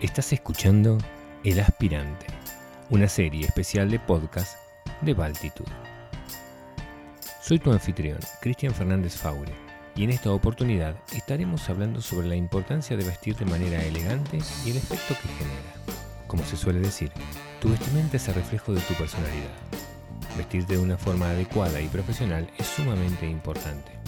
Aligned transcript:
Estás 0.00 0.32
escuchando 0.32 0.96
El 1.44 1.60
Aspirante, 1.60 2.24
una 2.88 3.06
serie 3.06 3.44
especial 3.44 3.90
de 3.90 4.00
podcast 4.00 4.56
de 5.02 5.12
Baltitud. 5.12 5.66
Soy 7.42 7.58
tu 7.58 7.70
anfitrión, 7.70 8.18
Cristian 8.40 8.72
Fernández 8.72 9.14
Faure, 9.14 9.52
y 9.94 10.04
en 10.04 10.10
esta 10.10 10.32
oportunidad 10.32 10.96
estaremos 11.12 11.68
hablando 11.68 12.00
sobre 12.00 12.28
la 12.28 12.36
importancia 12.36 12.96
de 12.96 13.04
vestir 13.04 13.36
de 13.36 13.44
manera 13.44 13.84
elegante 13.84 14.38
y 14.64 14.70
el 14.70 14.78
efecto 14.78 15.14
que 15.20 15.28
genera. 15.28 15.98
Como 16.26 16.44
se 16.44 16.56
suele 16.56 16.80
decir, 16.80 17.12
tu 17.60 17.68
vestimenta 17.68 18.16
es 18.16 18.26
el 18.28 18.36
reflejo 18.36 18.72
de 18.72 18.80
tu 18.80 18.94
personalidad. 18.94 19.52
Vestirte 20.34 20.76
de 20.76 20.82
una 20.82 20.96
forma 20.96 21.28
adecuada 21.28 21.78
y 21.78 21.88
profesional 21.88 22.50
es 22.56 22.66
sumamente 22.68 23.28
importante. 23.28 23.99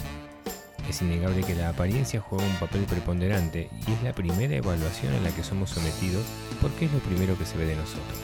Es 0.89 1.01
innegable 1.01 1.43
que 1.43 1.55
la 1.55 1.69
apariencia 1.69 2.19
juega 2.19 2.45
un 2.45 2.55
papel 2.55 2.83
preponderante 2.83 3.69
y 3.87 3.91
es 3.93 4.03
la 4.03 4.13
primera 4.13 4.55
evaluación 4.55 5.13
a 5.13 5.21
la 5.21 5.31
que 5.31 5.43
somos 5.43 5.69
sometidos 5.69 6.23
porque 6.61 6.85
es 6.85 6.91
lo 6.91 6.99
primero 6.99 7.37
que 7.37 7.45
se 7.45 7.57
ve 7.57 7.65
de 7.65 7.75
nosotros. 7.75 8.19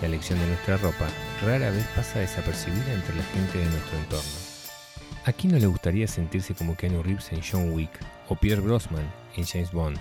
La 0.00 0.06
elección 0.06 0.38
de 0.38 0.46
nuestra 0.46 0.76
ropa 0.76 1.08
rara 1.44 1.70
vez 1.70 1.84
pasa 1.96 2.20
desapercibida 2.20 2.92
entre 2.92 3.16
la 3.16 3.24
gente 3.24 3.58
de 3.58 3.64
nuestro 3.64 3.98
entorno. 3.98 4.30
¿A 5.24 5.32
quién 5.32 5.52
no 5.52 5.58
le 5.58 5.66
gustaría 5.66 6.06
sentirse 6.06 6.54
como 6.54 6.76
Keanu 6.76 7.02
Reeves 7.02 7.32
en 7.32 7.42
John 7.42 7.72
Wick 7.72 7.90
o 8.28 8.36
Pierre 8.36 8.62
Brosnan 8.62 9.12
en 9.36 9.44
James 9.44 9.72
Bond, 9.72 9.98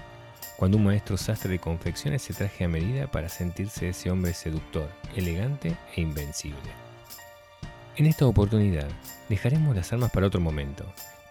cuando 0.58 0.78
un 0.78 0.84
maestro 0.84 1.18
sastre 1.18 1.50
de 1.52 1.60
confecciones 1.60 2.22
se 2.22 2.34
traje 2.34 2.64
a 2.64 2.70
medida 2.70 3.08
para 3.08 3.28
sentirse 3.28 3.90
ese 3.90 4.12
hombre 4.12 4.34
seductor, 4.34 4.90
elegante 5.16 5.76
e 5.96 6.02
invencible? 6.02 6.72
En 7.96 8.06
esta 8.06 8.28
oportunidad 8.28 8.88
dejaremos 9.28 9.76
las 9.76 9.92
armas 9.92 10.12
para 10.12 10.28
otro 10.28 10.40
momento 10.40 10.86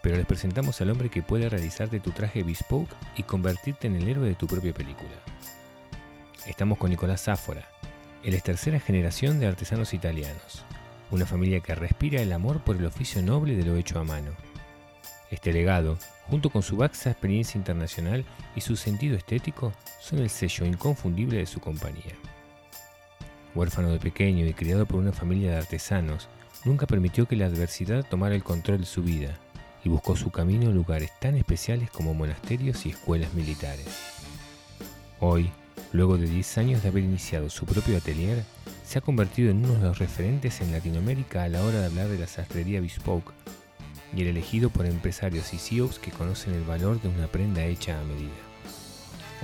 pero 0.06 0.18
les 0.18 0.26
presentamos 0.26 0.80
al 0.80 0.90
hombre 0.90 1.08
que 1.08 1.20
puede 1.20 1.48
realizarte 1.48 1.98
tu 1.98 2.12
traje 2.12 2.44
bespoke 2.44 2.94
y 3.16 3.24
convertirte 3.24 3.88
en 3.88 3.96
el 3.96 4.06
héroe 4.06 4.28
de 4.28 4.36
tu 4.36 4.46
propia 4.46 4.72
película. 4.72 5.10
Estamos 6.46 6.78
con 6.78 6.90
Nicolás 6.90 7.24
Záfora. 7.24 7.68
Él 8.22 8.34
es 8.34 8.44
tercera 8.44 8.78
generación 8.78 9.40
de 9.40 9.48
artesanos 9.48 9.94
italianos, 9.94 10.64
una 11.10 11.26
familia 11.26 11.58
que 11.58 11.74
respira 11.74 12.22
el 12.22 12.32
amor 12.32 12.60
por 12.62 12.76
el 12.76 12.86
oficio 12.86 13.20
noble 13.20 13.56
de 13.56 13.64
lo 13.64 13.74
hecho 13.74 13.98
a 13.98 14.04
mano. 14.04 14.30
Este 15.32 15.52
legado, 15.52 15.98
junto 16.28 16.50
con 16.50 16.62
su 16.62 16.76
vasta 16.76 17.10
experiencia 17.10 17.58
internacional 17.58 18.24
y 18.54 18.60
su 18.60 18.76
sentido 18.76 19.16
estético, 19.16 19.72
son 20.00 20.20
el 20.20 20.30
sello 20.30 20.66
inconfundible 20.66 21.38
de 21.38 21.46
su 21.46 21.58
compañía. 21.58 22.14
Huérfano 23.56 23.90
de 23.90 23.98
pequeño 23.98 24.46
y 24.46 24.54
criado 24.54 24.86
por 24.86 25.00
una 25.00 25.10
familia 25.10 25.50
de 25.50 25.56
artesanos, 25.56 26.28
nunca 26.64 26.86
permitió 26.86 27.26
que 27.26 27.34
la 27.34 27.46
adversidad 27.46 28.06
tomara 28.08 28.36
el 28.36 28.44
control 28.44 28.78
de 28.78 28.86
su 28.86 29.02
vida 29.02 29.40
y 29.86 29.88
buscó 29.88 30.16
su 30.16 30.32
camino 30.32 30.64
en 30.64 30.74
lugares 30.74 31.12
tan 31.20 31.36
especiales 31.36 31.92
como 31.92 32.12
monasterios 32.12 32.84
y 32.86 32.88
escuelas 32.88 33.32
militares. 33.34 33.86
Hoy, 35.20 35.48
luego 35.92 36.18
de 36.18 36.26
10 36.26 36.58
años 36.58 36.82
de 36.82 36.88
haber 36.88 37.04
iniciado 37.04 37.48
su 37.50 37.66
propio 37.66 37.96
atelier, 37.96 38.38
se 38.82 38.98
ha 38.98 39.00
convertido 39.00 39.52
en 39.52 39.64
uno 39.64 39.74
de 39.74 39.82
los 39.82 40.00
referentes 40.00 40.60
en 40.60 40.72
Latinoamérica 40.72 41.44
a 41.44 41.48
la 41.48 41.62
hora 41.62 41.78
de 41.78 41.86
hablar 41.86 42.08
de 42.08 42.18
la 42.18 42.26
sastrería 42.26 42.80
bespoke 42.80 43.32
y 44.12 44.22
el 44.22 44.26
elegido 44.26 44.70
por 44.70 44.86
empresarios 44.86 45.54
y 45.54 45.58
CEOs 45.58 46.00
que 46.00 46.10
conocen 46.10 46.54
el 46.54 46.64
valor 46.64 47.00
de 47.00 47.08
una 47.08 47.28
prenda 47.28 47.64
hecha 47.64 48.00
a 48.00 48.02
medida. 48.02 48.34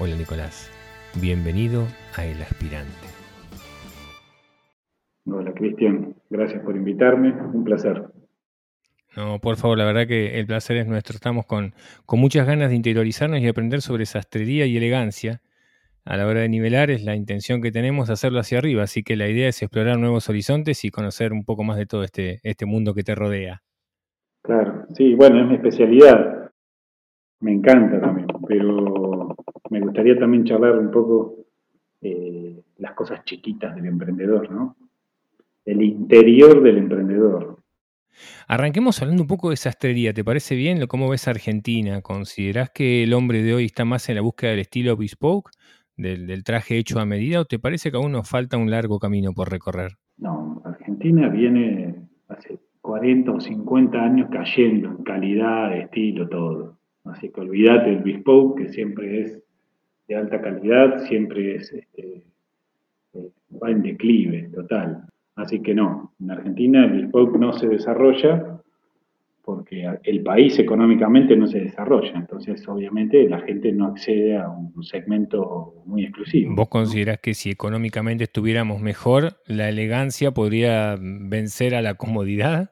Hola 0.01 0.17
Nicolás, 0.17 0.73
bienvenido 1.21 1.87
a 2.17 2.27
El 2.27 2.43
Aspirante. 2.43 3.07
Hola 5.25 5.55
Cristian, 5.55 6.17
gracias 6.31 6.65
por 6.65 6.75
invitarme, 6.75 7.31
un 7.31 7.63
placer. 7.63 8.22
No, 9.17 9.39
por 9.41 9.57
favor, 9.57 9.77
la 9.77 9.85
verdad 9.85 10.07
que 10.07 10.39
el 10.39 10.47
placer 10.47 10.79
es 10.79 10.87
nuestro. 10.87 11.15
Estamos 11.15 11.45
con, 11.47 11.75
con 12.07 12.19
muchas 12.19 12.47
ganas 12.47 12.71
de 12.71 12.77
interiorizarnos 12.77 13.41
y 13.41 13.49
aprender 13.49 13.83
sobre 13.83 14.07
sastrería 14.07 14.67
y 14.67 14.77
elegancia. 14.77 15.43
A 16.05 16.17
la 16.17 16.27
hora 16.27 16.41
de 16.41 16.49
nivelar 16.49 16.91
es 16.91 17.05
la 17.05 17.15
intención 17.15 17.63
que 17.63 17.71
tenemos 17.71 18.11
hacerlo 18.11 18.41
hacia 18.41 18.59
arriba, 18.59 18.83
así 18.83 19.05
que 19.05 19.15
la 19.15 19.29
idea 19.29 19.49
es 19.49 19.63
explorar 19.63 19.99
nuevos 19.99 20.29
horizontes 20.29 20.85
y 20.85 20.91
conocer 20.91 21.33
un 21.33 21.45
poco 21.45 21.63
más 21.63 21.77
de 21.77 21.87
todo 21.87 22.03
este, 22.03 22.41
este 22.43 22.67
mundo 22.67 22.93
que 22.93 23.05
te 23.05 23.15
rodea. 23.15 23.63
Claro, 24.43 24.87
sí, 24.95 25.15
bueno, 25.15 25.41
es 25.41 25.47
mi 25.47 25.55
especialidad. 25.55 26.51
Me 27.41 27.53
encanta 27.53 28.01
también, 28.01 28.27
pero 28.49 29.37
me 29.71 29.81
gustaría 29.81 30.19
también 30.19 30.45
charlar 30.45 30.77
un 30.77 30.91
poco 30.91 31.37
eh, 32.01 32.63
las 32.79 32.95
cosas 32.95 33.25
chiquitas 33.25 33.75
del 33.77 33.87
emprendedor, 33.87 34.51
¿no? 34.51 34.77
El 35.65 35.83
interior 35.83 36.63
del 36.63 36.79
emprendedor. 36.79 37.62
Arranquemos 38.49 39.01
hablando 39.01 39.23
un 39.23 39.29
poco 39.29 39.51
de 39.51 39.57
sastrería. 39.57 40.13
¿Te 40.13 40.25
parece 40.25 40.55
bien? 40.55 40.87
¿Cómo 40.87 41.09
ves 41.09 41.29
Argentina? 41.29 42.01
¿Considerás 42.03 42.71
que 42.71 43.03
el 43.05 43.15
hombre 43.15 43.43
de 43.43 43.55
hoy 43.55 43.67
está 43.67 43.85
más 43.85 44.09
en 44.09 44.17
la 44.17 44.23
búsqueda 44.23 44.51
del 44.51 44.61
estilo 44.61 44.97
bespoke, 44.97 45.51
del, 45.97 46.45
traje 46.45 46.79
hecho 46.79 46.99
a 47.01 47.07
medida, 47.07 47.41
o 47.41 47.45
te 47.45 47.59
parece 47.59 47.91
que 47.91 47.97
aún 47.97 48.13
nos 48.13 48.29
falta 48.29 48.57
un 48.57 48.71
largo 48.71 48.99
camino 48.99 49.33
por 49.33 49.51
recorrer? 49.51 49.93
No, 50.19 50.63
Argentina 50.65 51.29
viene 51.29 51.95
hace 52.29 52.59
40 52.81 53.33
o 53.33 53.41
50 53.41 53.99
años 53.99 54.29
cayendo 54.31 54.91
en 54.91 55.05
calidad, 55.05 55.77
estilo, 55.77 56.29
todo. 56.29 56.79
Así 57.05 57.31
que 57.31 57.41
olvídate 57.41 57.91
del 57.91 58.03
bespoke, 58.03 58.63
que 58.63 58.69
siempre 58.69 59.23
es 59.23 59.43
de 60.09 60.17
alta 60.17 60.41
calidad, 60.41 61.05
siempre 61.07 61.57
es 61.57 61.73
este, 61.73 62.25
eh, 63.15 63.31
va 63.63 63.71
en 63.71 63.83
declive 63.83 64.51
total. 64.55 65.07
Así 65.35 65.61
que 65.61 65.75
no, 65.75 66.13
en 66.21 66.31
Argentina 66.31 66.85
el 66.85 67.03
bespoke 67.03 67.39
no 67.39 67.53
se 67.53 67.69
desarrolla 67.69 68.61
porque 69.45 69.85
el 70.05 70.23
país 70.23 70.59
económicamente 70.59 71.37
no 71.37 71.49
se 71.49 71.61
desarrolla, 71.61 72.13
entonces 72.15 72.67
obviamente 72.69 73.29
la 73.29 73.41
gente 73.41 73.73
no 73.73 73.87
accede 73.87 74.37
a 74.37 74.49
un 74.49 74.85
segmento 74.85 75.83
muy 75.85 76.05
exclusivo. 76.05 76.55
¿Vos 76.55 76.69
considerás 76.69 77.19
que 77.19 77.35
si 77.35 77.51
económicamente 77.51 78.25
estuviéramos 78.25 78.81
mejor, 78.81 79.39
la 79.47 79.69
elegancia 79.69 80.31
podría 80.31 80.97
vencer 81.01 81.75
a 81.75 81.83
la 81.83 81.95
comodidad? 81.95 82.71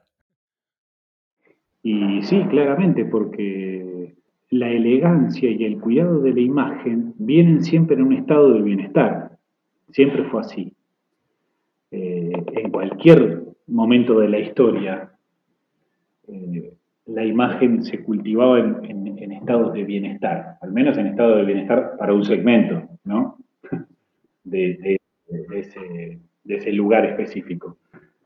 Y 1.83 2.21
sí, 2.21 2.41
claramente, 2.49 3.03
porque 3.03 4.15
la 4.49 4.69
elegancia 4.69 5.49
y 5.49 5.65
el 5.65 5.79
cuidado 5.79 6.21
de 6.21 6.33
la 6.33 6.41
imagen 6.41 7.13
vienen 7.17 7.63
siempre 7.63 7.95
en 7.97 8.03
un 8.03 8.13
estado 8.13 8.53
de 8.53 8.61
bienestar, 8.61 9.37
siempre 9.91 10.23
fue 10.25 10.41
así. 10.41 10.73
En 12.53 12.71
cualquier 12.71 13.43
momento 13.67 14.19
de 14.19 14.29
la 14.29 14.39
historia, 14.39 15.11
eh, 16.27 16.73
la 17.07 17.25
imagen 17.25 17.83
se 17.83 18.03
cultivaba 18.03 18.59
en, 18.59 19.31
estados 19.31 19.73
de 19.73 19.83
bienestar, 19.83 20.57
al 20.61 20.71
menos 20.71 20.97
en 20.97 21.07
estado 21.07 21.37
de 21.37 21.45
bienestar 21.45 21.95
para 21.97 22.13
un 22.13 22.23
segmento, 22.23 22.87
¿no? 23.03 23.37
De, 24.43 24.97
ese, 25.53 26.71
lugar 26.73 27.05
específico. 27.05 27.77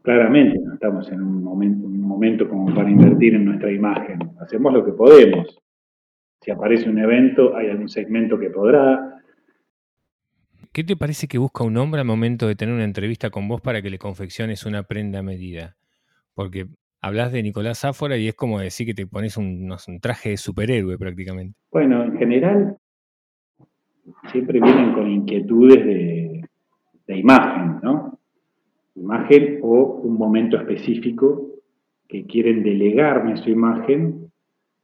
Claramente 0.02 0.60
no 0.60 0.74
estamos 0.74 1.12
en 1.12 1.22
un 1.22 1.44
momento, 1.44 1.86
un 1.86 2.02
momento 2.02 2.50
como 2.50 2.74
para 2.74 2.90
invertir 2.90 3.36
en 3.36 3.46
nuestra 3.46 3.72
imagen. 3.72 4.20
Hacemos 4.40 4.74
lo 4.74 4.84
que 4.84 4.92
podemos. 4.92 5.62
Si 6.42 6.52
aparece 6.52 6.90
un 6.90 7.00
evento, 7.00 7.56
hay 7.56 7.70
algún 7.70 7.90
segmento 7.90 8.38
que 8.38 8.50
podrá, 8.50 9.22
¿Qué 10.76 10.84
te 10.84 10.98
parece 10.98 11.30
que 11.30 11.38
busca 11.38 11.64
un 11.64 11.78
hombre 11.78 12.02
al 12.02 12.06
momento 12.06 12.50
de 12.50 12.56
tener 12.56 12.76
una 12.76 12.84
entrevista 12.84 13.30
con 13.30 13.48
vos 13.48 13.62
para 13.62 13.82
que 13.82 13.90
le 13.90 13.98
confecciones 13.98 14.66
una 14.66 14.84
prenda 14.84 15.20
a 15.20 15.24
medida? 15.24 15.78
Porque 16.34 16.66
hablas 17.00 17.32
de 17.32 17.42
Nicolás 17.44 17.80
Záfora 17.80 18.18
y 18.18 18.28
es 18.28 18.36
como 18.36 18.60
decir 18.60 18.86
que 18.86 18.94
te 18.94 19.08
pones 19.08 19.38
un, 19.38 19.74
traje 20.02 20.32
de 20.32 20.38
superhéroe 20.38 20.98
prácticamente. 20.98 21.58
Bueno, 21.72 22.04
en 22.04 22.18
general 22.18 22.78
siempre 24.34 24.60
vienen 24.60 24.94
con 24.94 25.10
inquietudes 25.10 25.86
de, 25.86 26.42
imagen, 27.08 27.80
¿no? 27.82 28.20
Imagen 28.96 29.60
o 29.64 30.02
un 30.04 30.18
momento 30.18 30.58
específico 30.58 31.52
que 32.06 32.26
quieren 32.26 32.64
delegarme 32.64 33.38
su 33.38 33.50
imagen 33.50 34.30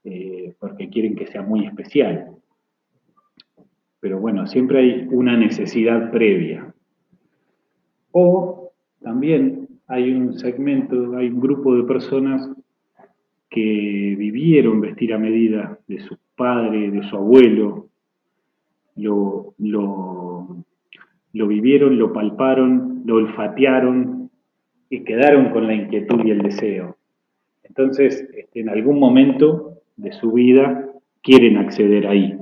eh, 0.06 0.56
porque 0.58 0.90
quieren 0.90 1.16
que 1.16 1.28
sea 1.28 1.42
muy 1.42 1.66
especial 1.66 2.41
pero 4.01 4.19
bueno, 4.19 4.48
siempre 4.48 4.80
hay 4.80 5.07
una 5.12 5.38
necesidad 5.38 6.12
previa. 6.12 6.74
O 8.12 8.71
también 9.00 9.69
hay 9.88 10.12
un 10.12 10.38
segmento, 10.38 11.15
hay 11.15 11.30
un 11.30 11.39
grupo 11.39 11.75
de 11.75 11.83
personas 11.83 12.50
que 13.50 14.15
vivieron 14.18 14.81
vestir 14.81 15.13
a 15.13 15.19
medida 15.19 15.77
de 15.88 16.00
su 16.00 16.18
padre, 16.36 16.89
de 16.89 17.03
su 17.03 17.15
abuelo, 17.15 17.89
lo, 18.95 19.53
lo, 19.57 21.48
vivieron, 21.48 21.98
lo 21.98 22.12
palparon, 22.12 23.03
lo 23.06 23.15
olfatearon 23.15 24.30
y 24.89 25.03
quedaron 25.03 25.51
con 25.51 25.68
la 25.68 25.75
inquietud 25.75 26.25
y 26.25 26.31
el 26.31 26.42
deseo. 26.42 26.98
Entonces, 27.63 28.27
este, 28.36 28.62
en 28.62 28.69
algún 28.69 29.00
momento 29.00 29.77
de 29.95 30.12
su 30.13 30.31
vida 30.31 30.89
quieren 31.21 31.57
acceder 31.57 32.07
ahí. 32.07 32.41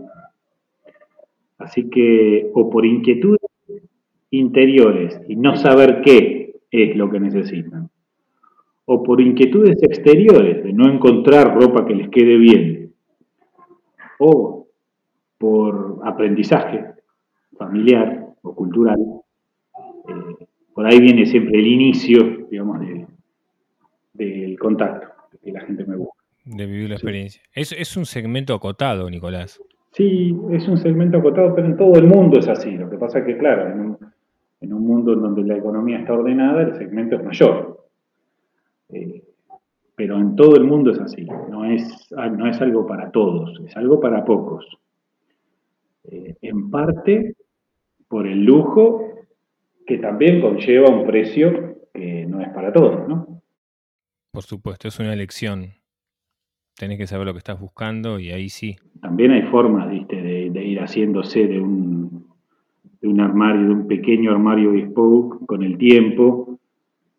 Así 1.59 1.89
que, 1.89 2.50
o 2.53 2.69
por 2.69 2.85
inquietudes 2.85 3.41
interiores 4.31 5.19
y 5.27 5.35
no 5.35 5.56
saber 5.56 6.01
qué 6.01 6.61
es 6.71 6.95
lo 6.95 7.09
que 7.09 7.19
necesitan, 7.19 7.89
o 8.85 9.03
por 9.03 9.21
inquietudes 9.21 9.81
exteriores 9.83 10.63
de 10.63 10.73
no 10.73 10.91
encontrar 10.91 11.53
ropa 11.53 11.85
que 11.85 11.95
les 11.95 12.09
quede 12.09 12.38
bien, 12.38 12.94
o 14.19 14.67
por 15.38 16.00
aprendizaje, 16.06 16.85
familiar 17.57 18.33
o 18.41 18.56
cultural, 18.56 18.97
eh, 20.07 20.45
por 20.73 20.85
ahí 20.85 21.00
viene 21.00 21.25
siempre 21.25 21.59
el 21.59 21.67
inicio, 21.67 22.47
digamos, 22.50 22.79
del 24.13 24.57
contacto, 24.57 25.07
que 25.44 25.51
la 25.51 25.61
gente 25.61 25.85
me 25.85 25.97
busca. 25.97 26.23
De 26.45 26.65
vivir 26.65 26.89
la 26.89 26.95
experiencia. 26.95 27.41
Es, 27.53 27.73
es 27.73 27.97
un 27.97 28.06
segmento 28.06 28.53
acotado, 28.53 29.09
Nicolás. 29.09 29.59
Sí, 29.91 30.38
es 30.51 30.68
un 30.68 30.77
segmento 30.77 31.18
acotado, 31.18 31.56
pero 31.56 31.68
en 31.68 31.77
todo 31.77 31.95
el 31.95 32.06
mundo 32.06 32.39
es 32.39 32.47
así. 32.47 32.71
Lo 32.71 32.89
que 32.89 32.97
pasa 32.97 33.19
es 33.19 33.25
que, 33.25 33.38
claro, 33.38 33.71
en 33.71 33.80
un, 33.80 33.97
en 34.62 34.74
un 34.74 34.86
mundo 34.86 35.13
en 35.13 35.21
donde 35.21 35.44
la 35.44 35.57
economía 35.57 36.00
está 36.00 36.13
ordenada, 36.13 36.62
el 36.62 36.75
segmento 36.75 37.15
es 37.15 37.24
mayor. 37.24 37.88
Eh, 38.89 39.24
pero 39.95 40.18
en 40.18 40.36
todo 40.36 40.56
el 40.56 40.63
mundo 40.63 40.91
es 40.91 41.00
así. 41.00 41.25
No 41.50 41.65
es, 41.65 42.09
no 42.12 42.47
es 42.47 42.62
algo 42.62 42.88
para 42.88 43.12
todos, 43.12 43.59
es 43.65 43.75
algo 43.75 44.00
para 44.00 44.24
pocos. 44.24 44.65
Eh, 46.06 46.35
en 46.42 46.71
parte 46.71 47.35
por 48.07 48.25
el 48.25 48.44
lujo 48.44 49.03
que 49.85 49.97
también 49.97 50.39
conlleva 50.39 50.89
un 50.89 51.06
precio 51.06 51.75
que 51.94 52.25
no 52.25 52.42
es 52.42 52.50
para 52.50 52.71
todos, 52.71 53.07
¿no? 53.07 53.42
Por 54.31 54.44
supuesto, 54.44 54.88
es 54.88 55.00
una 55.00 55.13
elección. 55.13 55.79
Tenés 56.80 56.98
que 56.98 57.08
saber 57.08 57.28
lo 57.28 57.34
que 57.34 57.40
estás 57.40 57.60
buscando 57.60 58.20
y 58.20 58.31
ahí 58.31 58.48
sí. 58.48 58.78
También 59.02 59.31
hay 59.31 59.42
formas, 59.52 59.90
¿viste? 59.90 60.22
De, 60.22 60.64
ir 60.64 60.80
haciéndose 60.80 61.46
de 61.46 61.60
un, 61.60 62.26
de 63.02 63.08
un 63.10 63.20
armario, 63.20 63.64
de 63.64 63.74
un 63.74 63.86
pequeño 63.86 64.31
armario 64.31 64.72
bespoke 64.72 65.46
con 65.46 65.62
el 65.62 65.78
tiempo. 65.78 66.58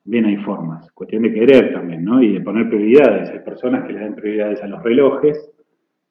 Bien 0.02 0.24
hay 0.24 0.38
formas. 0.38 0.90
Cuestión 0.92 1.24
de 1.24 1.34
querer 1.34 1.74
también, 1.74 2.02
¿no? 2.02 2.22
Y 2.22 2.32
de 2.32 2.40
poner 2.40 2.70
prioridades. 2.70 3.28
Hay 3.28 3.40
personas 3.40 3.86
que 3.86 3.92
le 3.92 4.00
dan 4.00 4.14
prioridades 4.14 4.62
a 4.62 4.66
los 4.66 4.82
relojes 4.82 5.52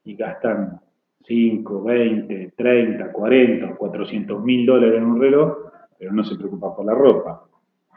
y 0.04 0.13
gastan 0.16 0.80
5, 1.25 1.84
20, 1.84 2.54
30, 2.56 3.12
40, 3.12 3.75
400 3.75 4.44
mil 4.44 4.63
dólares 4.68 5.00
en 5.00 5.06
un 5.06 5.19
reloj, 5.19 5.57
pero 5.98 6.13
no 6.13 6.24
se 6.24 6.36
preocupan 6.36 6.75
por 6.75 6.86
la 6.86 6.94
ropa. 6.94 7.46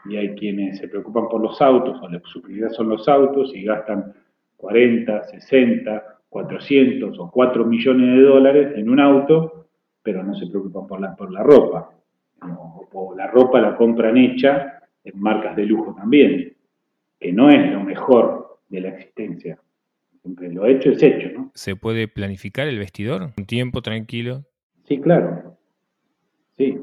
Y 0.09 0.15
hay 0.15 0.33
quienes 0.33 0.79
se 0.79 0.87
preocupan 0.87 1.27
por 1.29 1.43
los 1.43 1.61
autos, 1.61 2.01
o 2.01 2.27
su 2.27 2.41
prioridad 2.41 2.71
son 2.71 2.89
los 2.89 3.07
autos 3.07 3.55
y 3.55 3.63
gastan 3.65 4.13
40, 4.63 5.23
60, 5.23 6.19
400 6.29 7.19
o 7.19 7.29
4 7.29 7.65
millones 7.65 8.15
de 8.15 8.23
dólares 8.23 8.71
en 8.77 8.89
un 8.89 9.01
auto, 9.01 9.67
pero 10.01 10.23
no 10.23 10.33
se 10.35 10.47
preocupan 10.47 10.87
por 10.87 11.01
la, 11.01 11.13
por 11.17 11.29
la 11.33 11.43
ropa. 11.43 11.91
O, 12.93 13.13
la 13.13 13.27
ropa 13.27 13.59
la 13.59 13.75
compran 13.75 14.15
hecha 14.15 14.81
en 15.03 15.19
marcas 15.19 15.57
de 15.57 15.65
lujo 15.65 15.93
también, 15.93 16.55
que 17.19 17.33
no 17.33 17.49
es 17.49 17.73
lo 17.73 17.83
mejor 17.83 18.59
de 18.69 18.79
la 18.79 18.89
existencia. 18.89 19.59
Siempre 20.21 20.49
lo 20.49 20.65
hecho 20.65 20.91
es 20.91 21.03
hecho, 21.03 21.27
¿no? 21.33 21.51
¿Se 21.53 21.75
puede 21.75 22.07
planificar 22.07 22.65
el 22.65 22.79
vestidor? 22.79 23.31
¿Un 23.37 23.45
tiempo 23.45 23.81
tranquilo? 23.81 24.45
Sí, 24.85 25.01
claro. 25.01 25.57
Sí. 26.55 26.79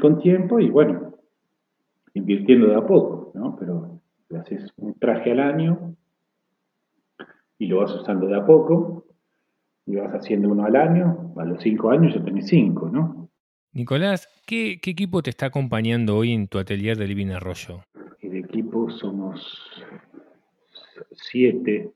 Con 0.00 0.18
tiempo 0.18 0.58
y 0.58 0.70
bueno, 0.70 1.14
invirtiendo 2.14 2.68
de 2.68 2.76
a 2.76 2.86
poco, 2.86 3.32
¿no? 3.34 3.54
Pero 3.58 4.00
haces 4.38 4.72
un 4.78 4.98
traje 4.98 5.32
al 5.32 5.40
año 5.40 5.94
y 7.60 7.66
lo 7.66 7.76
vas 7.78 7.94
usando 7.94 8.26
de 8.26 8.36
a 8.36 8.44
poco 8.44 9.06
y 9.86 9.94
vas 9.94 10.12
haciendo 10.12 10.48
uno 10.48 10.64
al 10.64 10.74
año, 10.74 11.32
a 11.36 11.44
los 11.44 11.62
cinco 11.62 11.90
años 11.90 12.14
ya 12.14 12.24
tenés 12.24 12.48
cinco, 12.48 12.88
¿no? 12.88 13.28
Nicolás, 13.72 14.28
¿qué, 14.46 14.72
equipo 14.72 15.22
te 15.22 15.30
está 15.30 15.46
acompañando 15.46 16.16
hoy 16.16 16.32
en 16.32 16.48
tu 16.48 16.58
atelier 16.58 16.96
de 16.96 17.06
Living 17.06 17.28
Arroyo? 17.28 17.82
El 18.20 18.36
equipo 18.36 18.90
somos 18.90 19.86
siete 21.12 21.92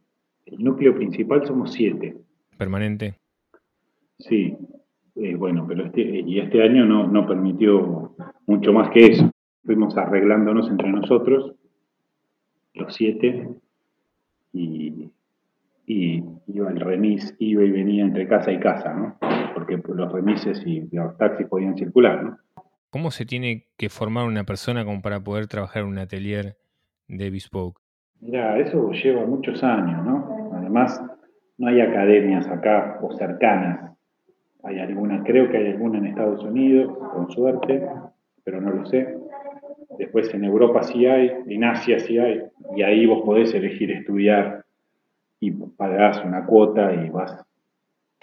el 0.46 0.62
núcleo 0.62 0.94
principal 0.94 1.46
somos 1.46 1.72
siete. 1.72 2.16
¿Permanente? 2.58 3.19
Sí, 4.19 4.55
eh, 5.16 5.34
bueno, 5.37 5.64
pero 5.66 5.87
este, 5.87 6.02
y 6.02 6.38
este 6.38 6.62
año 6.62 6.84
no, 6.84 7.06
no 7.06 7.26
permitió 7.26 8.14
mucho 8.46 8.72
más 8.72 8.90
que 8.90 9.06
eso. 9.06 9.31
Fuimos 9.64 9.96
arreglándonos 9.96 10.69
entre 10.69 10.90
nosotros, 10.90 11.55
los 12.75 12.94
siete, 12.94 13.49
y, 14.52 15.03
y 15.86 16.22
iba 16.46 16.70
el 16.70 16.81
remis, 16.81 17.34
iba 17.38 17.62
y 17.64 17.70
venía 17.70 18.04
entre 18.04 18.26
casa 18.26 18.52
y 18.52 18.58
casa, 18.58 18.94
¿no? 18.94 19.19
Porque 19.54 19.81
los 19.86 20.12
remises 20.12 20.62
y 20.66 20.88
los 20.92 21.16
taxis 21.19 21.46
podían 21.46 21.76
circular, 21.76 22.22
¿no? 22.25 22.38
¿Cómo 22.90 23.10
se 23.10 23.26
tiene 23.26 23.66
que 23.76 23.88
formar 23.88 24.26
una 24.26 24.44
persona 24.44 24.84
como 24.84 25.02
para 25.02 25.20
poder 25.20 25.48
trabajar 25.48 25.82
en 25.82 25.88
un 25.88 25.98
atelier 25.98 26.56
de 27.08 27.31
Bespoke? 27.31 27.81
Mira, 28.20 28.58
eso 28.58 28.90
lleva 28.92 29.26
muchos 29.26 29.62
años, 29.64 30.04
¿no? 30.04 30.50
Además, 30.54 31.02
no 31.58 31.69
hay 31.69 31.81
academias 31.81 32.46
acá 32.46 32.98
o 33.02 33.12
cercanas. 33.16 33.92
Hay 34.62 34.78
alguna, 34.78 35.22
creo 35.25 35.50
que 35.50 35.58
hay 35.58 35.72
alguna 35.72 35.98
en 35.98 36.06
Estados 36.06 36.42
Unidos, 36.44 36.96
con 37.12 37.30
suerte, 37.30 37.84
pero 38.44 38.60
no 38.60 38.70
lo 38.70 38.87
sé. 38.87 39.19
Después 39.98 40.32
en 40.32 40.44
Europa 40.44 40.82
sí 40.82 41.06
hay, 41.06 41.32
en 41.46 41.64
Asia 41.64 41.98
sí 41.98 42.19
hay, 42.19 42.42
y 42.76 42.82
ahí 42.82 43.06
vos 43.06 43.22
podés 43.25 43.52
elegir 43.54 43.90
estudiar 43.90 44.63
y 45.40 45.50
pagás 45.50 46.25
una 46.25 46.46
cuota 46.46 46.92
y 46.94 47.10
vas, 47.10 47.44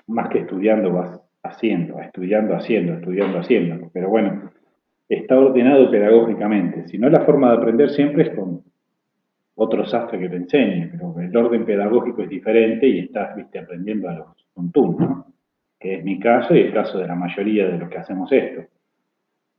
más 0.07 0.29
que 0.29 0.39
estudiando, 0.39 0.91
vas 0.91 1.21
haciendo, 1.43 1.99
estudiando, 1.99 2.55
haciendo, 2.55 2.93
estudiando, 2.93 3.39
haciendo. 3.39 3.89
Pero 3.93 4.09
bueno, 4.09 4.51
está 5.07 5.37
ordenado 5.37 5.89
pedagógicamente. 5.89 6.87
Si 6.87 6.97
no, 6.97 7.09
la 7.09 7.21
forma 7.21 7.51
de 7.51 7.57
aprender 7.57 7.89
siempre 7.89 8.23
es 8.23 8.35
con 8.35 8.63
otro 9.55 9.85
sastre 9.85 10.19
que 10.19 10.29
te 10.29 10.37
enseñe, 10.37 10.89
pero 10.91 11.19
el 11.19 11.35
orden 11.35 11.65
pedagógico 11.65 12.23
es 12.23 12.29
diferente 12.29 12.87
y 12.87 12.99
estás, 12.99 13.35
viste, 13.35 13.59
aprendiendo 13.59 14.09
a 14.09 14.13
los 14.13 14.27
tontum, 14.53 14.97
¿no? 14.97 15.25
Que 15.79 15.95
es 15.95 16.03
mi 16.03 16.19
caso 16.19 16.55
y 16.55 16.59
el 16.59 16.73
caso 16.73 16.97
de 16.97 17.07
la 17.07 17.15
mayoría 17.15 17.67
de 17.67 17.77
los 17.77 17.89
que 17.89 17.97
hacemos 17.97 18.31
esto. 18.31 18.63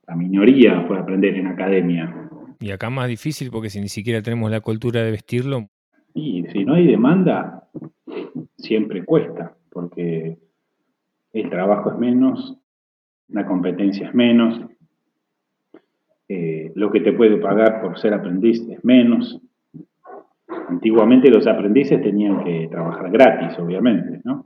La 0.07 0.17
minoría 0.17 0.85
puede 0.87 1.01
aprender 1.01 1.35
en 1.37 1.47
academia. 1.47 2.31
Y 2.61 2.71
acá 2.71 2.91
más 2.91 3.09
difícil 3.09 3.51
porque 3.51 3.71
si 3.71 3.81
ni 3.81 3.89
siquiera 3.89 4.23
tenemos 4.23 4.51
la 4.51 4.61
cultura 4.61 5.03
de 5.03 5.11
vestirlo. 5.11 5.69
Y 6.15 6.45
si 6.53 6.65
no 6.65 6.75
hay 6.75 6.87
demanda, 6.87 7.69
siempre 8.57 9.05
cuesta, 9.05 9.55
porque 9.71 10.39
el 11.33 11.51
trabajo 11.51 11.93
es 11.93 11.99
menos, 11.99 12.59
la 13.29 13.47
competencia 13.47 14.09
es 14.09 14.15
menos, 14.15 14.61
eh, 16.29 16.73
lo 16.75 16.91
que 16.91 17.01
te 17.01 17.13
puede 17.13 17.37
pagar 17.39 17.81
por 17.81 17.99
ser 17.99 18.15
aprendiz 18.15 18.61
es 18.69 18.85
menos, 18.85 19.41
Antiguamente 20.73 21.31
los 21.31 21.47
aprendices 21.47 22.03
tenían 22.03 22.43
que 22.45 22.69
trabajar 22.71 23.11
gratis, 23.11 23.59
obviamente, 23.59 24.21
¿no? 24.25 24.45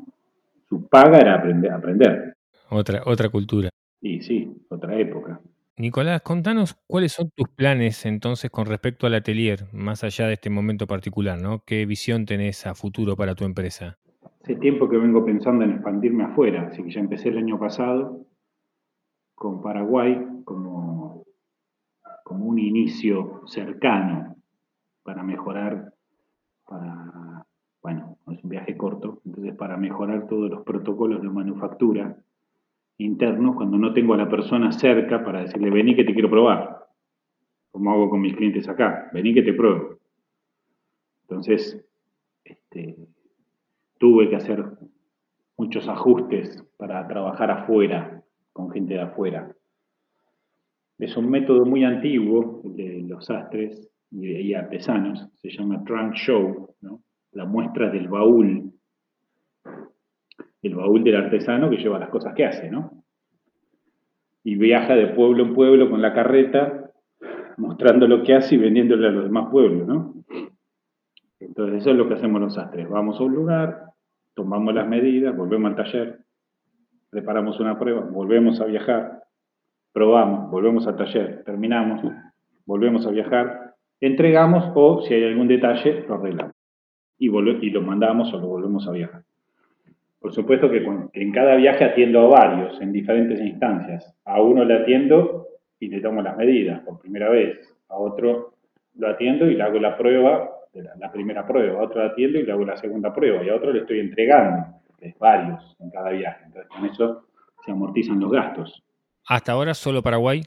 Su 0.69 0.89
paga 0.89 1.19
era 1.19 1.37
aprender. 1.37 1.71
aprender. 1.71 2.37
Otra, 2.69 3.03
otra 3.07 3.29
cultura. 3.29 3.71
Y 4.01 4.21
sí, 4.23 4.53
otra 4.69 4.99
época. 4.99 5.41
Nicolás, 5.79 6.23
contanos 6.23 6.75
cuáles 6.87 7.13
son 7.13 7.31
tus 7.37 7.49
planes 7.49 8.07
entonces 8.07 8.51
con 8.51 8.65
respecto 8.65 9.07
al 9.07 9.15
atelier, 9.15 9.67
más 9.75 10.05
allá 10.05 10.27
de 10.27 10.33
este 10.33 10.49
momento 10.49 10.87
particular, 10.87 11.39
¿no? 11.39 11.65
¿Qué 11.67 11.85
visión 11.85 12.25
tenés 12.25 12.67
a 12.67 12.75
futuro 12.75 13.15
para 13.15 13.35
tu 13.35 13.45
empresa? 13.45 13.99
Hace 14.43 14.55
tiempo 14.57 14.89
que 14.89 14.97
vengo 14.97 15.23
pensando 15.23 15.65
en 15.65 15.73
expandirme 15.73 16.25
afuera, 16.25 16.69
así 16.69 16.83
que 16.83 16.91
ya 16.91 17.01
empecé 17.01 17.29
el 17.29 17.37
año 17.37 17.59
pasado 17.59 18.25
con 19.35 19.61
Paraguay 19.61 20.19
como, 20.45 21.25
como 22.25 22.47
un 22.47 22.59
inicio 22.59 23.43
cercano 23.47 24.35
para 25.03 25.23
mejorar 25.23 25.93
para, 26.67 27.45
bueno, 27.83 28.17
es 28.33 28.43
un 28.43 28.49
viaje 28.49 28.79
corto, 28.79 29.21
entonces 29.27 29.55
para 29.55 29.77
mejorar 29.77 30.27
todos 30.27 30.49
los 30.49 30.65
protocolos 30.65 31.21
de 31.21 31.29
manufactura 31.29 32.17
internos, 32.99 33.57
cuando 33.57 33.77
no 33.79 33.93
tengo 33.93 34.15
a 34.15 34.19
la 34.19 34.29
persona 34.29 34.73
cerca 34.73 35.25
para 35.25 35.43
decirle, 35.43 35.71
vení 35.71 35.95
que 35.95 36.05
te 36.05 36.13
quiero 36.13 36.31
probar, 36.31 36.87
como 37.71 37.93
hago 37.93 38.11
con 38.11 38.21
mis 38.21 38.35
clientes 38.37 38.69
acá, 38.69 39.11
vení 39.13 39.35
que 39.35 39.43
te 39.43 39.53
pruebo. 39.53 39.99
Entonces, 41.23 41.85
este, 42.45 42.97
tuve 43.99 44.31
que 44.31 44.37
hacer 44.37 44.65
muchos 45.57 45.89
ajustes 45.89 46.63
para 46.77 47.07
trabajar 47.07 47.51
afuera, 47.51 48.23
con 48.53 48.71
gente 48.71 48.95
de 48.95 49.03
afuera. 49.03 49.55
Es 50.99 51.17
un 51.17 51.29
método 51.29 51.67
muy 51.67 51.85
antiguo, 51.85 52.63
de 52.65 53.03
los 53.07 53.29
astres, 53.31 53.91
y, 54.11 54.55
artesanos, 54.55 55.29
se 55.35 55.51
llama 55.51 55.85
Trunk 55.85 56.15
Show, 56.15 56.75
la 57.33 57.45
muestra 57.45 57.91
del 57.91 58.09
baúl, 58.09 58.73
el 60.63 60.75
baúl 60.75 61.05
del 61.05 61.17
artesano 61.17 61.71
que 61.71 61.77
lleva 61.77 61.99
las 61.99 62.09
cosas 62.09 62.35
que 62.35 62.45
hace, 62.45 62.71
¿no? 62.71 63.05
Y 64.43 64.57
viaja 64.57 64.95
de 64.95 65.09
pueblo 65.09 65.45
en 65.45 65.55
pueblo 65.55 65.91
con 65.91 66.01
la 66.03 66.13
carreta, 66.13 66.91
mostrando 67.57 68.07
lo 68.07 68.23
que 68.23 68.35
hace 68.35 68.55
y 68.55 68.59
vendiéndole 68.59 69.09
a 69.09 69.11
los 69.11 69.25
demás 69.25 69.51
pueblos, 69.51 69.87
¿no? 69.87 70.15
Entonces 71.41 71.83
eso 71.83 71.91
es 71.91 71.97
lo 71.97 72.09
que 72.09 72.15
hacemos 72.15 72.41
los 72.41 72.57
astres. 72.59 72.89
Vamos 72.89 73.21
a 73.21 73.25
un 73.25 73.35
lugar, 73.35 73.93
tomamos 74.35 74.75
las 74.75 74.89
medidas, 74.89 75.37
volvemos 75.37 75.71
al 75.71 75.77
taller, 75.77 76.19
preparamos 77.11 77.59
una 77.61 77.79
prueba, 77.79 78.01
volvemos 78.01 78.61
a 78.61 78.67
viajar, 78.67 79.23
probamos, 79.93 80.51
volvemos 80.51 80.87
al 80.87 80.97
taller, 80.97 81.43
terminamos, 81.45 82.03
volvemos 82.67 83.07
a 83.07 83.11
viajar, 83.11 83.75
entregamos 84.01 84.73
o 84.75 85.03
si 85.03 85.15
hay 85.15 85.25
algún 85.25 85.49
detalle, 85.49 86.05
lo 86.07 86.17
arreglamos. 86.17 86.55
Y, 87.19 87.29
y 87.29 87.71
lo 87.71 87.81
mandamos 87.81 88.33
o 88.35 88.39
lo 88.39 88.47
volvemos 88.47 88.87
a 88.87 88.93
viajar. 88.93 89.23
Por 90.27 90.35
supuesto 90.35 90.69
que, 90.69 90.85
en 91.13 91.31
cada 91.31 91.55
viaje 91.55 91.85
atiendo 91.85 92.23
a 92.23 92.27
varios 92.27 92.81
en 92.81 92.91
diferentes 92.91 93.39
instancias. 93.39 94.13
A 94.25 94.43
uno 94.43 94.65
le 94.65 94.75
atiendo 94.75 95.47
y 95.79 95.87
le 95.87 96.01
tomo 96.01 96.21
las 96.21 96.37
medidas 96.37 96.81
por 96.81 96.99
primera 96.99 97.31
vez. 97.31 97.61
A 97.89 97.97
otro 97.97 98.55
lo 98.97 99.09
atiendo 99.09 99.49
y 99.49 99.55
le 99.55 99.63
hago 99.63 99.79
la 99.79 99.97
prueba, 99.97 100.51
la, 100.99 101.13
primera 101.13 101.47
prueba. 101.47 101.79
A 101.79 101.85
otro 101.85 102.03
lo 102.03 102.11
atiendo 102.11 102.41
y 102.41 102.43
le 102.43 102.51
hago 102.51 102.65
la 102.65 102.77
segunda 102.77 103.15
prueba. 103.15 103.45
Y 103.45 103.51
a 103.51 103.55
otro 103.55 103.73
le 103.73 103.83
estoy 103.83 104.01
entregando. 104.01 104.67
Es 104.99 105.17
varios 105.17 105.77
en 105.79 105.91
cada 105.91 106.11
viaje. 106.11 106.43
Entonces 106.47 106.69
con 106.71 106.87
eso 106.87 107.27
se 107.65 107.71
amortizan 107.71 108.19
los 108.19 108.33
gastos. 108.33 108.83
¿Hasta 109.29 109.53
ahora 109.53 109.75
solo 109.75 110.03
Paraguay? 110.03 110.43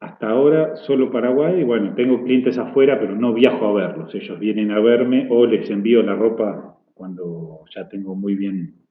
Hasta 0.00 0.30
ahora 0.30 0.74
solo 0.78 1.12
Paraguay. 1.12 1.62
Bueno, 1.62 1.94
tengo 1.94 2.24
clientes 2.24 2.58
afuera, 2.58 2.98
pero 2.98 3.14
no 3.14 3.32
viajo 3.32 3.66
a 3.66 3.72
verlos. 3.72 4.12
Ellos 4.16 4.36
vienen 4.40 4.72
a 4.72 4.80
verme 4.80 5.28
o 5.30 5.46
les 5.46 5.70
envío 5.70 6.02
la 6.02 6.16
ropa 6.16 6.76
cuando 6.92 7.60
ya 7.72 7.88
tengo 7.88 8.16
muy 8.16 8.34
bien 8.34 8.85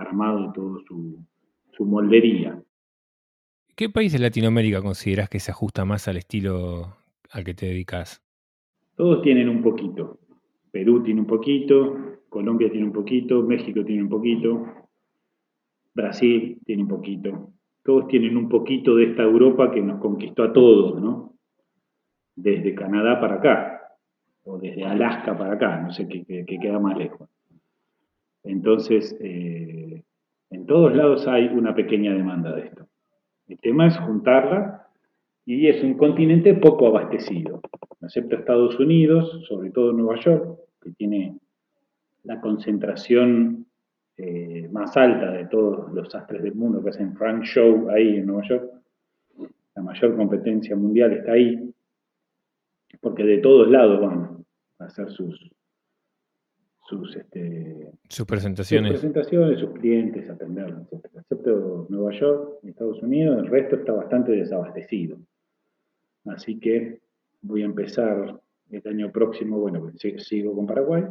armado 0.00 0.52
todo 0.52 0.80
su, 0.86 1.18
su 1.72 1.84
moldería. 1.84 2.60
¿Qué 3.76 3.88
país 3.88 4.12
de 4.12 4.18
Latinoamérica 4.18 4.82
consideras 4.82 5.28
que 5.28 5.38
se 5.38 5.50
ajusta 5.50 5.84
más 5.84 6.08
al 6.08 6.16
estilo 6.16 6.96
al 7.30 7.44
que 7.44 7.54
te 7.54 7.66
dedicas? 7.66 8.22
Todos 8.96 9.22
tienen 9.22 9.48
un 9.48 9.62
poquito. 9.62 10.18
Perú 10.72 11.02
tiene 11.02 11.20
un 11.20 11.26
poquito, 11.26 11.96
Colombia 12.28 12.70
tiene 12.70 12.86
un 12.86 12.92
poquito, 12.92 13.42
México 13.42 13.84
tiene 13.84 14.02
un 14.02 14.08
poquito, 14.08 14.66
Brasil 15.94 16.58
tiene 16.64 16.82
un 16.82 16.88
poquito. 16.88 17.52
Todos 17.82 18.08
tienen 18.08 18.36
un 18.36 18.48
poquito 18.48 18.96
de 18.96 19.04
esta 19.04 19.22
Europa 19.22 19.70
que 19.70 19.80
nos 19.80 20.00
conquistó 20.00 20.42
a 20.42 20.52
todos, 20.52 21.00
¿no? 21.00 21.34
Desde 22.36 22.74
Canadá 22.74 23.20
para 23.20 23.36
acá, 23.36 23.96
o 24.44 24.58
desde 24.58 24.84
Alaska 24.84 25.36
para 25.36 25.54
acá, 25.54 25.80
no 25.80 25.90
sé 25.90 26.06
qué, 26.06 26.44
queda 26.44 26.78
más 26.78 26.96
lejos. 26.98 27.28
Entonces, 28.44 29.16
eh, 29.20 30.02
en 30.50 30.66
todos 30.66 30.94
lados 30.94 31.26
hay 31.26 31.46
una 31.48 31.74
pequeña 31.74 32.14
demanda 32.14 32.54
de 32.54 32.62
esto. 32.62 32.86
El 33.46 33.58
tema 33.60 33.86
es 33.86 33.98
juntarla 33.98 34.88
y 35.44 35.66
es 35.68 35.82
un 35.82 35.94
continente 35.94 36.54
poco 36.54 36.86
abastecido, 36.86 37.60
excepto 38.02 38.36
Estados 38.36 38.78
Unidos, 38.78 39.44
sobre 39.48 39.70
todo 39.70 39.92
Nueva 39.92 40.20
York, 40.20 40.58
que 40.82 40.90
tiene 40.92 41.38
la 42.24 42.40
concentración 42.40 43.66
eh, 44.16 44.68
más 44.70 44.96
alta 44.96 45.30
de 45.30 45.46
todos 45.46 45.92
los 45.92 46.10
sastres 46.10 46.42
del 46.42 46.54
mundo, 46.54 46.82
que 46.82 46.90
hacen 46.90 47.14
Frank 47.14 47.44
Show 47.44 47.88
ahí 47.90 48.16
en 48.16 48.26
Nueva 48.26 48.46
York. 48.46 48.70
La 49.74 49.82
mayor 49.82 50.16
competencia 50.16 50.74
mundial 50.76 51.12
está 51.12 51.32
ahí, 51.32 51.72
porque 53.00 53.22
de 53.22 53.38
todos 53.38 53.70
lados 53.70 54.00
van 54.00 54.44
a 54.80 54.84
hacer 54.84 55.08
sus, 55.10 55.50
sus, 56.88 57.16
este, 57.16 57.90
sus 58.08 58.26
presentaciones. 58.26 58.92
Sus 58.92 59.00
presentaciones, 59.00 59.60
sus 59.60 59.72
clientes, 59.72 60.30
atenderlos, 60.30 60.88
Excepto 61.14 61.86
Nueva 61.90 62.12
York 62.18 62.60
y 62.62 62.70
Estados 62.70 63.02
Unidos, 63.02 63.38
el 63.38 63.48
resto 63.48 63.76
está 63.76 63.92
bastante 63.92 64.32
desabastecido. 64.32 65.18
Así 66.24 66.58
que 66.58 67.00
voy 67.42 67.62
a 67.62 67.66
empezar 67.66 68.40
el 68.70 68.82
año 68.86 69.12
próximo, 69.12 69.58
bueno, 69.58 69.90
sigo 69.98 70.54
con 70.54 70.66
Paraguay, 70.66 71.04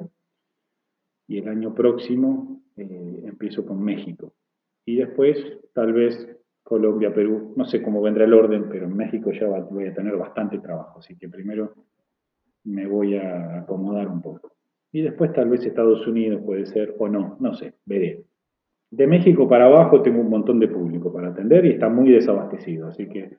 y 1.28 1.38
el 1.38 1.48
año 1.48 1.76
próximo 1.76 2.64
eh, 2.76 3.22
empiezo 3.26 3.64
con 3.64 3.80
México. 3.84 4.34
Y 4.84 4.96
después, 4.96 5.38
tal 5.74 5.94
vez, 5.94 6.28
Colombia, 6.64 7.14
Perú, 7.14 7.54
no 7.56 7.66
sé 7.66 7.84
cómo 7.84 8.02
vendrá 8.02 8.26
el 8.26 8.34
orden, 8.34 8.68
pero 8.68 8.86
en 8.86 8.96
México 8.96 9.32
ya 9.32 9.48
voy 9.48 9.86
a 9.86 9.94
tener 9.94 10.16
bastante 10.18 10.58
trabajo, 10.58 11.00
así 11.00 11.16
que 11.16 11.30
primero 11.30 11.76
me 12.64 12.88
voy 12.88 13.16
a 13.16 13.60
acomodar 13.60 14.08
un 14.08 14.22
poco. 14.22 14.58
Y 14.92 15.02
después 15.02 15.34
tal 15.34 15.50
vez 15.50 15.66
Estados 15.66 16.08
Unidos 16.08 16.42
puede 16.46 16.66
ser 16.66 16.96
o 16.98 17.08
no, 17.08 17.38
no 17.40 17.54
sé, 17.54 17.74
veré. 17.86 18.24
De 18.90 19.06
México 19.06 19.50
para 19.50 19.66
abajo 19.66 20.02
tengo 20.02 20.22
un 20.22 20.30
montón 20.30 20.60
de 20.60 20.70
público 20.70 21.12
para 21.12 21.30
atender 21.30 21.66
y 21.66 21.72
está 21.72 21.90
muy 21.90 22.12
desabastecido, 22.12 22.88
así 22.88 23.08
que... 23.08 23.36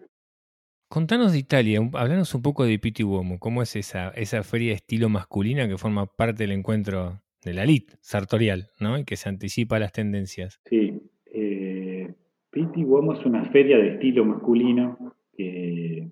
Contanos 0.91 1.33
de 1.33 1.39
Italia, 1.39 1.81
hablanos 1.95 2.35
un 2.35 2.43
poco 2.43 2.65
de 2.65 2.79
Pitti 2.79 3.05
Uomo, 3.05 3.39
¿cómo 3.39 3.63
es 3.63 3.77
esa, 3.77 4.11
esa 4.11 4.43
feria 4.43 4.69
de 4.69 4.77
estilo 4.77 5.09
masculina 5.09 5.69
que 5.69 5.77
forma 5.77 6.07
parte 6.07 6.45
del 6.45 6.53
encuentro 6.53 7.21
de 7.45 7.55
la 7.55 7.65
elite 7.65 7.95
sartorial, 8.01 8.71
¿no? 8.81 8.99
Y 8.99 9.05
que 9.05 9.17
se 9.17 9.29
anticipa 9.29 9.77
a 9.77 9.81
las 9.81 9.93
tendencias. 9.93 10.61
Sí, 10.65 11.01
eh, 11.27 12.13
Pitti 12.51 12.85
Uomo 12.85 13.13
es 13.13 13.25
una 13.25 13.45
feria 13.51 13.79
de 13.79 13.95
estilo 13.95 14.25
masculino 14.25 15.15
que 15.37 16.09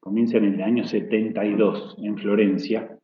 comienza 0.00 0.38
en 0.38 0.44
el 0.44 0.62
año 0.62 0.84
72 0.84 1.96
en 2.02 2.16
Florencia 2.18 2.98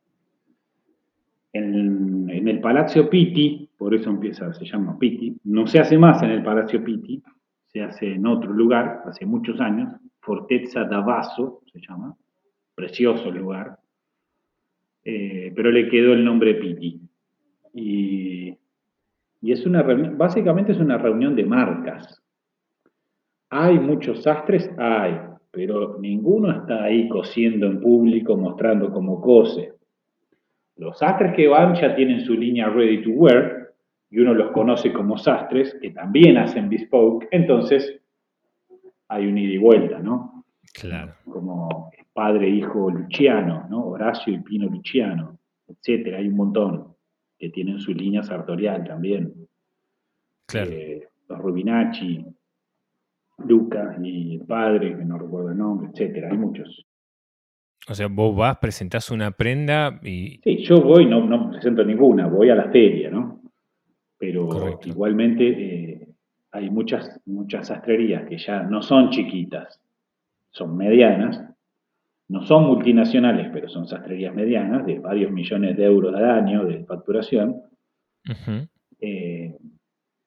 en, 1.53 2.47
el 2.47 2.59
Palacio 2.59 3.09
Pitti, 3.09 3.69
por 3.77 3.93
eso 3.93 4.09
empieza, 4.09 4.53
se 4.53 4.65
llama 4.65 4.97
Pitti, 4.97 5.37
no 5.43 5.67
se 5.67 5.79
hace 5.79 5.97
más 5.97 6.21
en 6.23 6.31
el 6.31 6.43
Palacio 6.43 6.83
Pitti, 6.83 7.21
se 7.67 7.81
hace 7.81 8.13
en 8.13 8.25
otro 8.25 8.51
lugar, 8.51 9.03
hace 9.05 9.25
muchos 9.25 9.59
años, 9.59 9.93
Fortezza 10.19 10.83
da 10.83 11.01
Vaso 11.01 11.61
se 11.71 11.79
llama, 11.79 12.15
precioso 12.75 13.31
lugar, 13.31 13.77
eh, 15.03 15.51
pero 15.55 15.71
le 15.71 15.89
quedó 15.89 16.13
el 16.13 16.23
nombre 16.23 16.55
Pitti. 16.55 17.01
Y, 17.73 18.57
y 19.41 19.51
es 19.51 19.65
una 19.65 19.81
básicamente 19.81 20.73
es 20.73 20.79
una 20.79 20.97
reunión 20.97 21.35
de 21.35 21.45
marcas. 21.45 22.21
Hay 23.49 23.79
muchos 23.79 24.23
sastres, 24.23 24.69
hay, 24.77 25.19
pero 25.49 25.97
ninguno 25.99 26.51
está 26.51 26.83
ahí 26.83 27.09
cosiendo 27.09 27.65
en 27.65 27.81
público, 27.81 28.37
mostrando 28.37 28.91
cómo 28.91 29.19
cose. 29.19 29.73
Los 30.81 30.97
sastres 30.97 31.35
que 31.35 31.47
van 31.47 31.75
ya 31.75 31.93
tienen 31.93 32.25
su 32.25 32.33
línea 32.33 32.67
ready 32.67 33.03
to 33.03 33.11
wear 33.11 33.71
y 34.09 34.19
uno 34.19 34.33
los 34.33 34.49
conoce 34.49 34.91
como 34.91 35.15
sastres 35.15 35.77
que 35.79 35.91
también 35.91 36.37
hacen 36.37 36.69
bespoke, 36.69 37.27
entonces 37.29 38.01
hay 39.07 39.27
un 39.27 39.37
ida 39.37 39.53
y 39.53 39.57
vuelta, 39.59 39.99
¿no? 39.99 40.43
Claro. 40.73 41.13
Como 41.25 41.91
padre, 42.11 42.49
hijo 42.49 42.89
Luciano, 42.89 43.67
¿no? 43.69 43.85
Horacio 43.89 44.33
y 44.33 44.39
Pino 44.39 44.67
Luciano, 44.69 45.37
etcétera, 45.67 46.17
hay 46.17 46.29
un 46.29 46.35
montón 46.35 46.95
que 47.37 47.49
tienen 47.49 47.79
su 47.79 47.93
línea 47.93 48.23
sartorial 48.23 48.83
también. 48.83 49.35
Claro. 50.47 50.71
Eh, 50.71 51.07
los 51.29 51.37
Rubinacci, 51.37 52.25
Luca 53.45 53.97
y 54.01 54.33
el 54.33 54.47
padre, 54.47 54.97
que 54.97 55.05
no 55.05 55.19
recuerdo 55.19 55.51
el 55.51 55.59
nombre, 55.59 55.91
etcétera, 55.93 56.31
hay 56.31 56.37
muchos. 56.39 56.87
O 57.87 57.95
sea, 57.95 58.07
vos 58.07 58.35
vas, 58.35 58.57
presentás 58.57 59.09
una 59.09 59.31
prenda 59.31 59.99
y... 60.03 60.39
Sí, 60.43 60.63
yo 60.63 60.81
voy, 60.81 61.05
no, 61.05 61.25
no 61.25 61.49
presento 61.49 61.83
ninguna, 61.83 62.27
voy 62.27 62.49
a 62.49 62.55
la 62.55 62.69
feria, 62.69 63.09
¿no? 63.09 63.41
Pero 64.17 64.79
igualmente 64.85 65.47
eh, 65.47 66.07
hay 66.51 66.69
muchas, 66.69 67.19
muchas 67.25 67.67
sastrerías 67.67 68.27
que 68.29 68.37
ya 68.37 68.61
no 68.63 68.83
son 68.83 69.09
chiquitas, 69.09 69.81
son 70.51 70.77
medianas, 70.77 71.43
no 72.27 72.45
son 72.45 72.67
multinacionales, 72.67 73.49
pero 73.51 73.67
son 73.67 73.87
sastrerías 73.87 74.33
medianas, 74.33 74.85
de 74.85 74.99
varios 74.99 75.31
millones 75.31 75.75
de 75.75 75.83
euros 75.83 76.13
al 76.13 76.29
año 76.29 76.65
de 76.65 76.85
facturación, 76.85 77.63
eh, 78.99 79.57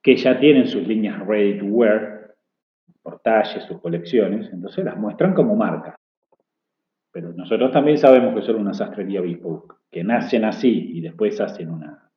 que 0.02 0.16
ya 0.16 0.38
tienen 0.38 0.66
sus 0.66 0.86
líneas 0.86 1.24
ready 1.26 1.58
to 1.58 1.66
wear, 1.66 2.34
por 3.00 3.20
talles, 3.20 3.64
sus 3.64 3.80
colecciones, 3.80 4.50
entonces 4.52 4.84
las 4.84 4.96
muestran 4.96 5.34
como 5.34 5.54
marca. 5.54 5.96
Pero 7.14 7.32
nosotros 7.32 7.70
también 7.70 7.96
sabemos 7.96 8.34
que 8.34 8.42
son 8.42 8.56
una 8.56 8.74
sastrería 8.74 9.20
bespoke, 9.20 9.76
que 9.88 10.02
nacen 10.02 10.44
así 10.44 10.90
y 10.94 11.00
después 11.00 11.40
hacen 11.40 11.70
una, 11.70 12.10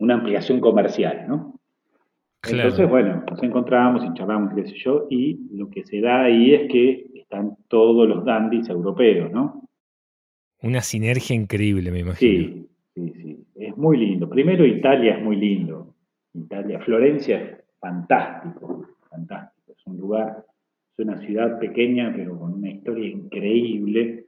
ampliación 0.00 0.58
comercial, 0.58 1.26
¿no? 1.28 1.60
Entonces, 2.42 2.88
bueno, 2.90 3.22
nos 3.30 3.40
encontramos 3.40 4.04
y 4.04 4.12
charlamos, 4.14 4.52
qué 4.52 4.66
sé 4.66 4.74
yo, 4.78 5.06
y 5.08 5.46
lo 5.52 5.70
que 5.70 5.84
se 5.84 6.00
da 6.00 6.24
ahí 6.24 6.54
es 6.54 6.72
que 6.72 7.06
están 7.14 7.56
todos 7.68 8.08
los 8.08 8.24
dandies 8.24 8.68
europeos, 8.68 9.30
¿no? 9.30 9.68
Una 10.60 10.80
sinergia 10.80 11.36
increíble, 11.36 11.92
me 11.92 12.00
imagino. 12.00 12.18
Sí, 12.18 12.68
sí, 12.96 13.12
sí. 13.14 13.46
Es 13.54 13.76
muy 13.76 13.96
lindo. 13.96 14.28
Primero, 14.28 14.66
Italia 14.66 15.18
es 15.18 15.22
muy 15.22 15.36
lindo. 15.36 15.94
Italia, 16.34 16.80
Florencia 16.80 17.40
es 17.40 17.64
fantástico, 17.78 18.88
fantástico. 19.08 19.70
Es 19.70 19.86
un 19.86 19.98
lugar, 19.98 20.44
es 20.98 21.04
una 21.04 21.18
ciudad 21.18 21.60
pequeña, 21.60 22.12
pero 22.12 22.36
con 22.36 22.54
una 22.54 22.70
historia 22.70 23.08
increíble 23.08 24.26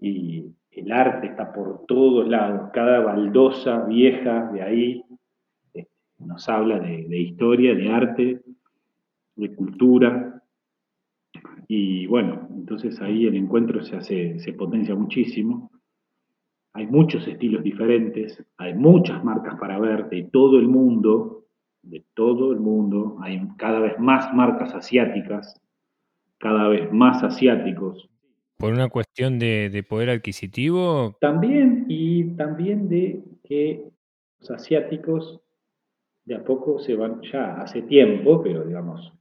y 0.00 0.54
el 0.70 0.92
arte 0.92 1.28
está 1.28 1.52
por 1.52 1.86
todos 1.86 2.28
lados. 2.28 2.70
Cada 2.72 3.00
baldosa 3.00 3.84
vieja 3.84 4.50
de 4.52 4.62
ahí 4.62 5.04
este, 5.72 5.88
nos 6.18 6.48
habla 6.48 6.78
de, 6.78 7.18
historia, 7.18 7.74
de 7.74 7.90
arte, 7.90 8.42
de 9.36 9.54
cultura. 9.54 10.42
Y 11.66 12.06
bueno, 12.06 12.48
entonces 12.54 13.00
ahí 13.00 13.26
el 13.26 13.36
encuentro 13.36 13.82
se 13.82 13.96
hace, 13.96 14.38
se 14.38 14.52
potencia 14.52 14.94
muchísimo. 14.94 15.70
Hay 16.74 16.86
muchos 16.86 17.26
estilos 17.26 17.64
diferentes, 17.64 18.44
hay 18.56 18.74
muchas 18.74 19.24
marcas 19.24 19.58
para 19.58 19.80
ver 19.80 20.08
de 20.08 20.24
todo 20.24 20.58
el 20.58 20.68
mundo, 20.68 21.46
de 21.82 22.04
todo 22.14 22.52
el 22.52 22.60
mundo. 22.60 23.16
Hay 23.20 23.42
cada 23.56 23.80
vez 23.80 23.98
más 23.98 24.32
marcas 24.32 24.74
asiáticas, 24.74 25.60
cada 26.38 26.68
vez 26.68 26.92
más 26.92 27.24
asiáticos. 27.24 28.08
¿Por 28.58 28.72
una 28.72 28.88
cuestión 28.88 29.38
de, 29.38 29.84
poder 29.88 30.10
adquisitivo? 30.10 31.16
También, 31.20 31.86
y 31.88 32.34
también 32.34 32.88
de 32.88 33.22
que 33.44 33.84
los 34.40 34.50
asiáticos 34.50 35.40
de 36.24 36.34
a 36.34 36.44
poco 36.44 36.80
se 36.80 36.96
van, 36.96 37.22
ya 37.22 37.60
hace 37.60 37.82
tiempo, 37.82 38.42
pero 38.42 38.64
digamos, 38.64 39.12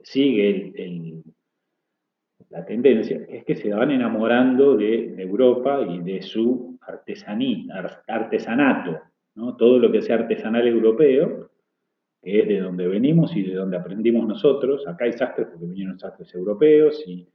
sigue 0.00 1.22
la 2.50 2.66
tendencia, 2.66 3.24
es 3.26 3.44
que 3.46 3.56
se 3.56 3.72
van 3.72 3.90
enamorando 3.90 4.76
de, 4.76 5.14
Europa 5.20 5.80
y 5.80 6.00
de 6.00 6.20
su 6.20 6.78
artesanía, 6.82 7.82
artesanato, 8.06 9.00
¿no? 9.34 9.56
todo 9.56 9.78
lo 9.78 9.90
que 9.90 10.02
sea 10.02 10.16
artesanal 10.16 10.68
europeo, 10.68 11.50
que 12.22 12.40
es 12.40 12.48
de 12.48 12.60
donde 12.60 12.86
venimos 12.86 13.34
y 13.34 13.44
de 13.44 13.54
donde 13.54 13.78
aprendimos 13.78 14.28
nosotros. 14.28 14.86
Acá 14.86 15.06
hay 15.06 15.14
sastres 15.14 15.48
porque 15.48 15.66
vinieron 15.66 15.98
sastres 15.98 16.34
europeos 16.34 17.02
y, 17.06 17.26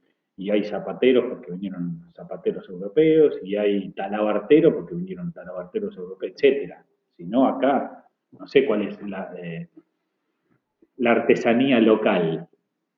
hay 0.48 0.64
zapateros 0.64 1.26
porque 1.28 1.52
vinieron 1.52 2.10
zapateros 2.14 2.66
europeos 2.68 3.38
y 3.42 3.56
hay 3.56 3.90
talabarteros 3.90 4.72
porque 4.72 4.94
vinieron 4.94 5.32
talabarteros 5.32 5.94
europeos, 5.96 6.32
etc. 6.42 6.72
Si 7.16 7.24
no, 7.24 7.46
acá 7.46 8.06
no 8.32 8.46
sé 8.46 8.64
cuál 8.64 8.82
es 8.82 9.02
la, 9.02 9.34
eh, 9.36 9.68
la 10.96 11.12
artesanía 11.12 11.80
local. 11.80 12.48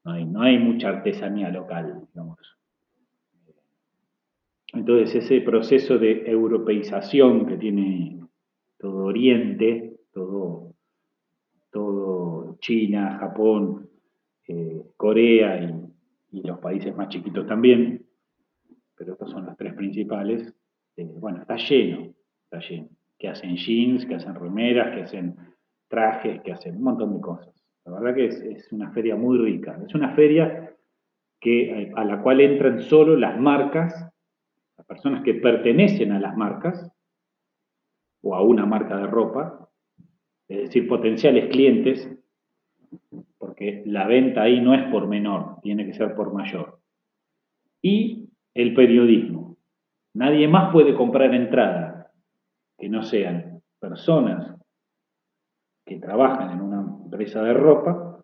No 0.05 0.13
hay, 0.13 0.25
no 0.25 0.43
hay 0.43 0.59
mucha 0.59 0.91
artesanía 0.91 1.49
local, 1.49 2.07
digamos. 2.13 2.39
Entonces, 4.73 5.25
ese 5.25 5.41
proceso 5.41 5.99
de 5.99 6.25
europeización 6.27 7.47
que 7.47 7.57
tiene 7.57 8.21
todo 8.79 9.05
Oriente, 9.05 9.97
todo, 10.13 10.75
todo 11.71 12.57
China, 12.61 13.19
Japón, 13.21 13.89
eh, 14.49 14.83
Corea 14.97 15.63
y, 15.63 15.82
los 16.41 16.59
países 16.59 16.97
más 16.97 17.09
chiquitos 17.09 17.47
también, 17.47 18.07
pero 18.97 19.13
estos 19.13 19.31
son 19.31 19.47
los 19.47 19.57
tres 19.57 19.75
principales, 19.75 20.55
eh, 20.97 21.05
bueno, 21.05 21.41
está 21.41 21.57
lleno, 21.57 22.15
está 22.45 22.61
lleno, 22.61 22.89
que 23.19 23.29
hacen 23.29 23.57
jeans, 23.57 24.07
que 24.07 24.15
hacen 24.15 24.35
remeras, 24.35 24.95
que 24.95 25.03
hacen 25.03 25.37
trajes, 25.89 26.41
que 26.43 26.53
hacen 26.53 26.77
un 26.77 26.85
montón 26.85 27.15
de 27.15 27.21
cosas. 27.21 27.55
La 27.85 27.93
verdad 27.93 28.15
que 28.15 28.27
es, 28.27 28.73
una 28.73 28.91
feria 28.93 29.17
muy 29.17 29.39
rica, 29.39 29.79
es 29.87 29.95
una 29.95 30.15
feria 30.15 30.75
que, 31.41 31.93
a 31.97 32.05
la 32.05 32.23
cual 32.23 32.41
entran 32.41 32.81
solo 32.81 33.17
las 33.17 33.39
marcas, 33.39 33.93
las 34.77 34.87
personas 34.87 35.23
que 35.25 35.35
pertenecen 35.35 36.13
a 36.13 36.21
las 36.21 36.37
marcas, 36.37 36.91
o 38.23 38.35
a 38.35 38.43
una 38.43 38.65
marca 38.65 38.97
de 38.97 39.07
ropa, 39.07 39.69
es 40.49 40.63
decir, 40.63 40.87
potenciales 40.87 41.51
clientes, 41.51 42.09
porque 43.43 43.83
la 43.87 44.07
venta 44.07 44.43
ahí 44.43 44.61
no 44.61 44.73
es 44.73 44.89
por 44.93 45.09
menor, 45.09 45.61
tiene 45.63 45.85
que 45.85 45.95
ser 45.95 46.15
por 46.15 46.33
mayor. 46.33 46.79
Y 47.83 48.29
el 48.55 48.73
periodismo. 48.73 49.57
Nadie 50.15 50.47
más 50.47 50.73
puede 50.73 50.95
comprar 50.95 51.35
entrada 51.35 52.13
que 52.79 52.89
no 52.89 53.03
sean 53.03 53.61
personas 53.81 54.55
que 55.85 55.97
trabajan 55.97 56.53
en 56.53 56.61
una 56.61 56.83
empresa 56.83 57.43
de 57.43 57.53
ropa 57.53 58.23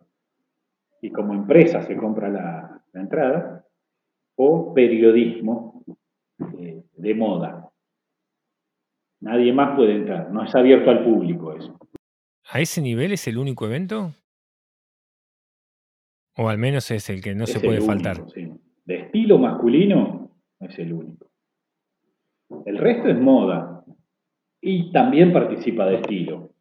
y 1.02 1.10
como 1.10 1.34
empresa 1.34 1.82
se 1.82 1.96
compra 1.96 2.28
la, 2.28 2.84
entrada, 2.94 3.66
o 4.36 4.72
periodismo 4.72 5.82
eh, 6.60 6.84
de 6.92 7.14
moda. 7.16 7.68
Nadie 9.20 9.52
más 9.52 9.74
puede 9.74 9.96
entrar, 9.96 10.30
no 10.30 10.44
es 10.44 10.54
abierto 10.54 10.90
al 10.90 11.02
público 11.02 11.54
eso. 11.54 11.76
¿A 12.50 12.60
ese 12.60 12.80
nivel 12.80 13.10
es 13.10 13.26
el 13.26 13.36
único 13.36 13.66
evento? 13.66 14.12
O 16.40 16.48
al 16.48 16.56
menos 16.56 16.88
es 16.92 17.10
el 17.10 17.20
que 17.20 17.34
no 17.34 17.46
se 17.46 17.58
puede 17.58 17.80
faltar. 17.80 18.24
De 18.84 18.94
estilo 18.94 19.38
masculino 19.38 20.30
es 20.60 20.78
el 20.78 20.92
único. 20.92 21.32
El 22.64 22.78
resto 22.78 23.08
es 23.08 23.18
moda. 23.18 23.84
Y 24.60 24.92
también 24.92 25.32
participa 25.32 25.84
de 25.86 25.96
estilo. 25.96 26.52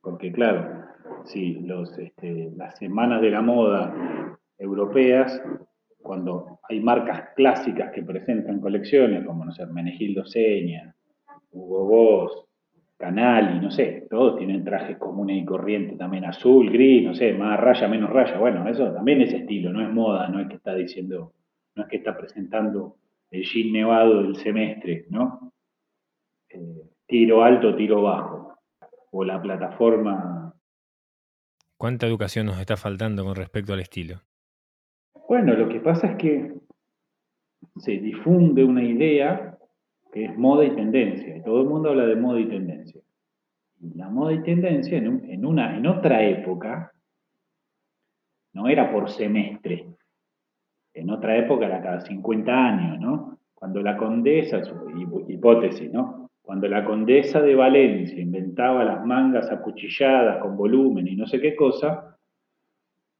Porque 0.00 0.32
claro, 0.32 0.86
si 1.24 1.52
los, 1.60 1.98
este, 1.98 2.50
las 2.56 2.78
semanas 2.78 3.20
de 3.20 3.30
la 3.30 3.42
moda 3.42 4.38
europeas, 4.56 5.42
cuando 6.00 6.60
hay 6.68 6.80
marcas 6.80 7.34
clásicas 7.36 7.92
que 7.92 8.02
presentan 8.02 8.60
colecciones, 8.60 9.26
como 9.26 9.44
no 9.44 9.52
sé, 9.52 9.66
Menegildo 9.66 10.24
Seña, 10.24 10.94
Hugo 11.50 11.84
Boss, 11.84 12.45
Canali, 12.98 13.60
no 13.60 13.70
sé, 13.70 14.06
todos 14.08 14.38
tienen 14.38 14.64
trajes 14.64 14.96
comunes 14.96 15.42
y 15.42 15.44
corrientes 15.44 15.98
también, 15.98 16.24
azul, 16.24 16.70
gris, 16.70 17.04
no 17.04 17.14
sé, 17.14 17.34
más 17.34 17.60
raya, 17.60 17.88
menos 17.88 18.10
raya. 18.10 18.38
Bueno, 18.38 18.66
eso 18.68 18.90
también 18.92 19.20
es 19.20 19.34
estilo, 19.34 19.70
no 19.70 19.82
es 19.82 19.92
moda, 19.92 20.28
no 20.28 20.40
es 20.40 20.48
que 20.48 20.54
está 20.54 20.74
diciendo, 20.74 21.32
no 21.74 21.82
es 21.82 21.88
que 21.88 21.96
está 21.96 22.16
presentando 22.16 22.96
el 23.30 23.44
jean 23.44 23.72
nevado 23.72 24.22
del 24.22 24.36
semestre, 24.36 25.04
¿no? 25.10 25.52
Eh, 26.48 26.90
tiro 27.06 27.42
alto, 27.44 27.76
tiro 27.76 28.02
bajo. 28.02 28.54
O 29.10 29.24
la 29.24 29.40
plataforma. 29.40 30.54
¿Cuánta 31.76 32.06
educación 32.06 32.46
nos 32.46 32.58
está 32.58 32.76
faltando 32.76 33.24
con 33.24 33.36
respecto 33.36 33.72
al 33.72 33.80
estilo? 33.80 34.22
Bueno, 35.28 35.54
lo 35.54 35.68
que 35.68 35.80
pasa 35.80 36.08
es 36.08 36.16
que 36.16 36.54
se 37.76 37.92
difunde 37.92 38.64
una 38.64 38.82
idea 38.82 39.55
es 40.24 40.36
moda 40.36 40.64
y 40.64 40.70
tendencia. 40.70 41.36
Y 41.36 41.42
todo 41.42 41.60
el 41.62 41.68
mundo 41.68 41.90
habla 41.90 42.06
de 42.06 42.16
moda 42.16 42.40
y 42.40 42.46
tendencia. 42.46 43.00
Y 43.80 43.94
la 43.94 44.08
moda 44.08 44.32
y 44.32 44.42
tendencia 44.42 44.96
en, 44.96 45.44
una, 45.44 45.76
en 45.76 45.86
otra 45.86 46.22
época 46.24 46.92
no 48.54 48.68
era 48.68 48.90
por 48.90 49.10
semestre. 49.10 49.86
En 50.94 51.10
otra 51.10 51.36
época 51.36 51.66
era 51.66 51.82
cada 51.82 52.00
50 52.00 52.52
años, 52.52 52.98
¿no? 52.98 53.38
Cuando 53.54 53.82
la 53.82 53.96
condesa, 53.96 54.62
hipótesis, 55.28 55.92
¿no? 55.92 56.30
Cuando 56.40 56.68
la 56.68 56.84
condesa 56.84 57.42
de 57.42 57.54
Valencia 57.54 58.18
inventaba 58.18 58.84
las 58.84 59.04
mangas 59.04 59.50
acuchilladas 59.50 60.38
con 60.38 60.56
volumen 60.56 61.06
y 61.08 61.16
no 61.16 61.26
sé 61.26 61.40
qué 61.40 61.54
cosa, 61.54 62.16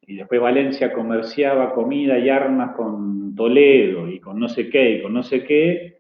y 0.01 0.17
después 0.17 0.41
Valencia 0.41 0.93
comerciaba 0.93 1.75
comida 1.75 2.19
y 2.19 2.31
armas 2.31 2.77
con 2.77 3.35
Toledo 3.35 4.09
y 4.09 4.21
con 4.21 4.39
no 4.39 4.49
sé 4.49 4.71
qué 4.71 4.93
y 4.93 5.03
con 5.03 5.13
no 5.13 5.23
sé 5.23 5.43
qué, 5.43 5.96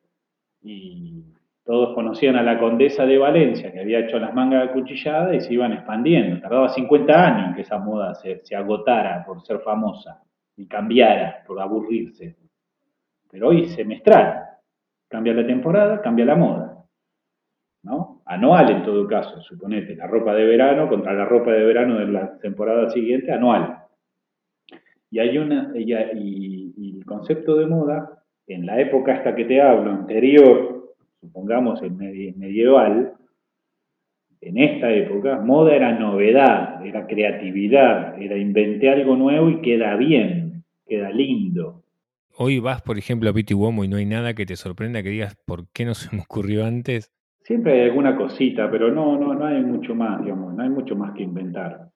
y 0.66 1.24
todos 1.64 1.94
conocían 1.94 2.37
a 2.37 2.42
la 2.42 2.59
condesa 2.59 3.05
de 3.05 3.18
Valencia, 3.18 3.72
que 3.72 3.81
había 3.81 4.00
hecho 4.00 4.18
las 4.18 4.33
mangas 4.33 4.68
acuchilladas 4.68 5.35
y 5.35 5.40
se 5.40 5.55
iban 5.55 5.72
expandiendo. 5.72 6.40
Tardaba 6.40 6.68
50 6.68 7.26
años 7.26 7.48
en 7.48 7.55
que 7.55 7.62
esa 7.62 7.79
moda 7.79 8.14
se, 8.14 8.40
agotara 8.55 9.24
por 9.24 9.42
ser 9.42 9.59
famosa 9.61 10.22
y 10.57 10.66
cambiara 10.68 11.42
por 11.46 11.61
aburrirse. 11.61 12.37
Pero 13.31 13.48
hoy 13.48 13.66
semestral. 13.66 14.44
Cambia 15.09 15.35
la 15.35 15.46
temporada, 15.46 16.00
cambia 16.00 16.24
la 16.24 16.37
moda. 16.37 16.85
¿no? 17.83 18.22
Anual 18.26 18.70
en 18.70 18.83
todo 18.83 19.07
caso, 19.07 19.40
suponete, 19.40 19.94
la 19.94 20.09
ropa 20.09 20.35
de 20.35 20.44
verano 20.44 20.88
contra 20.88 21.14
la 21.14 21.24
ropa 21.24 21.52
de 21.52 21.64
verano 21.64 21.98
de 21.98 22.07
la 22.07 22.38
temporada 22.38 22.90
siguiente, 22.90 23.33
anual. 23.33 23.79
Y 25.11 25.20
hay 25.20 25.38
una, 25.38 25.72
y 25.74 25.92
el 26.98 27.05
concepto 27.05 27.57
de 27.57 27.66
moda 27.66 28.26
en 28.46 28.66
la 28.66 28.80
época 28.80 29.14
hasta 29.14 29.35
que 29.35 29.44
te 29.44 29.61
hablo, 29.61 29.90
anterior, 29.90 30.94
supongamos 31.20 31.82
el 31.82 31.92
medieval, 31.92 33.16
en 34.40 34.59
esta 34.59 34.92
época, 34.92 35.40
moda 35.40 35.74
era 35.74 35.98
novedad, 35.98 36.85
era 36.87 37.06
creatividad, 37.06 38.20
era 38.22 38.37
inventé 38.37 38.88
algo 38.90 39.16
nuevo 39.16 39.50
y 39.50 39.61
queda 39.61 39.96
bien, 39.96 40.62
queda 40.87 41.11
lindo. 41.11 41.82
Hoy 42.37 42.61
vas, 42.61 42.82
por 42.82 42.98
ejemplo, 42.98 43.30
a 43.30 43.32
Piti 43.32 43.54
Uomo 43.54 43.82
y 43.82 43.88
no 43.88 43.96
hay 43.96 44.06
nada 44.06 44.35
que 44.35 44.46
te 44.46 44.56
sorprenda 44.56 45.02
que 45.02 45.09
digas, 45.09 45.37
¿por 45.46 45.68
qué 45.72 45.85
no 45.85 45.94
se 45.94 46.14
me 46.14 46.22
ocurrió 46.22 46.64
antes? 46.66 47.11
Siempre 47.42 47.72
hay 47.72 47.88
alguna 47.88 48.16
cosita, 48.16 48.70
pero 48.70 48.92
no, 48.92 49.18
no, 49.18 49.35
no 49.35 49.46
hay 49.46 49.62
mucho 49.62 49.94
más, 49.94 50.22
digamos, 50.22 50.54
no 50.54 50.62
hay 50.62 50.68
mucho 50.70 50.94
más 50.96 51.12
que 51.14 51.22
inventar. 51.22 51.88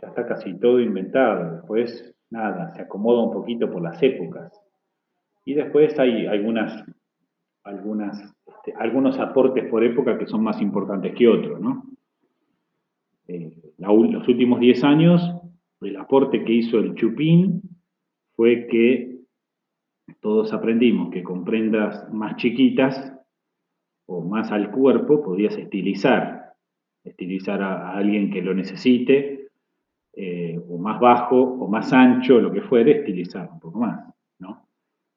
Ya 0.00 0.08
está 0.08 0.26
casi 0.26 0.58
todo 0.58 0.80
inventado. 0.80 1.56
Después, 1.56 2.16
nada, 2.30 2.72
se 2.74 2.82
acomoda 2.82 3.22
un 3.22 3.32
poquito 3.32 3.70
por 3.70 3.82
las 3.82 4.02
épocas. 4.02 4.52
Y 5.44 5.54
después 5.54 5.98
hay 5.98 6.26
algunas, 6.26 6.84
algunas, 7.64 8.20
este, 8.46 8.74
algunos 8.78 9.18
aportes 9.18 9.68
por 9.70 9.82
época 9.82 10.18
que 10.18 10.26
son 10.26 10.42
más 10.42 10.60
importantes 10.60 11.14
que 11.14 11.28
otros, 11.28 11.60
¿no? 11.60 11.84
Eh, 13.26 13.56
los 13.78 14.28
últimos 14.28 14.60
10 14.60 14.84
años, 14.84 15.22
el 15.80 15.96
aporte 15.96 16.44
que 16.44 16.52
hizo 16.52 16.78
el 16.78 16.94
Chupín 16.94 17.62
fue 18.34 18.66
que 18.66 19.20
todos 20.20 20.52
aprendimos 20.52 21.10
que 21.10 21.22
con 21.22 21.44
prendas 21.44 22.12
más 22.12 22.36
chiquitas 22.36 23.16
o 24.06 24.22
más 24.22 24.50
al 24.52 24.70
cuerpo 24.70 25.22
podías 25.22 25.56
estilizar, 25.56 26.54
estilizar 27.04 27.62
a, 27.62 27.96
alguien 27.96 28.30
que 28.30 28.42
lo 28.42 28.52
necesite, 28.52 29.48
eh, 30.12 30.60
o 30.68 30.76
más 30.76 31.00
bajo 31.00 31.40
o 31.40 31.68
más 31.68 31.92
ancho, 31.92 32.40
lo 32.40 32.52
que 32.52 32.60
fuere, 32.60 32.98
estilizar 32.98 33.48
un 33.50 33.60
poco 33.60 33.78
más 33.78 34.09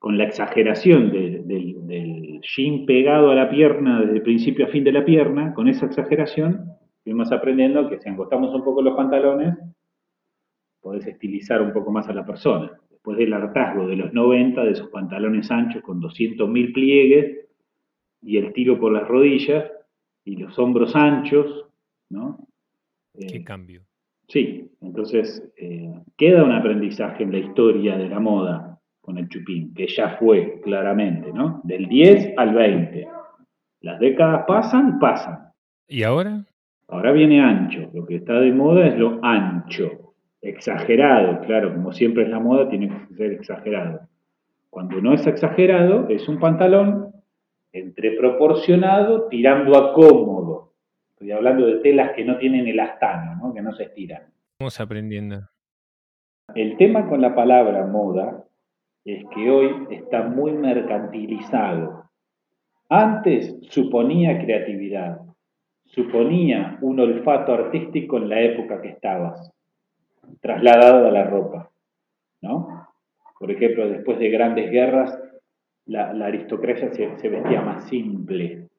con 0.03 0.17
la 0.17 0.25
exageración 0.25 1.13
del 1.13 2.41
jean 2.41 2.85
pegado 2.85 3.31
a 3.31 3.35
la 3.35 3.49
pierna 3.49 4.01
desde 4.01 4.15
el 4.15 4.21
principio 4.21 4.65
a 4.65 4.67
fin 4.67 4.83
de 4.83 4.91
la 4.91 5.05
pierna, 5.05 5.53
con 5.53 5.69
esa 5.69 5.85
exageración, 5.85 6.65
fuimos 7.05 7.31
aprendiendo 7.31 7.87
que 7.87 8.01
si 8.01 8.09
angostamos 8.09 8.53
un 8.53 8.65
poco 8.65 8.81
los 8.81 8.97
pantalones, 8.97 9.57
podés 10.81 11.07
estilizar 11.07 11.61
un 11.61 11.71
poco 11.71 11.89
más 11.89 12.09
a 12.09 12.13
la 12.13 12.25
persona. 12.25 12.69
Después 12.91 13.17
del 13.17 13.31
hartazgo 13.31 13.87
de 13.87 13.95
los 13.95 14.11
90, 14.11 14.65
de 14.65 14.71
esos 14.71 14.89
pantalones 14.89 15.49
anchos 15.49 15.81
con 15.81 16.01
200.000 16.01 16.73
pliegues 16.73 17.47
y 18.21 18.35
el 18.35 18.51
tiro 18.51 18.77
por 18.77 18.91
las 18.91 19.07
rodillas 19.07 19.71
y 20.25 20.35
los 20.35 20.59
hombros 20.59 20.97
anchos, 20.97 21.67
¿no? 22.09 22.45
¿Qué 23.17 23.37
eh, 23.37 23.43
cambio? 23.45 23.83
Sí, 24.27 24.69
entonces 24.81 25.49
eh, 25.55 25.93
queda 26.17 26.43
un 26.43 26.51
aprendizaje 26.51 27.23
en 27.23 27.31
la 27.31 27.37
historia 27.37 27.97
de 27.97 28.09
la 28.09 28.19
moda 28.19 28.72
con 29.03 29.17
el 29.17 29.27
chupín, 29.27 29.73
que 29.73 29.85
ya 29.85 30.15
fue 30.17 30.61
claramente, 30.61 31.33
¿no? 31.33 31.59
Del 31.65 31.87
10 31.87 32.35
al 32.37 32.53
20. 32.53 33.05
Las 33.81 33.99
décadas 33.99 34.45
pasan, 34.47 34.97
pasan. 34.97 35.51
¿Y 35.89 36.03
ahora? 36.03 36.45
Ahora 36.87 37.11
viene 37.11 37.41
ancho. 37.41 37.89
Lo 37.93 38.05
que 38.05 38.15
está 38.15 38.39
de 38.39 38.53
moda 38.53 38.87
es 38.87 38.97
lo 38.97 39.19
ancho. 39.21 40.13
Exagerado, 40.41 41.41
claro, 41.41 41.73
como 41.73 41.91
siempre 41.91 42.23
es 42.23 42.29
la 42.29 42.39
moda, 42.39 42.69
tiene 42.69 42.87
que 42.87 43.15
ser 43.15 43.33
exagerado. 43.33 44.07
Cuando 44.69 45.01
no 45.01 45.13
es 45.13 45.27
exagerado, 45.27 46.07
es 46.07 46.29
un 46.29 46.39
pantalón 46.39 47.11
entre 47.73 48.15
proporcionado, 48.17 49.27
tirando 49.27 49.77
a 49.77 49.93
cómodo. 49.93 50.75
Estoy 51.11 51.31
hablando 51.31 51.65
de 51.65 51.79
telas 51.79 52.11
que 52.15 52.23
no 52.23 52.37
tienen 52.37 52.67
elastano, 52.67 53.35
¿no? 53.35 53.53
que 53.53 53.61
no 53.61 53.73
se 53.73 53.83
estiran. 53.83 54.23
Vamos 54.59 54.79
aprendiendo. 54.79 55.41
El 56.55 56.77
tema 56.77 57.09
con 57.09 57.19
la 57.19 57.35
palabra 57.35 57.85
moda 57.85 58.45
es 59.05 59.23
que 59.33 59.49
hoy 59.49 59.87
está 59.91 60.23
muy 60.23 60.53
mercantilizado. 60.53 62.09
Antes 62.89 63.57
suponía 63.69 64.39
creatividad, 64.39 65.21
suponía 65.85 66.77
un 66.81 66.99
olfato 66.99 67.53
artístico 67.53 68.17
en 68.17 68.29
la 68.29 68.41
época 68.41 68.81
que 68.81 68.89
estabas, 68.89 69.51
trasladado 70.41 71.07
a 71.07 71.11
la 71.11 71.23
ropa, 71.25 71.69
¿no? 72.41 72.87
Por 73.39 73.51
ejemplo, 73.51 73.89
después 73.89 74.19
de 74.19 74.29
grandes 74.29 74.71
guerras, 74.71 75.19
la, 75.85 76.11
aristocracia 76.25 76.91
se, 76.91 77.29
vestía 77.29 77.61
más 77.61 77.89
simple. 77.89 78.69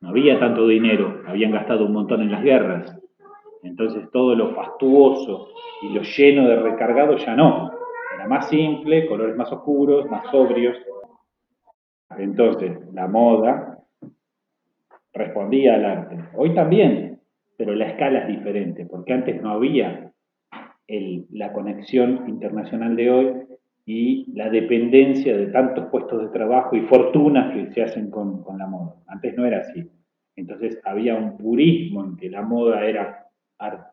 No 0.00 0.10
había 0.10 0.38
tanto 0.38 0.68
dinero, 0.68 1.22
habían 1.26 1.50
gastado 1.50 1.86
un 1.86 1.92
montón 1.92 2.22
en 2.22 2.30
las 2.30 2.42
guerras. 2.42 2.96
Entonces 3.62 4.08
todo 4.12 4.34
lo 4.34 4.54
fastuoso 4.54 5.48
y 5.82 5.94
lo 5.94 6.02
lleno 6.02 6.46
de 6.48 6.56
recargado 6.56 7.16
ya 7.16 7.34
no. 7.34 7.73
Más 8.28 8.48
simple, 8.48 9.06
colores 9.06 9.36
más 9.36 9.50
oscuros, 9.52 10.08
más 10.10 10.30
sobrios. 10.30 10.76
Entonces 12.18 12.78
la 12.92 13.06
moda 13.08 13.78
respondía 15.12 15.74
al 15.74 15.84
arte. 15.84 16.18
Hoy 16.36 16.54
también, 16.54 17.20
pero 17.56 17.74
la 17.74 17.88
escala 17.88 18.20
es 18.20 18.28
diferente, 18.28 18.86
porque 18.86 19.12
antes 19.12 19.40
no 19.42 19.50
había 19.50 20.12
la 21.30 21.52
conexión 21.52 22.28
internacional 22.28 22.94
de 22.96 23.10
hoy 23.10 23.42
y 23.86 24.32
la 24.32 24.50
dependencia 24.50 25.36
de 25.36 25.46
tantos 25.48 25.86
puestos 25.86 26.22
de 26.22 26.28
trabajo 26.28 26.76
y 26.76 26.82
fortunas 26.82 27.54
que 27.54 27.72
se 27.72 27.82
hacen 27.82 28.10
con, 28.10 28.44
la 28.58 28.66
moda. 28.66 28.94
Antes 29.06 29.36
no 29.36 29.44
era 29.44 29.60
así. 29.60 29.88
Entonces 30.36 30.80
había 30.84 31.14
un 31.14 31.36
purismo 31.36 32.04
en 32.04 32.16
que 32.16 32.30
la 32.30 32.42
moda 32.42 32.84
era 32.84 33.26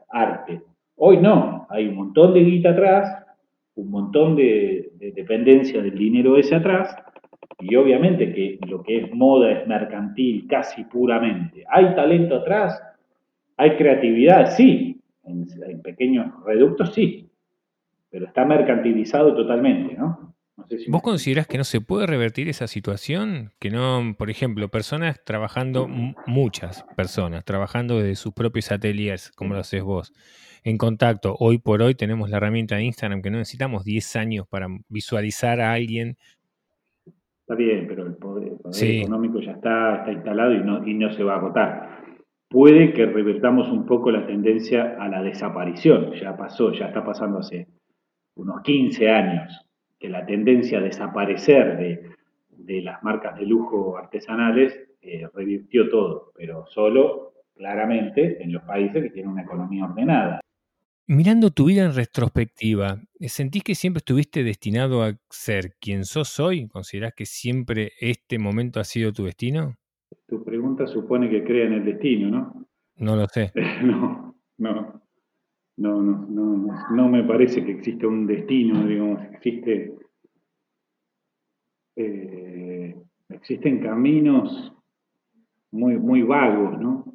arte. 0.09 0.61
Hoy 0.95 1.17
no, 1.17 1.67
hay 1.69 1.87
un 1.87 1.95
montón 1.95 2.33
de 2.33 2.41
guita 2.41 2.71
atrás, 2.71 3.20
un 3.75 3.89
montón 3.89 4.35
de, 4.35 4.91
de 4.95 5.11
dependencia 5.11 5.81
del 5.81 5.97
dinero 5.97 6.37
ese 6.37 6.55
atrás, 6.55 6.95
y 7.59 7.75
obviamente 7.75 8.33
que 8.33 8.59
lo 8.67 8.81
que 8.81 8.97
es 8.97 9.13
moda 9.13 9.51
es 9.51 9.67
mercantil 9.67 10.47
casi 10.47 10.83
puramente. 10.85 11.63
¿Hay 11.69 11.93
talento 11.95 12.37
atrás? 12.37 12.81
¿Hay 13.57 13.77
creatividad? 13.77 14.51
Sí. 14.55 14.99
en 15.25 15.81
pequeños 15.81 16.27
reductos 16.45 16.93
sí 16.93 17.31
pero 18.11 18.27
está 18.27 18.45
mercantilizado 18.45 19.33
totalmente, 19.33 19.95
¿no? 19.95 20.35
¿Vos 20.89 21.01
considerás 21.01 21.47
que 21.47 21.57
no 21.57 21.63
se 21.63 21.81
puede 21.81 22.05
revertir 22.05 22.47
esa 22.47 22.67
situación? 22.67 23.51
Que 23.57 23.71
no, 23.71 24.15
por 24.17 24.29
ejemplo, 24.29 24.69
personas 24.69 25.19
trabajando, 25.23 25.87
muchas 25.87 26.85
personas, 26.95 27.43
trabajando 27.45 27.97
desde 27.97 28.15
sus 28.15 28.33
propios 28.33 28.71
ateliers, 28.71 29.31
como 29.31 29.55
lo 29.55 29.61
haces 29.61 29.81
vos, 29.81 30.13
en 30.63 30.77
contacto. 30.77 31.35
Hoy 31.39 31.57
por 31.57 31.81
hoy 31.81 31.95
tenemos 31.95 32.29
la 32.29 32.37
herramienta 32.37 32.75
de 32.75 32.83
Instagram 32.83 33.21
que 33.21 33.31
no 33.31 33.37
necesitamos 33.37 33.83
10 33.83 34.15
años 34.15 34.47
para 34.47 34.67
visualizar 34.89 35.59
a 35.59 35.73
alguien. 35.73 36.17
Está 37.41 37.55
bien, 37.55 37.85
pero 37.87 38.05
el 38.05 38.15
poder, 38.15 38.53
económico 38.81 39.39
ya 39.41 39.51
está, 39.51 39.97
está 39.97 40.11
instalado 40.11 40.53
y 40.53 40.63
no, 40.63 40.87
y 40.87 40.93
no 40.93 41.11
se 41.11 41.23
va 41.23 41.33
a 41.33 41.37
agotar. 41.37 42.01
Puede 42.47 42.93
que 42.93 43.05
revertamos 43.05 43.69
un 43.69 43.85
poco 43.85 44.11
la 44.11 44.25
tendencia 44.25 44.97
a 44.99 45.07
la 45.07 45.21
desaparición. 45.23 46.13
Ya 46.13 46.35
pasó, 46.35 46.71
ya 46.71 46.87
está 46.87 47.03
pasando 47.03 47.39
hace 47.39 47.67
unos 48.35 48.61
15 48.61 49.09
años, 49.09 49.65
que 49.99 50.09
la 50.09 50.25
tendencia 50.25 50.79
a 50.79 50.81
desaparecer 50.81 51.77
de, 51.77 52.81
las 52.81 53.03
marcas 53.03 53.37
de 53.37 53.45
lujo 53.45 53.97
artesanales 53.97 54.79
eh, 55.01 55.27
revirtió 55.33 55.89
todo, 55.89 56.31
pero 56.35 56.65
solo 56.67 57.33
claramente 57.55 58.41
en 58.41 58.53
los 58.53 58.63
países 58.63 59.03
que 59.03 59.09
tienen 59.09 59.31
una 59.31 59.43
economía 59.43 59.85
ordenada. 59.85 60.41
Mirando 61.07 61.49
tu 61.49 61.65
vida 61.65 61.83
en 61.83 61.93
retrospectiva, 61.93 63.01
¿sentís 63.19 63.63
que 63.63 63.75
siempre 63.75 63.99
estuviste 63.99 64.43
destinado 64.43 65.03
a 65.03 65.13
ser 65.29 65.75
quien 65.81 66.05
sos 66.05 66.39
hoy? 66.39 66.67
¿Considerás 66.67 67.13
que 67.15 67.25
siempre 67.25 67.91
este 67.99 68.39
momento 68.39 68.79
ha 68.79 68.83
sido 68.83 69.11
tu 69.11 69.25
destino? 69.25 69.75
Tu 70.27 70.43
pregunta 70.43 70.87
supone 70.87 71.29
que 71.29 71.43
crea 71.43 71.65
en 71.65 71.73
el 71.73 71.85
destino, 71.85 72.29
¿no? 72.29 72.67
No 72.95 73.15
lo 73.15 73.27
sé. 73.27 73.51
no, 73.83 74.35
no. 74.57 75.01
No, 75.77 76.01
no, 76.01 76.27
no, 76.29 76.67
no 76.91 77.09
me 77.09 77.23
parece 77.23 77.65
que 77.65 77.71
exista 77.71 78.05
un 78.05 78.27
destino, 78.27 78.85
digamos, 78.85 79.23
existe, 79.33 79.95
eh, 81.95 82.95
existen 83.29 83.81
caminos 83.81 84.73
muy, 85.71 85.97
muy 85.97 86.21
vagos, 86.21 86.79
¿no? 86.79 87.10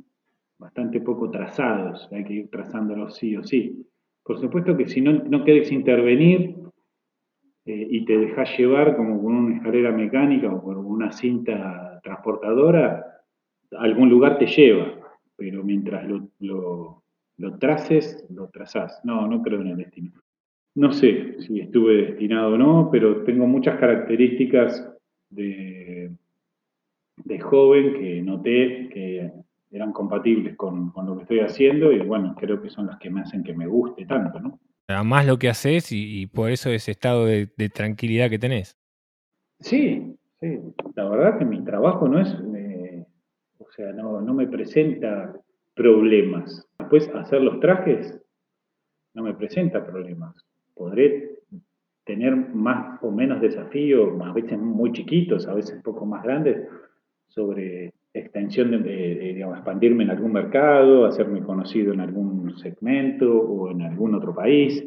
Bastante 0.59 1.01
poco 1.01 1.31
trazados, 1.31 2.09
hay 2.12 2.25
que 2.25 2.33
ir 2.33 2.51
trazándolos 2.51 3.16
sí 3.16 3.37
o 3.37 3.45
sí. 3.45 3.87
Por 4.23 4.40
supuesto 4.40 4.77
que 4.77 4.87
si 4.88 5.01
no, 5.01 5.12
no 5.12 5.45
querés 5.45 5.71
intervenir 5.71 6.57
eh, 7.64 7.87
y 7.90 8.05
te 8.05 8.16
dejas 8.19 8.57
llevar 8.59 8.97
como 8.97 9.23
con 9.23 9.35
una 9.35 9.57
escalera 9.57 9.92
mecánica 9.92 10.53
o 10.53 10.62
por 10.62 10.79
una 10.79 11.12
cinta 11.12 12.01
transportadora, 12.03 13.23
algún 13.73 14.09
lugar 14.09 14.38
te 14.38 14.47
lleva, 14.47 14.95
pero 15.37 15.62
mientras 15.62 16.09
lo 16.09 17.03
lo 17.38 17.59
traces, 17.59 18.25
lo 18.31 18.49
trazás. 18.49 19.01
No, 19.05 19.27
no 19.27 19.42
creo 19.42 19.61
en 19.61 19.69
el 19.69 19.77
destino. 19.77 20.12
No 20.75 20.92
sé 20.92 21.37
si 21.40 21.61
estuve 21.61 21.97
destinado 21.97 22.55
o 22.55 22.59
no, 22.59 22.88
pero 22.90 23.25
tengo 23.25 23.47
muchas 23.47 23.79
características 23.79 24.92
de, 25.31 26.11
de 27.25 27.40
joven 27.40 27.95
que 27.95 28.23
noté 28.23 28.88
que 28.92 29.33
eran 29.77 29.93
compatibles 29.93 30.57
con, 30.57 30.93
lo 30.95 31.17
que 31.17 31.23
estoy 31.23 31.41
haciendo 31.41 31.93
y 31.93 32.01
bueno, 32.01 32.35
creo 32.37 32.61
que 32.61 32.71
son 32.71 32.87
las 32.87 32.99
que 32.99 33.11
me 33.11 33.21
hacen 33.21 33.45
que 33.45 33.55
me 33.55 33.67
guste 33.67 34.07
tanto, 34.07 34.41
¿no? 34.41 34.59
Además 34.89 35.27
lo 35.27 35.39
que 35.39 35.49
haces 35.49 35.91
y, 35.91 36.27
por 36.27 36.51
eso 36.51 36.71
ese 36.71 36.93
estado 36.93 37.27
de, 37.27 37.47
tranquilidad 37.75 38.31
que 38.31 38.39
tenés. 38.39 38.77
Sí, 39.61 40.17
sí. 40.41 40.61
La 40.95 41.09
verdad 41.09 41.39
que 41.39 41.45
mi 41.45 41.62
trabajo 41.65 42.09
no 42.09 42.21
es, 42.21 42.35
eh, 42.55 43.05
o 43.59 43.71
sea, 43.73 43.93
no, 43.93 44.21
no 44.21 44.33
me 44.33 44.47
presenta 44.47 45.35
problemas. 45.75 46.67
Después, 46.79 47.09
hacer 47.15 47.43
los 47.43 47.59
trajes 47.61 48.19
no 49.15 49.25
me 49.25 49.35
presenta 49.35 49.85
problemas. 49.85 50.37
Podré 50.75 51.41
tener 52.05 52.37
más 52.37 53.03
o 53.03 53.11
menos 53.11 53.41
desafíos, 53.41 54.21
a 54.23 54.33
veces 54.33 54.59
muy 54.59 54.93
chiquitos, 54.93 55.49
a 55.49 55.55
veces 55.55 55.77
un 55.77 55.83
poco 55.83 56.07
más 56.07 56.23
grandes, 56.23 56.69
sobre 57.27 57.93
extensión, 58.20 58.83
de, 58.83 59.40
expandirme 59.40 60.05
en 60.05 60.11
algún 60.11 60.33
mercado, 60.33 61.07
hacerme 61.07 61.42
conocido 61.42 61.92
en 61.92 62.00
algún 62.00 62.57
segmento 62.59 63.33
o 63.33 63.70
en 63.70 63.83
algún 63.83 64.14
otro 64.14 64.35
país, 64.35 64.85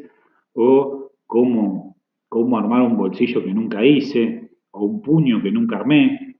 o 0.54 1.12
cómo, 1.26 1.96
cómo 2.28 2.58
armar 2.58 2.82
un 2.82 2.96
bolsillo 2.96 3.42
que 3.44 3.54
nunca 3.54 3.84
hice, 3.84 4.50
o 4.72 4.84
un 4.84 5.02
puño 5.02 5.42
que 5.42 5.50
nunca 5.50 5.76
armé 5.76 6.30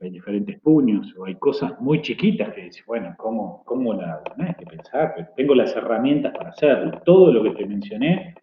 hay 0.00 0.10
diferentes 0.10 0.58
puños, 0.60 1.14
o 1.18 1.26
hay 1.26 1.34
cosas 1.34 1.78
muy 1.80 2.00
chiquitas 2.00 2.54
que 2.54 2.62
dices, 2.62 2.84
bueno, 2.86 3.14
¿cómo, 3.18 3.62
cómo 3.64 3.92
la 3.92 4.22
No 4.36 4.54
que 4.58 4.64
pensar, 4.64 5.12
pero 5.14 5.28
tengo 5.36 5.54
las 5.54 5.76
herramientas 5.76 6.32
para 6.36 6.50
hacerlo. 6.50 7.02
Todo 7.04 7.32
lo 7.32 7.42
que 7.42 7.50
te 7.50 7.66
mencioné 7.66 8.34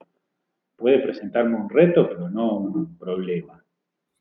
puede 0.75 0.99
presentarme 0.99 1.55
un 1.55 1.69
reto, 1.69 2.07
pero 2.07 2.29
no 2.29 2.57
un 2.57 2.97
problema. 2.97 3.63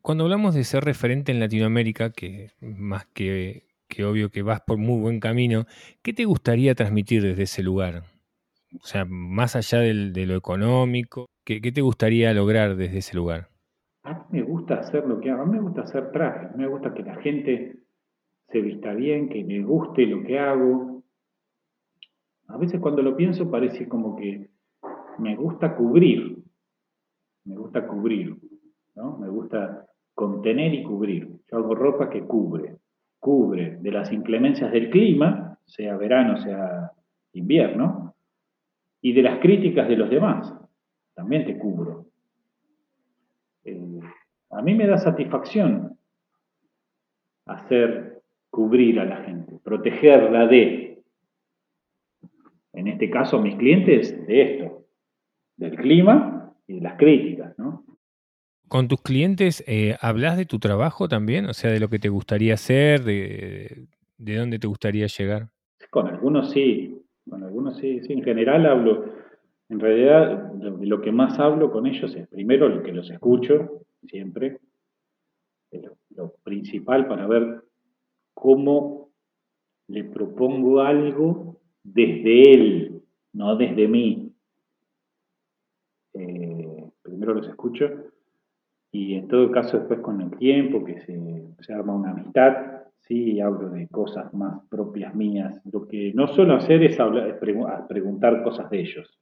Cuando 0.07 0.23
hablamos 0.23 0.55
de 0.55 0.63
ser 0.63 0.85
referente 0.85 1.33
en 1.33 1.41
Latinoamérica, 1.41 2.11
que 2.11 2.51
más 2.61 3.07
que, 3.07 3.65
obvio 4.09 4.29
que 4.29 4.41
vas 4.41 4.61
por 4.61 4.77
muy 4.77 5.01
buen 5.01 5.19
camino, 5.19 5.65
¿qué 6.01 6.13
te 6.13 6.23
gustaría 6.23 6.75
transmitir 6.75 7.21
desde 7.21 7.43
ese 7.43 7.61
lugar? 7.61 8.03
O 8.81 8.85
sea, 8.85 9.03
más 9.03 9.57
allá 9.57 9.79
de 9.79 10.25
lo 10.25 10.37
económico, 10.37 11.25
¿qué, 11.43 11.59
¿qué 11.59 11.73
te 11.73 11.81
gustaría 11.81 12.33
lograr 12.33 12.77
desde 12.77 12.99
ese 12.99 13.17
lugar? 13.17 13.49
A 14.03 14.13
mí 14.13 14.39
me 14.39 14.43
gusta 14.43 14.75
hacer 14.75 15.05
lo 15.05 15.19
que 15.19 15.29
hago, 15.29 15.41
a 15.41 15.45
mí 15.45 15.57
me 15.57 15.61
gusta 15.61 15.81
hacer 15.81 16.09
trajes, 16.13 16.55
me 16.55 16.67
gusta 16.67 16.93
que 16.93 17.03
la 17.03 17.15
gente 17.17 17.83
se 18.47 18.61
vista 18.61 18.93
bien, 18.93 19.27
que 19.27 19.43
me 19.43 19.61
guste 19.61 20.05
lo 20.05 20.23
que 20.23 20.39
hago. 20.39 21.03
A 22.47 22.55
veces 22.55 22.79
cuando 22.79 23.01
lo 23.01 23.17
pienso 23.17 23.51
parece 23.51 23.89
como 23.89 24.15
que 24.15 24.51
me 25.19 25.35
gusta 25.35 25.75
cubrir, 25.75 26.45
me 27.43 27.57
gusta 27.57 27.85
cubrir, 27.85 28.37
¿no? 28.95 29.17
Me 29.17 29.27
gusta 29.27 29.86
contener 30.17 30.73
y 30.73 30.81
cubrir. 30.81 31.29
Yo 31.51 31.57
hago 31.59 31.75
ropa 31.75 32.09
que 32.09 32.23
cubre, 32.23 32.77
cubre 33.19 33.77
de 33.79 33.91
las 33.91 34.11
inclemencias 34.11 34.71
del 34.71 34.89
clima, 34.89 35.59
sea 35.63 35.95
verano, 35.95 36.37
sea 36.37 36.91
invierno, 37.33 38.15
y 38.99 39.13
de 39.13 39.21
las 39.21 39.37
críticas 39.37 39.87
de 39.87 39.95
los 39.95 40.09
demás. 40.09 40.51
También 41.13 41.45
te 41.45 41.55
cubro. 41.59 42.07
Eh, 43.63 43.99
a 44.49 44.63
mí 44.63 44.73
me 44.73 44.87
da 44.87 44.97
satisfacción 44.97 45.99
hacer 47.45 48.23
cubrir 48.49 48.99
a 48.99 49.05
la 49.05 49.17
gente, 49.17 49.59
protegerla 49.63 50.47
de, 50.47 51.03
en 52.73 52.87
este 52.87 53.11
caso, 53.11 53.39
mis 53.39 53.55
clientes, 53.55 54.25
de 54.25 54.41
esto, 54.41 54.87
del 55.57 55.75
clima 55.75 56.55
y 56.65 56.73
de 56.73 56.81
las 56.81 56.97
críticas, 56.97 57.53
¿no? 57.59 57.83
¿Con 58.67 58.87
tus 58.87 59.01
clientes 59.01 59.63
eh, 59.67 59.95
hablas 60.01 60.37
de 60.37 60.45
tu 60.45 60.59
trabajo 60.59 61.07
también? 61.07 61.45
O 61.45 61.53
sea, 61.53 61.71
de 61.71 61.79
lo 61.79 61.89
que 61.89 61.99
te 61.99 62.09
gustaría 62.09 62.55
hacer, 62.55 63.03
de, 63.03 63.87
de 64.17 64.35
dónde 64.35 64.59
te 64.59 64.67
gustaría 64.67 65.07
llegar. 65.07 65.49
Con 65.89 66.07
algunos 66.07 66.51
sí, 66.51 67.01
con 67.29 67.43
algunos 67.43 67.77
sí, 67.77 68.01
sí. 68.01 68.13
En 68.13 68.23
general 68.23 68.65
hablo, 68.65 69.05
en 69.69 69.79
realidad 69.79 70.53
lo, 70.59 70.77
lo 70.77 71.01
que 71.01 71.11
más 71.11 71.39
hablo 71.39 71.71
con 71.71 71.87
ellos 71.87 72.13
es 72.15 72.27
primero 72.27 72.67
lo 72.67 72.83
que 72.83 72.91
los 72.91 73.09
escucho 73.09 73.85
siempre, 74.05 74.59
lo, 75.71 75.97
lo 76.09 76.33
principal 76.43 77.07
para 77.07 77.25
ver 77.27 77.63
cómo 78.33 79.09
le 79.87 80.03
propongo 80.03 80.81
algo 80.81 81.61
desde 81.83 82.53
él, 82.53 83.01
no 83.33 83.55
desde 83.55 83.87
mí. 83.87 84.33
Eh, 86.13 86.89
primero 87.01 87.33
los 87.33 87.47
escucho 87.47 87.89
y 88.97 89.13
en 89.13 89.27
todo 89.27 89.51
caso 89.51 89.77
después 89.77 89.99
con 89.99 90.21
el 90.21 90.31
tiempo 90.37 90.83
que 90.83 90.99
se, 91.01 91.71
arma 91.71 91.93
una 91.93 92.11
amistad, 92.11 92.81
sí 93.01 93.39
hablo 93.39 93.69
de 93.69 93.87
cosas 93.89 94.33
más 94.33 94.59
propias 94.69 95.13
mías. 95.13 95.61
Lo 95.71 95.87
que 95.87 96.11
no 96.15 96.27
suelo 96.27 96.55
hacer 96.55 96.81
es, 96.83 96.99
hablar, 96.99 97.37
preguntar 97.87 98.41
cosas 98.41 98.67
de 98.71 98.79
ellos. 98.79 99.19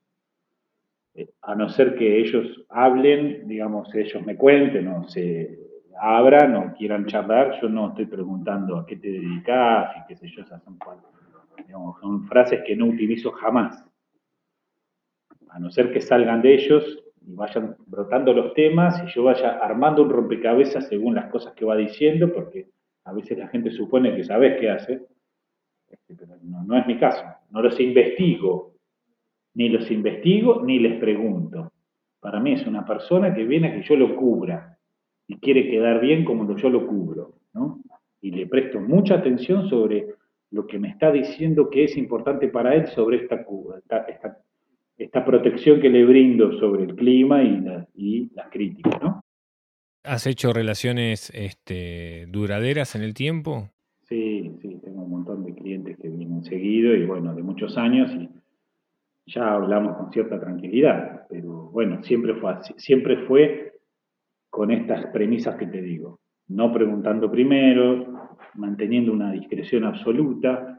Eh, 1.14 1.28
a 1.42 1.56
no 1.56 1.68
ser 1.68 1.96
que 1.96 2.22
ellos 2.22 2.66
hablen, 2.70 3.50
digamos, 3.50 3.94
ellos 3.94 4.26
me 4.26 4.38
cuenten 4.38 4.88
o 4.88 5.04
se 5.10 5.60
abran 6.00 6.56
o 6.56 6.74
quieran 6.74 7.06
charlar, 7.08 7.60
yo 7.62 7.68
no 7.68 7.90
estoy 7.90 8.06
preguntando 8.06 8.78
a 8.78 8.86
qué 8.86 8.96
te 8.96 9.10
dedicas 9.10 9.94
y 9.98 10.08
qué 10.08 10.16
sé 10.16 10.30
yo, 10.30 10.42
esas 10.42 10.64
son, 10.64 10.78
son 12.02 12.24
frases 12.28 12.62
que 12.66 12.78
no 12.78 12.86
utilizo 12.86 13.32
jamás. 13.32 13.86
A 15.50 15.60
no 15.60 15.70
ser 15.70 15.92
que 15.92 16.00
salgan 16.00 16.42
de 16.42 16.54
ellos 16.54 17.05
y 17.28 17.34
vayan 17.34 17.76
brotando 17.88 18.34
los 18.34 18.54
temas 18.54 19.02
y 19.04 19.08
yo 19.14 19.24
vaya 19.24 19.58
armando 19.58 20.04
un 20.04 20.10
rompecabezas 20.10 20.88
según 20.88 21.16
las 21.16 21.30
cosas 21.32 21.54
que 21.54 21.66
va 21.66 21.76
diciendo, 21.76 22.32
porque 22.32 22.70
a 23.06 23.14
veces 23.14 23.38
la 23.38 23.48
gente 23.48 23.72
supone 23.72 24.16
que 24.16 24.24
sabes 24.24 24.60
qué 24.60 24.70
hace, 24.70 25.02
este, 25.88 26.16
pero 26.16 26.36
no, 26.42 26.78
es 26.78 26.86
mi 26.86 26.98
caso. 26.98 27.24
No 27.52 27.62
los 27.62 27.80
investigo, 27.80 28.74
ni 29.54 29.70
los 29.70 29.90
investigo, 29.90 30.62
ni 30.64 30.80
les 30.80 31.00
pregunto. 31.00 31.72
Para 32.20 32.40
mí 32.40 32.54
es 32.54 32.66
una 32.66 32.86
persona 32.86 33.34
que 33.34 33.46
viene 33.46 33.70
a 33.70 33.74
que 33.74 33.84
yo 33.84 33.96
lo 33.96 34.16
cubra 34.16 34.78
y 35.28 35.38
quiere 35.38 35.70
quedar 35.70 36.02
bien 36.02 36.26
como 36.26 36.56
yo 36.56 36.70
lo 36.70 36.88
cubro, 36.88 37.36
¿no? 37.54 37.82
Y 38.22 38.32
le 38.32 38.48
presto 38.48 38.80
mucha 38.80 39.16
atención 39.16 39.70
sobre 39.70 40.08
lo 40.52 40.66
que 40.66 40.80
me 40.80 40.90
está 40.90 41.12
diciendo 41.12 41.70
que 41.70 41.84
es 41.84 41.98
importante 41.98 42.48
para 42.48 42.74
él 42.76 42.88
sobre 42.88 43.18
esta, 43.18 43.46
esta, 43.78 43.98
esta 44.08 44.38
esta 44.98 45.26
protección 45.26 45.82
que 45.82 45.90
le 45.90 46.06
brindo 46.06 46.58
sobre 46.60 46.84
el 46.84 46.96
clima 46.96 47.44
y, 47.44 47.62
la, 47.62 47.88
y 47.94 48.30
las 48.34 48.50
críticas, 48.50 49.02
¿no? 49.02 49.22
¿Has 50.04 50.28
hecho 50.28 50.54
relaciones 50.54 51.32
este, 51.34 52.28
duraderas 52.28 52.96
en 52.96 53.02
el 53.02 53.14
tiempo? 53.14 53.70
Sí, 54.04 54.52
sí, 54.62 54.80
tengo 54.84 55.04
un 55.04 55.10
montón 55.10 55.44
de 55.44 55.56
clientes 55.56 55.98
que 55.98 56.10
vienen 56.10 56.44
seguido 56.44 56.96
y 56.96 57.06
bueno, 57.06 57.34
de 57.34 57.42
muchos 57.42 57.76
años 57.76 58.12
y 58.14 58.30
ya 59.26 59.56
hablamos 59.56 59.98
con 59.98 60.12
cierta 60.12 60.40
tranquilidad, 60.40 61.26
pero 61.28 61.72
bueno, 61.72 62.04
siempre 62.04 62.36
fue 62.36 62.54
siempre 62.78 63.26
fue 63.26 63.74
con 64.52 64.70
estas 64.70 65.08
premisas 65.08 65.56
que 65.56 65.66
te 65.66 65.82
digo, 65.82 66.20
no 66.48 66.72
preguntando 66.72 67.32
primero, 67.32 68.30
manteniendo 68.54 69.12
una 69.12 69.32
discreción 69.32 69.86
absoluta, 69.86 70.75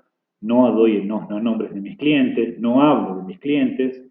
no 0.46 0.72
doy 0.72 1.04
no, 1.04 1.26
no 1.28 1.40
nombres 1.40 1.74
de 1.74 1.80
mis 1.80 1.98
clientes, 1.98 2.58
no 2.60 2.80
hablo 2.80 3.16
de 3.16 3.22
mis 3.24 3.38
clientes, 3.40 4.02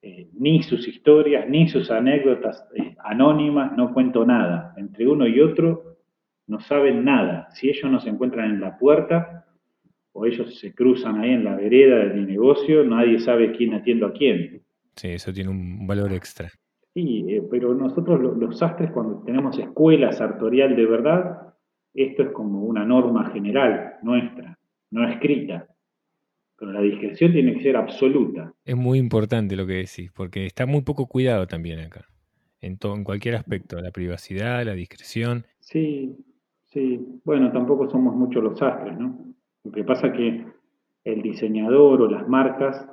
eh, 0.00 0.28
ni 0.34 0.62
sus 0.62 0.86
historias, 0.88 1.48
ni 1.48 1.68
sus 1.68 1.90
anécdotas 1.90 2.66
eh, 2.76 2.96
anónimas, 3.04 3.76
no 3.76 3.92
cuento 3.92 4.24
nada. 4.24 4.74
Entre 4.76 5.06
uno 5.06 5.26
y 5.26 5.40
otro 5.40 5.98
no 6.46 6.60
saben 6.60 7.04
nada. 7.04 7.48
Si 7.50 7.68
ellos 7.68 7.90
no 7.90 8.00
se 8.00 8.10
encuentran 8.10 8.50
en 8.50 8.60
la 8.60 8.78
puerta 8.78 9.46
o 10.12 10.26
ellos 10.26 10.58
se 10.58 10.74
cruzan 10.74 11.20
ahí 11.20 11.30
en 11.30 11.44
la 11.44 11.56
vereda 11.56 11.96
de 11.98 12.14
mi 12.14 12.26
negocio, 12.26 12.84
nadie 12.84 13.18
sabe 13.20 13.52
quién 13.52 13.74
atiendo 13.74 14.06
a 14.06 14.12
quién. 14.12 14.62
Sí, 14.96 15.08
eso 15.08 15.32
tiene 15.32 15.50
un 15.50 15.86
valor 15.86 16.12
extra. 16.12 16.48
Sí, 16.94 17.24
eh, 17.28 17.42
pero 17.50 17.74
nosotros 17.74 18.20
los, 18.20 18.36
los 18.36 18.58
sastres 18.58 18.90
cuando 18.90 19.22
tenemos 19.24 19.58
escuela 19.58 20.12
sartorial 20.12 20.76
de 20.76 20.86
verdad, 20.86 21.54
esto 21.94 22.22
es 22.22 22.30
como 22.30 22.64
una 22.64 22.84
norma 22.84 23.30
general 23.30 23.94
nuestra, 24.02 24.58
no 24.92 25.08
escrita 25.08 25.66
pero 26.62 26.74
la 26.74 26.80
discreción 26.80 27.32
tiene 27.32 27.54
que 27.54 27.62
ser 27.64 27.76
absoluta. 27.76 28.54
Es 28.64 28.76
muy 28.76 29.00
importante 29.00 29.56
lo 29.56 29.66
que 29.66 29.72
decís, 29.72 30.12
porque 30.14 30.46
está 30.46 30.64
muy 30.64 30.82
poco 30.82 31.08
cuidado 31.08 31.48
también 31.48 31.80
acá, 31.80 32.06
en, 32.60 32.78
todo, 32.78 32.94
en 32.94 33.02
cualquier 33.02 33.34
aspecto, 33.34 33.80
la 33.80 33.90
privacidad, 33.90 34.64
la 34.64 34.74
discreción. 34.74 35.44
Sí, 35.58 36.16
sí. 36.66 37.04
Bueno, 37.24 37.50
tampoco 37.50 37.90
somos 37.90 38.14
muchos 38.14 38.44
los 38.44 38.60
sastres, 38.60 38.96
¿no? 38.96 39.34
Lo 39.64 39.72
que 39.72 39.82
pasa 39.82 40.06
es 40.06 40.12
que 40.12 40.46
el 41.02 41.22
diseñador 41.22 42.02
o 42.02 42.08
las 42.08 42.28
marcas 42.28 42.88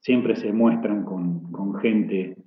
siempre 0.00 0.34
se 0.34 0.52
muestran 0.52 1.04
con, 1.04 1.76
gente 1.76 2.38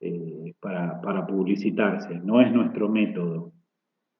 eh, 0.00 0.52
para, 0.58 1.26
publicitarse. 1.28 2.18
No 2.24 2.40
es 2.40 2.52
nuestro 2.52 2.88
método, 2.88 3.52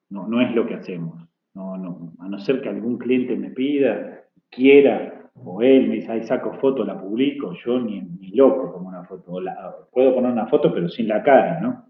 no, 0.07 0.29
no 0.29 0.39
es 0.39 0.55
lo 0.55 0.65
que 0.65 0.75
hacemos. 0.75 1.28
No, 1.59 1.77
no, 1.77 2.13
a 2.19 2.29
no 2.29 2.39
ser 2.39 2.61
que 2.61 2.69
algún 2.69 2.97
cliente 2.97 3.35
me 3.35 3.49
pida, 3.49 4.23
quiera, 4.49 5.29
o 5.33 5.61
él 5.61 5.89
me 5.89 5.95
dice, 5.95 6.09
ahí 6.09 6.23
saco 6.23 6.53
foto, 6.53 6.85
la 6.85 6.97
publico, 6.97 7.53
yo 7.65 7.81
ni, 7.81 7.99
loco 8.31 8.71
como 8.71 8.87
una 8.87 9.03
foto. 9.03 9.41
puedo 9.91 10.15
poner 10.15 10.31
una 10.31 10.47
foto, 10.47 10.73
pero 10.73 10.87
sin 10.87 11.09
la 11.09 11.21
cara, 11.21 11.59
¿no? 11.59 11.85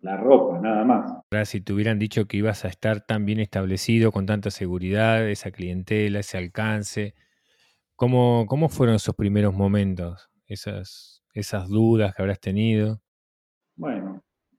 La 0.00 0.16
ropa, 0.16 0.58
nada 0.58 0.84
más. 0.84 1.12
Ahora, 1.30 1.44
si 1.44 1.60
te 1.60 1.74
hubieran 1.74 1.98
dicho 1.98 2.24
que 2.24 2.38
ibas 2.38 2.64
a 2.64 2.68
estar 2.68 3.04
tan 3.04 3.26
bien 3.26 3.40
establecido, 3.40 4.10
con 4.10 4.24
tanta 4.24 4.50
seguridad, 4.50 5.28
esa 5.28 5.50
clientela, 5.50 6.20
ese 6.20 6.38
alcance, 6.38 7.14
¿cómo, 7.94 8.46
cómo 8.48 8.70
fueron 8.70 8.96
esos 8.96 9.14
primeros 9.14 9.52
momentos? 9.52 10.30
Esas, 10.46 11.22
esas 11.34 11.68
dudas 11.68 12.14
que 12.14 12.22
habrás 12.22 12.40
tenido. 12.40 13.02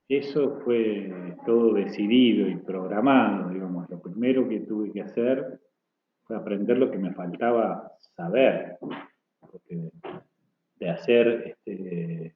Eso 0.09 0.59
fue 0.65 1.35
todo 1.45 1.73
decidido 1.73 2.49
y 2.49 2.57
programado, 2.57 3.49
digamos. 3.49 3.89
Lo 3.89 4.01
primero 4.01 4.49
que 4.49 4.59
tuve 4.61 4.91
que 4.91 5.01
hacer 5.01 5.59
aprender 6.35 6.77
lo 6.77 6.91
que 6.91 6.97
me 6.97 7.13
faltaba 7.13 7.91
saber, 8.15 8.77
de 10.79 10.89
hacer 10.89 11.55
este, 11.65 12.35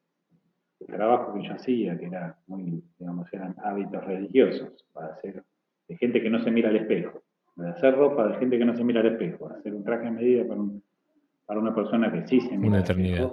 el 0.79 0.87
trabajo 0.87 1.33
que 1.33 1.47
yo 1.47 1.53
hacía, 1.53 1.97
que 1.97 2.05
era 2.05 2.37
muy, 2.47 2.83
digamos, 2.99 3.31
eran 3.33 3.55
hábitos 3.63 4.03
religiosos, 4.03 4.85
para 4.93 5.13
hacer 5.13 5.43
de 5.87 5.97
gente 5.97 6.21
que 6.21 6.29
no 6.29 6.39
se 6.39 6.51
mira 6.51 6.69
al 6.69 6.77
espejo, 6.77 7.23
de 7.55 7.69
hacer 7.69 7.95
ropa 7.95 8.27
de 8.27 8.35
gente 8.37 8.57
que 8.57 8.65
no 8.65 8.75
se 8.75 8.83
mira 8.83 9.01
al 9.01 9.07
espejo, 9.07 9.49
hacer 9.49 9.73
un 9.73 9.83
traje 9.83 10.07
a 10.07 10.11
medida 10.11 10.47
para, 10.47 10.61
para 11.45 11.59
una 11.59 11.75
persona 11.75 12.11
que 12.11 12.27
sí 12.27 12.41
se 12.41 12.57
mira 12.57 12.69
una 12.69 12.79
eternidad. 12.79 13.31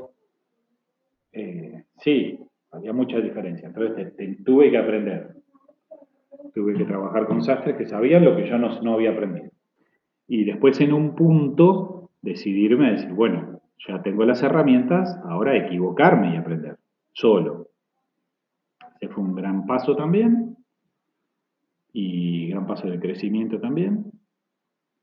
Eh, 1.33 1.85
sí, 1.98 2.38
había 2.73 2.93
mucha 2.93 3.19
diferencia. 3.21 3.69
Entonces 3.69 4.15
tuve 4.45 4.71
que 4.71 4.79
aprender. 4.79 5.37
Tuve 6.55 6.75
que 6.75 6.85
trabajar 6.85 7.27
con 7.27 7.43
sastres 7.43 7.77
que 7.77 7.87
sabían 7.87 8.25
lo 8.25 8.37
que 8.37 8.49
yo 8.49 8.59
no, 8.59 8.81
no 8.81 8.95
había 8.95 9.11
aprendido. 9.11 9.51
Y 10.27 10.45
después 10.45 10.81
en 10.81 10.93
un 10.93 11.15
punto 11.15 12.11
decidirme 12.23 12.89
a 12.89 12.93
decir, 12.93 13.13
bueno, 13.13 13.61
ya 13.87 14.03
tengo 14.03 14.25
las 14.25 14.43
herramientas, 14.43 15.19
ahora 15.25 15.57
equivocarme 15.57 16.35
y 16.35 16.37
aprender, 16.37 16.77
solo. 17.13 17.69
Ese 18.97 19.09
fue 19.13 19.25
un 19.25 19.35
gran 19.35 19.67
paso 19.67 19.97
también, 19.97 20.57
y 21.93 22.49
gran 22.49 22.67
paso 22.67 22.89
de 22.89 23.01
crecimiento 23.01 23.59
también. 23.59 24.13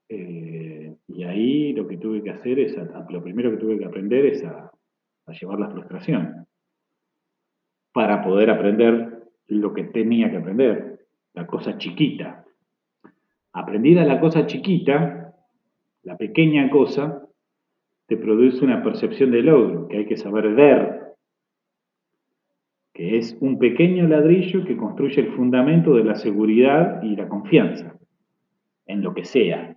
Eh, 0.10 0.96
y 1.08 1.24
ahí 1.24 1.74
lo 1.74 1.88
que 1.88 1.98
tuve 1.98 2.24
que 2.24 2.30
hacer 2.30 2.60
es, 2.60 2.78
lo 3.10 3.24
primero 3.24 3.52
que 3.52 3.58
tuve 3.58 3.78
que 3.78 3.86
aprender 3.86 4.26
es 4.26 4.44
a, 4.44 4.72
a 5.26 5.32
llevar 5.34 5.60
la 5.60 5.70
frustración, 5.70 6.47
para 7.98 8.24
poder 8.24 8.52
aprender 8.52 9.24
lo 9.48 9.74
que 9.74 9.86
tenía 9.86 10.30
que 10.30 10.38
aprender, 10.38 11.00
la 11.34 11.48
cosa 11.48 11.80
chiquita, 11.80 12.46
Aprendida 13.54 14.06
la 14.06 14.20
cosa 14.20 14.46
chiquita, 14.46 15.34
la 16.04 16.16
pequeña 16.16 16.70
cosa, 16.70 17.28
te 18.06 18.16
produce 18.16 18.64
una 18.64 18.84
percepción 18.84 19.32
de 19.32 19.42
logro 19.42 19.88
que 19.88 19.98
hay 19.98 20.06
que 20.06 20.16
saber 20.16 20.54
ver, 20.54 21.16
que 22.94 23.18
es 23.18 23.36
un 23.42 23.58
pequeño 23.58 24.08
ladrillo 24.08 24.64
que 24.64 24.78
construye 24.78 25.22
el 25.22 25.32
fundamento 25.32 25.96
de 25.96 26.04
la 26.04 26.14
seguridad 26.14 27.02
y 27.02 27.16
la 27.16 27.28
confianza 27.28 27.98
en 28.86 29.02
lo 29.02 29.16
que 29.16 29.26
sea, 29.26 29.76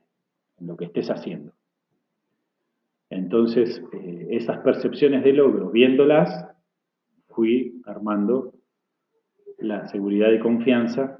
en 0.59 0.67
lo 0.67 0.77
que 0.77 0.85
estés 0.85 1.11
haciendo. 1.11 1.53
Entonces, 3.09 3.83
eh, 3.95 4.27
esas 4.33 4.59
percepciones 4.59 5.25
de 5.25 5.33
logro, 5.33 5.71
viéndolas, 5.71 6.50
fui 7.41 7.81
armando 7.87 8.53
la 9.57 9.89
seguridad 9.89 10.31
y 10.31 10.41
confianza 10.41 11.17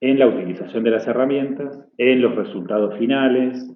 en 0.00 0.18
la 0.18 0.26
utilización 0.26 0.82
de 0.82 0.90
las 0.90 1.06
herramientas, 1.06 1.86
en 1.96 2.20
los 2.20 2.34
resultados 2.34 2.98
finales. 2.98 3.70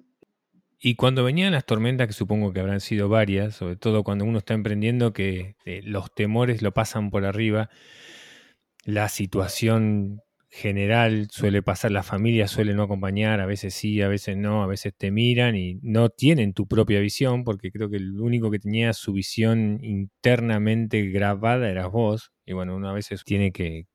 Y 0.77 0.95
cuando 0.95 1.23
venían 1.23 1.53
las 1.53 1.65
tormentas, 1.65 2.07
que 2.07 2.13
supongo 2.13 2.51
que 2.51 2.59
habrán 2.59 2.81
sido 2.81 3.07
varias, 3.07 3.55
sobre 3.55 3.77
todo 3.77 4.03
cuando 4.03 4.25
uno 4.25 4.39
está 4.39 4.55
emprendiendo, 4.55 5.13
que 5.13 5.55
eh, 5.63 5.79
los 5.85 6.13
temores 6.13 6.61
lo 6.61 6.73
pasan 6.73 7.11
por 7.11 7.23
arriba, 7.23 7.69
la 8.83 9.07
situación 9.07 10.19
general 10.53 11.27
suele 11.31 11.63
pasar, 11.63 11.91
la 11.91 12.03
familia 12.03 12.47
suele 12.47 12.75
no 12.75 12.83
acompañar, 12.83 13.39
a 13.41 13.47
veces 13.47 13.73
sí, 13.73 14.01
a 14.03 14.07
veces 14.07 14.37
no, 14.37 14.61
a 14.63 14.67
veces 14.67 14.93
te 14.95 15.09
miran 15.11 15.55
y 15.55 15.79
no 15.81 16.09
tienen 16.09 16.53
tu 16.53 16.67
propia 16.67 16.99
visión, 16.99 17.43
porque 17.43 17.71
creo 17.71 17.89
que 17.89 17.97
el 17.97 18.19
único 18.21 18.51
que 18.51 18.59
tenía 18.59 18.93
su 18.93 19.13
visión 19.13 19.79
internamente 19.83 21.01
grabada 21.09 21.69
eras 21.69 21.91
vos, 21.91 22.31
y 22.45 22.53
bueno, 22.53 22.75
uno 22.75 22.89
a 22.89 22.93
veces 22.93 23.23
tiene 23.25 23.51
que, 23.51 23.87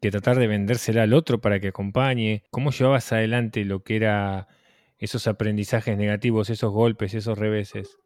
que 0.00 0.10
tratar 0.10 0.38
de 0.38 0.48
vendérsela 0.48 1.04
al 1.04 1.14
otro 1.14 1.40
para 1.40 1.60
que 1.60 1.68
acompañe. 1.68 2.44
¿Cómo 2.50 2.70
llevabas 2.72 3.12
adelante 3.12 3.64
lo 3.64 3.82
que 3.82 3.96
era 3.96 4.48
esos 4.98 5.26
aprendizajes 5.28 5.96
negativos, 5.98 6.50
esos 6.50 6.72
golpes, 6.72 7.14
esos 7.14 7.38
reveses? 7.38 7.96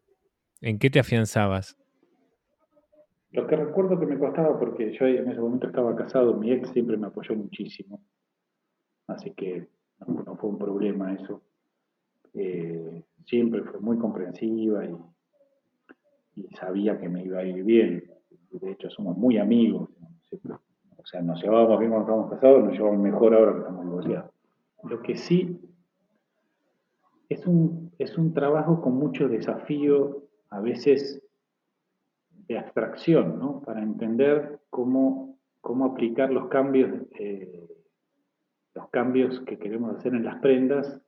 ¿En 0.62 0.78
qué 0.78 0.90
te 0.90 1.00
afianzabas? 1.00 1.76
Lo 3.32 3.46
que 3.46 3.56
recuerdo 3.56 3.98
que 3.98 4.06
me 4.06 4.18
costaba, 4.18 4.58
porque 4.58 4.92
yo 4.92 5.06
en 5.06 5.30
ese 5.30 5.40
momento 5.40 5.68
estaba 5.68 5.94
casado, 5.94 6.34
mi 6.34 6.50
ex 6.50 6.68
siempre 6.70 6.96
me 6.96 7.06
apoyó 7.06 7.36
muchísimo, 7.36 8.00
así 9.06 9.30
que 9.32 9.68
no, 10.06 10.36
fue 10.36 10.50
un 10.50 10.58
problema 10.58 11.12
eso. 11.14 11.42
Eh, 12.34 13.04
siempre 13.26 13.62
fue 13.62 13.80
muy 13.80 13.98
comprensiva 13.98 14.84
y, 14.84 14.96
sabía 16.56 16.98
que 16.98 17.08
me 17.08 17.22
iba 17.22 17.40
a 17.40 17.44
ir 17.44 17.62
bien. 17.64 18.04
De 18.50 18.72
hecho, 18.72 18.88
somos 18.88 19.16
muy 19.16 19.36
amigos. 19.36 19.90
O 20.96 21.06
sea, 21.06 21.20
nos 21.20 21.42
llevábamos 21.42 21.78
bien 21.78 21.90
cuando 21.90 22.06
estábamos 22.06 22.30
casados, 22.30 22.64
nos 22.64 22.72
llevamos 22.72 23.00
mejor 23.00 23.34
ahora 23.34 23.52
que 23.52 23.58
estamos 23.58 23.84
divorciados. 23.84 24.30
Lo 24.84 25.02
que 25.02 25.16
sí 25.16 25.60
es 27.28 27.46
un, 27.46 27.92
es 27.98 28.16
un 28.16 28.32
trabajo 28.32 28.80
con 28.80 28.94
mucho 28.94 29.28
desafío, 29.28 30.24
a 30.48 30.60
veces 30.60 31.22
de 32.50 32.58
abstracción, 32.58 33.38
¿no? 33.38 33.62
para 33.62 33.80
entender 33.80 34.58
cómo, 34.70 35.38
cómo 35.60 35.84
aplicar 35.84 36.32
los 36.32 36.48
cambios, 36.48 36.90
eh, 37.16 37.68
los 38.74 38.90
cambios 38.90 39.40
que 39.46 39.56
queremos 39.56 39.96
hacer 39.96 40.16
en 40.16 40.24
las 40.24 40.40
prendas 40.40 41.00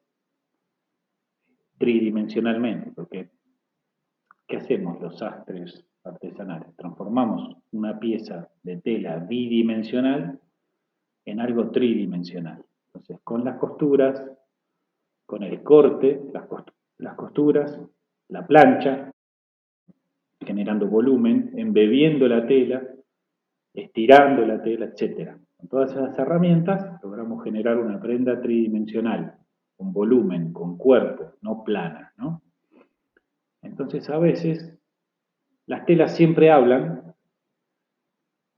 tridimensionalmente, 1.78 2.92
porque 2.92 3.28
¿qué 4.46 4.58
hacemos 4.58 5.00
los 5.00 5.18
sastres 5.18 5.84
artesanales? 6.04 6.76
Transformamos 6.76 7.56
una 7.72 7.98
pieza 7.98 8.48
de 8.62 8.76
tela 8.76 9.16
bidimensional 9.16 10.38
en 11.24 11.40
algo 11.40 11.72
tridimensional. 11.72 12.64
Entonces, 12.86 13.18
con 13.24 13.44
las 13.44 13.58
costuras, 13.58 14.30
con 15.26 15.42
el 15.42 15.60
corte, 15.64 16.22
las 16.98 17.16
costuras, 17.16 17.80
la 18.28 18.46
plancha, 18.46 19.11
generando 20.42 20.86
volumen, 20.86 21.52
embebiendo 21.56 22.28
la 22.28 22.46
tela, 22.46 22.82
estirando 23.74 24.46
la 24.46 24.62
tela, 24.62 24.86
etc. 24.86 25.32
Con 25.56 25.68
todas 25.68 25.92
esas 25.92 26.18
herramientas 26.18 27.02
logramos 27.02 27.42
generar 27.44 27.78
una 27.78 28.00
prenda 28.00 28.40
tridimensional, 28.40 29.38
con 29.76 29.92
volumen, 29.92 30.52
con 30.52 30.76
cuerpo, 30.76 31.32
no 31.40 31.62
plana. 31.64 32.12
¿no? 32.16 32.42
Entonces 33.62 34.08
a 34.10 34.18
veces 34.18 34.78
las 35.66 35.86
telas 35.86 36.16
siempre 36.16 36.50
hablan, 36.50 37.14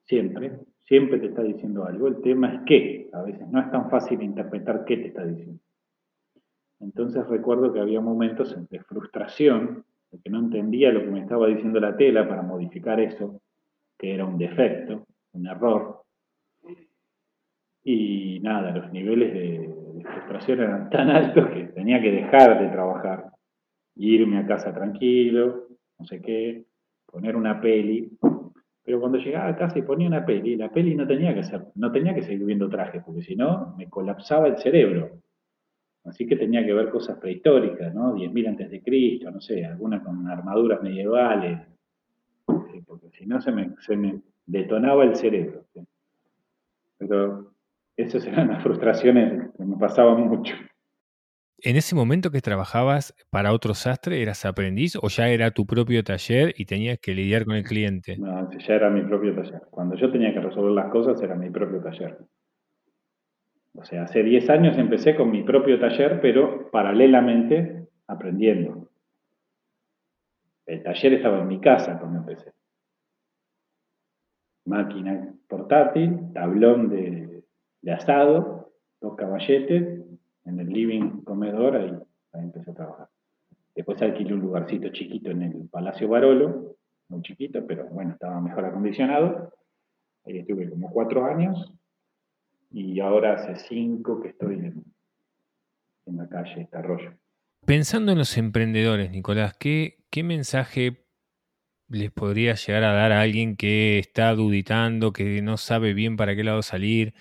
siempre, 0.05 0.59
siempre 0.81 1.19
te 1.19 1.27
está 1.27 1.43
diciendo 1.43 1.85
algo. 1.85 2.09
El 2.09 2.21
tema 2.21 2.55
es 2.55 2.61
qué. 2.67 3.11
A 3.13 3.23
veces 3.23 3.47
no 3.49 3.61
es 3.61 3.71
tan 3.71 3.91
fácil 3.91 4.23
interpretar 4.23 4.85
qué 4.85 4.97
te 4.97 5.09
está 5.09 5.25
diciendo. 5.25 5.61
Entonces 6.81 7.27
recuerdo 7.29 7.73
que 7.73 7.81
había 7.81 8.01
momentos 8.01 8.57
de 8.69 8.81
frustración 8.81 9.85
porque 10.15 10.31
no 10.31 10.39
entendía 10.39 10.93
lo 10.93 11.01
que 11.01 11.11
me 11.11 11.21
estaba 11.23 11.49
diciendo 11.49 11.81
la 11.81 11.97
tela 11.97 12.29
para 12.29 12.43
modificar 12.43 13.01
eso, 13.01 13.41
que 13.99 14.15
era 14.15 14.25
un 14.25 14.39
defecto, 14.39 15.09
un 15.33 15.47
error. 15.49 16.05
Y 17.83 18.39
nada, 18.41 18.71
los 18.71 18.93
niveles 18.93 19.35
de, 19.35 19.75
frustración 20.05 20.61
eran 20.61 20.91
tan 20.91 21.11
altos 21.11 21.49
que 21.49 21.65
tenía 21.65 22.01
que 22.01 22.13
dejar 22.13 22.61
de 22.63 22.69
trabajar, 22.69 23.25
irme 23.97 24.39
a 24.39 24.47
casa 24.47 24.73
tranquilo, 24.73 25.67
no 25.99 26.07
sé 26.07 26.23
qué, 26.23 26.65
poner 27.07 27.35
una 27.35 27.61
peli. 27.61 28.17
Pero 28.85 29.01
cuando 29.01 29.19
llegaba 29.19 29.49
a 29.49 29.57
casa 29.57 29.81
y 29.81 29.83
ponía 29.83 30.07
una 30.07 30.25
peli, 30.25 30.55
la 30.55 30.71
peli 30.71 30.95
no 30.95 31.09
tenía 31.09 31.35
que 31.35 31.43
ser, 31.43 31.73
no 31.75 31.91
tenía 31.91 32.15
que 32.15 32.23
seguir 32.23 32.45
viendo 32.45 32.69
trajes, 32.69 33.03
porque 33.05 33.23
si 33.23 33.35
no 33.35 33.75
me 33.77 33.91
colapsaba 33.91 34.47
el 34.47 34.59
cerebro. 34.59 35.24
Así 36.05 36.27
que 36.27 36.37
tenía 36.37 36.65
que 36.65 36.75
ver 36.75 36.91
cosas 36.91 37.19
prehistóricas, 37.19 37.95
¿no? 37.95 38.15
10.000 38.15 38.49
antes 38.49 38.71
de 38.71 38.83
Cristo, 38.83 39.31
no 39.31 39.41
sé, 39.41 39.65
alguna 39.65 40.03
con 40.03 40.27
armaduras 40.29 40.83
medievales, 40.83 41.61
porque 42.47 43.11
si 43.13 43.27
no 43.27 43.41
se 43.41 43.53
me, 43.53 43.75
se 43.81 43.97
me 43.97 44.21
detonaba 44.47 45.05
el 45.05 45.17
cerebro. 45.17 45.65
Pero 46.99 47.53
esas 47.97 48.27
eran 48.27 48.49
las 48.49 48.63
frustraciones 48.63 49.51
que 49.57 49.65
me 49.65 49.77
pasaban 49.77 50.29
mucho. 50.29 50.55
¿En 51.59 51.77
ese 51.77 51.95
momento 51.95 52.31
que 52.31 52.43
trabajabas 52.43 53.15
para 53.31 53.53
otro 53.53 53.73
sastre, 53.73 54.21
eras 54.21 54.45
aprendiz 54.45 54.97
o 55.01 55.09
ya 55.09 55.31
era 55.31 55.51
tu 55.53 55.65
propio 55.65 56.05
taller 56.05 56.53
y 56.59 56.67
tenías 56.67 56.99
que 56.99 57.15
lidiar 57.15 57.47
con 57.47 57.55
el 57.55 57.65
cliente? 57.65 58.19
No, 58.19 58.51
ya 58.51 58.75
era 58.75 58.91
mi 58.91 59.01
propio 59.03 59.35
taller. 59.35 59.63
Cuando 59.71 59.97
yo 59.97 60.13
tenía 60.13 60.35
que 60.35 60.41
resolver 60.41 60.73
las 60.73 60.91
cosas 60.93 61.23
era 61.23 61.35
mi 61.35 61.49
propio 61.49 61.81
taller. 61.81 62.19
O 63.77 63.85
sea, 63.85 64.05
hace 64.05 64.23
10 64.23 64.49
años 64.51 64.79
empecé 64.79 65.17
con 65.17 65.31
mi 65.31 65.43
propio 65.43 65.79
taller, 65.81 66.21
pero 66.21 66.71
paralelamente 66.71 67.89
aprendiendo. 68.07 68.89
El 70.67 70.83
taller 70.83 71.15
estaba 71.15 71.41
en 71.41 71.49
mi 71.49 71.61
casa 71.61 71.99
cuando 71.99 72.21
empecé. 72.21 72.53
Máquina 74.67 75.35
portátil, 75.49 76.33
tablón 76.33 76.89
de, 76.89 77.45
asado, 77.93 78.73
dos 79.01 79.17
caballetes, 79.17 80.03
en 80.45 80.61
el 80.61 80.69
living 80.69 81.23
comedor, 81.23 81.77
ahí, 81.77 81.99
empecé 82.35 82.71
a 82.71 82.75
trabajar. 82.75 83.09
Después 83.75 84.01
alquilé 84.01 84.35
un 84.35 84.41
lugarcito 84.41 84.89
chiquito 84.91 85.31
en 85.31 85.43
el 85.43 85.69
Palacio 85.69 86.09
Barolo, 86.09 86.77
muy 87.09 87.23
chiquito, 87.23 87.67
pero 87.67 87.87
bueno, 87.87 88.13
estaba 88.13 88.41
mejor 88.41 88.65
acondicionado. 88.65 89.53
Ahí 90.25 90.39
estuve 90.39 90.71
como 90.71 90.91
cuatro 90.91 91.25
años 91.25 91.75
y 92.75 92.99
ahora 92.99 93.35
hace 93.35 93.55
cinco 93.69 94.21
que 94.21 94.31
estoy 94.31 94.57
en, 94.57 94.85
la 96.07 96.29
calle 96.29 96.69
Arroyo. 96.73 97.17
Pensando 97.65 98.13
en 98.13 98.19
los 98.19 98.37
emprendedores, 98.37 99.11
Nicolás, 99.11 99.55
¿qué, 99.59 100.05
¿qué 100.11 100.25
mensaje 100.25 101.07
les 101.89 102.11
podría 102.11 102.55
llegar 102.55 102.83
a 102.83 102.93
dar 102.93 103.13
a 103.13 103.21
alguien 103.21 103.57
que 103.57 103.99
está 104.01 104.35
duditando, 104.35 105.13
que 105.13 105.41
no 105.41 105.57
sabe 105.57 105.95
bien 105.95 106.17
para 106.17 106.35
qué 106.35 106.43
lado 106.43 106.63
salir? 106.63 107.15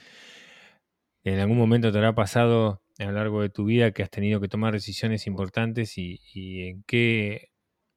En 1.23 1.39
algún 1.39 1.57
momento 1.57 1.91
te 1.91 1.99
habrá 1.99 2.15
pasado 2.15 2.81
a 2.97 3.03
lo 3.05 3.11
largo 3.11 3.41
de 3.41 3.49
tu 3.49 3.65
vida 3.65 3.91
que 3.91 4.01
has 4.01 4.09
tenido 4.09 4.41
que 4.41 4.47
tomar 4.47 4.73
decisiones 4.73 5.27
importantes 5.27 5.99
y, 5.99 6.19
y 6.33 6.67
en 6.67 6.83
qué, 6.83 7.51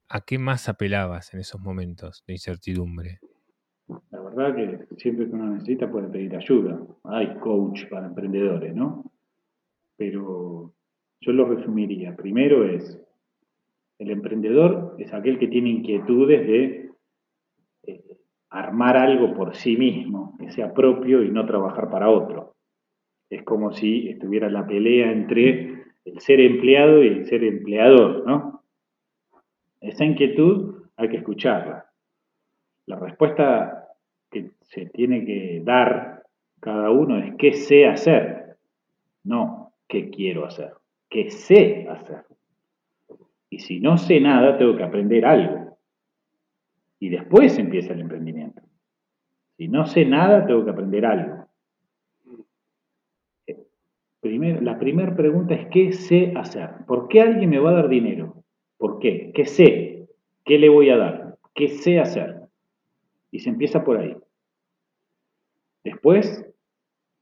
a 0.08 0.20
qué 0.20 0.38
más 0.38 0.68
apelabas 0.68 1.32
en 1.32 1.40
esos 1.40 1.60
momentos 1.60 2.22
de 2.26 2.34
incertidumbre. 2.34 3.18
La 3.88 4.20
verdad 4.20 4.54
que 4.54 4.96
siempre 4.96 5.26
que 5.26 5.34
uno 5.34 5.52
necesita 5.52 5.90
puede 5.90 6.08
pedir 6.08 6.34
ayuda. 6.34 6.80
Hay 7.04 7.36
coach 7.36 7.88
para 7.88 8.06
emprendedores, 8.06 8.74
¿no? 8.74 9.04
Pero 9.96 10.72
yo 11.20 11.32
lo 11.32 11.44
resumiría. 11.46 12.16
Primero 12.16 12.64
es, 12.64 13.00
el 13.98 14.10
emprendedor 14.10 14.96
es 14.98 15.12
aquel 15.14 15.38
que 15.38 15.48
tiene 15.48 15.70
inquietudes 15.70 16.46
de 16.46 16.90
eh, 17.84 18.16
armar 18.50 18.96
algo 18.96 19.34
por 19.34 19.54
sí 19.54 19.76
mismo, 19.76 20.36
que 20.38 20.50
sea 20.50 20.74
propio 20.74 21.22
y 21.22 21.30
no 21.30 21.46
trabajar 21.46 21.88
para 21.88 22.10
otro. 22.10 22.54
Es 23.30 23.42
como 23.44 23.72
si 23.72 24.08
estuviera 24.08 24.50
la 24.50 24.66
pelea 24.66 25.10
entre 25.12 25.84
el 26.04 26.20
ser 26.20 26.40
empleado 26.40 27.02
y 27.02 27.08
el 27.08 27.26
ser 27.26 27.44
empleador, 27.44 28.24
¿no? 28.26 28.62
Esa 29.80 30.04
inquietud 30.04 30.84
hay 30.96 31.08
que 31.08 31.18
escucharla. 31.18 31.86
La 32.86 32.96
respuesta 32.96 33.88
que 34.30 34.52
se 34.62 34.86
tiene 34.86 35.24
que 35.24 35.60
dar 35.64 36.22
cada 36.60 36.90
uno 36.90 37.18
es 37.18 37.34
qué 37.36 37.52
sé 37.52 37.86
hacer, 37.86 38.56
no 39.24 39.72
qué 39.88 40.10
quiero 40.10 40.46
hacer, 40.46 40.72
qué 41.08 41.30
sé 41.30 41.86
hacer. 41.88 42.24
Y 43.50 43.60
si 43.60 43.80
no 43.80 43.96
sé 43.96 44.20
nada, 44.20 44.56
tengo 44.58 44.76
que 44.76 44.84
aprender 44.84 45.24
algo. 45.24 45.78
Y 46.98 47.08
después 47.08 47.58
empieza 47.58 47.92
el 47.92 48.00
emprendimiento. 48.00 48.62
Si 49.56 49.68
no 49.68 49.86
sé 49.86 50.04
nada, 50.04 50.46
tengo 50.46 50.64
que 50.64 50.70
aprender 50.70 51.06
algo. 51.06 51.46
la 54.60 54.78
primera 54.78 55.14
pregunta 55.14 55.54
es 55.54 55.68
¿qué 55.68 55.92
sé 55.92 56.32
hacer? 56.36 56.68
¿Por 56.86 57.08
qué 57.08 57.20
alguien 57.20 57.48
me 57.48 57.60
va 57.60 57.70
a 57.70 57.74
dar 57.74 57.88
dinero? 57.88 58.42
¿Por 58.76 58.98
qué? 58.98 59.30
¿Qué 59.34 59.44
sé? 59.44 60.08
¿Qué 60.44 60.58
le 60.58 60.68
voy 60.68 60.90
a 60.90 60.96
dar? 60.96 61.38
¿Qué 61.54 61.68
sé 61.68 62.00
hacer? 62.00 62.45
Y 63.30 63.40
se 63.40 63.50
empieza 63.50 63.84
por 63.84 63.98
ahí. 63.98 64.16
Después 65.84 66.44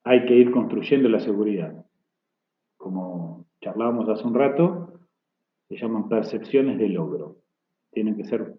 hay 0.04 0.26
que 0.26 0.34
ir 0.34 0.50
construyendo 0.50 1.08
la 1.08 1.20
seguridad. 1.20 1.84
Como 2.76 3.46
charlábamos 3.60 4.08
hace 4.08 4.26
un 4.26 4.34
rato, 4.34 5.00
se 5.68 5.76
llaman 5.76 6.08
percepciones 6.08 6.78
de 6.78 6.88
logro. 6.88 7.38
Tienen 7.90 8.16
que 8.16 8.24
ser, 8.24 8.58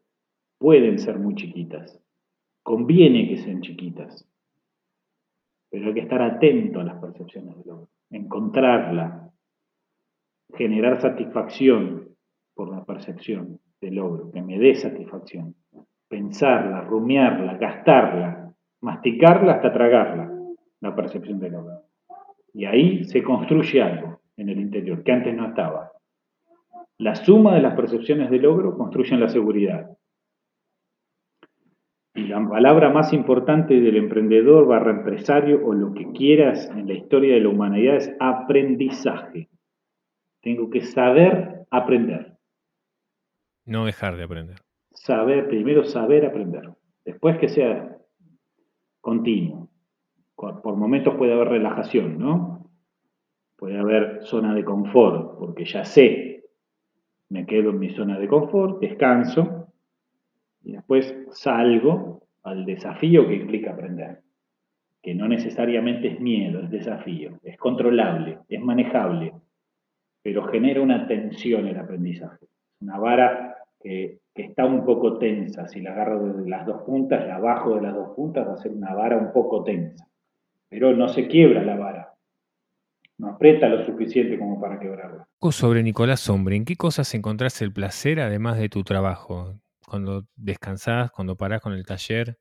pueden 0.58 1.00
ser 1.00 1.20
muy 1.20 1.36
chiquitas. 1.36 2.02
Conviene 2.64 3.30
que 3.30 3.38
sean 3.38 3.62
chiquitas. 3.62 4.28
Pero 5.70 5.88
hay 5.88 5.93
que 5.93 6.00
estar 6.02 6.22
atento 6.22 6.80
a 6.80 6.84
las 6.84 7.00
percepciones 7.00 7.58
de 7.58 7.66
logro. 7.66 7.89
Encontrarla. 8.10 9.32
Generar 10.54 11.02
satisfacción 11.02 12.16
por 12.56 12.70
la 12.70 12.86
percepción 12.86 13.60
de 13.82 13.91
logro, 13.91 14.32
que 14.32 14.41
me 14.41 14.58
dé 14.58 14.74
satisfacción. 14.76 15.56
Pensarla, 16.16 16.80
rumiarla, 16.80 17.57
gastarla, 17.57 18.49
masticarla 18.80 19.55
hasta 19.55 19.74
tragarla, 19.74 20.32
la 20.80 20.95
percepción 20.95 21.41
de 21.41 21.49
logro. 21.49 21.82
Y 22.53 22.63
ahí 22.63 23.03
se 23.03 23.22
construye 23.22 23.82
algo 23.82 24.22
en 24.38 24.47
el 24.47 24.61
interior 24.61 25.03
que 25.03 25.11
antes 25.11 25.36
no 25.36 25.47
estaba. 25.47 25.91
La 26.99 27.16
suma 27.16 27.55
de 27.55 27.61
las 27.61 27.76
percepciones 27.76 28.32
de 28.32 28.39
logro 28.39 28.78
construyen 28.78 29.20
la 29.20 29.28
seguridad. 29.28 29.89
Y 32.13 32.28
la 32.28 32.47
palabra 32.47 32.89
más 32.91 33.11
importante 33.11 33.82
del 33.82 33.97
emprendedor 33.97 34.68
barra 34.68 34.91
empresario 34.91 35.68
o 35.68 35.74
lo 35.74 35.93
que 35.93 36.13
quieras 36.13 36.70
en 36.70 36.88
la 36.88 36.93
historia 36.93 37.34
de 37.34 37.41
la 37.41 37.49
humanidad 37.49 37.97
es 37.97 38.16
aprendizaje. 38.22 39.49
Tengo 40.41 40.70
que 40.70 40.80
saber 40.80 41.66
aprender. 41.72 42.38
No 43.66 43.84
dejar 43.84 44.16
de 44.16 44.24
aprender. 44.24 44.64
Saber, 45.06 45.47
primero 45.47 45.84
saber 45.84 46.26
aprender. 46.26 46.68
Después 47.06 47.38
que 47.38 47.47
sea 47.47 47.95
continuo. 49.01 49.70
Por 50.36 50.76
momentos 50.78 51.14
puede 51.14 51.32
haber 51.32 51.49
relajación, 51.49 52.18
¿no? 52.18 52.72
Puede 53.56 53.78
haber 53.78 54.24
zona 54.24 54.56
de 54.56 54.66
confort, 54.66 55.38
porque 55.38 55.64
ya 55.66 55.86
sé, 55.86 56.45
me 57.30 57.45
quedo 57.45 57.70
en 57.70 57.78
mi 57.78 57.91
zona 57.91 58.18
de 58.18 58.28
confort, 58.28 58.82
descanso, 58.82 59.68
y 60.64 60.72
después 60.72 61.16
salgo 61.30 62.24
al 62.41 62.66
desafío 62.66 63.28
que 63.28 63.36
implica 63.36 63.74
aprender, 63.74 64.24
que 65.03 65.14
no 65.14 65.28
necesariamente 65.28 66.08
es 66.08 66.20
miedo, 66.20 66.62
es 66.62 66.72
desafío, 66.72 67.39
es 67.43 67.58
controlable, 67.58 68.39
es 68.49 68.60
manejable, 68.60 69.34
pero 70.24 70.45
genera 70.45 70.82
una 70.82 71.08
tensión 71.08 71.68
el 71.68 71.78
aprendizaje. 71.78 72.47
Una 72.80 72.97
vara 72.97 73.56
que, 73.86 74.20
está 74.34 74.66
un 74.66 74.84
poco 74.84 75.18
tensa, 75.18 75.68
si 75.68 75.80
la 75.80 75.92
agarro 75.92 76.34
de 76.34 76.50
las 76.50 76.66
dos 76.66 76.82
puntas, 76.82 77.26
la 77.28 77.40
bajo 77.40 77.76
de 77.76 77.82
las 77.82 77.94
dos 77.94 78.16
puntas, 78.16 78.48
va 78.48 78.54
a 78.54 78.58
ser 78.58 78.72
una 78.72 78.94
vara 78.94 79.18
un 79.18 79.32
poco 79.32 79.64
tensa, 79.64 80.10
pero 80.68 80.96
no 80.96 81.08
se 81.08 81.28
quiebra 81.28 81.64
la 81.64 81.76
vara, 81.76 82.14
no 83.18 83.30
aprieta 83.30 83.70
lo 83.70 83.86
suficiente 83.86 84.40
como 84.40 84.60
para 84.60 84.80
quebrarla. 84.80 85.28
Sobre 85.52 85.84
Nicolás 85.84 86.20
Sombre, 86.20 86.56
¿en 86.56 86.66
qué 86.66 86.76
cosas 86.76 87.14
encontrás 87.14 87.62
el 87.62 87.72
placer 87.72 88.20
además 88.20 88.58
de 88.58 88.70
tu 88.70 88.84
trabajo? 88.84 89.54
Cuando 89.88 90.24
descansás, 90.36 91.12
cuando 91.12 91.38
parás 91.38 91.62
con 91.62 91.74
el 91.74 91.86
taller, 91.86 92.40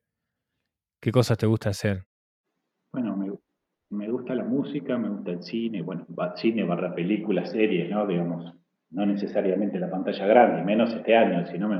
¿qué 0.99 1.11
cosas 1.11 1.37
te 1.37 1.45
gusta 1.45 1.69
hacer? 1.69 2.05
Bueno, 2.91 3.15
me, 3.15 3.31
me 3.91 4.09
gusta 4.09 4.33
la 4.33 4.43
música, 4.43 4.97
me 4.97 5.09
gusta 5.09 5.31
el 5.31 5.43
cine, 5.43 5.83
bueno, 5.83 6.07
cine 6.35 6.63
barra 6.63 6.95
películas, 6.95 7.51
series, 7.51 7.89
¿no? 7.89 8.07
Digamos, 8.07 8.55
no 8.91 9.05
necesariamente 9.05 9.79
la 9.79 9.89
pantalla 9.89 10.25
grande, 10.25 10.63
menos 10.63 10.93
este 10.93 11.15
año, 11.15 11.45
si 11.47 11.57
no 11.57 11.69
me... 11.69 11.79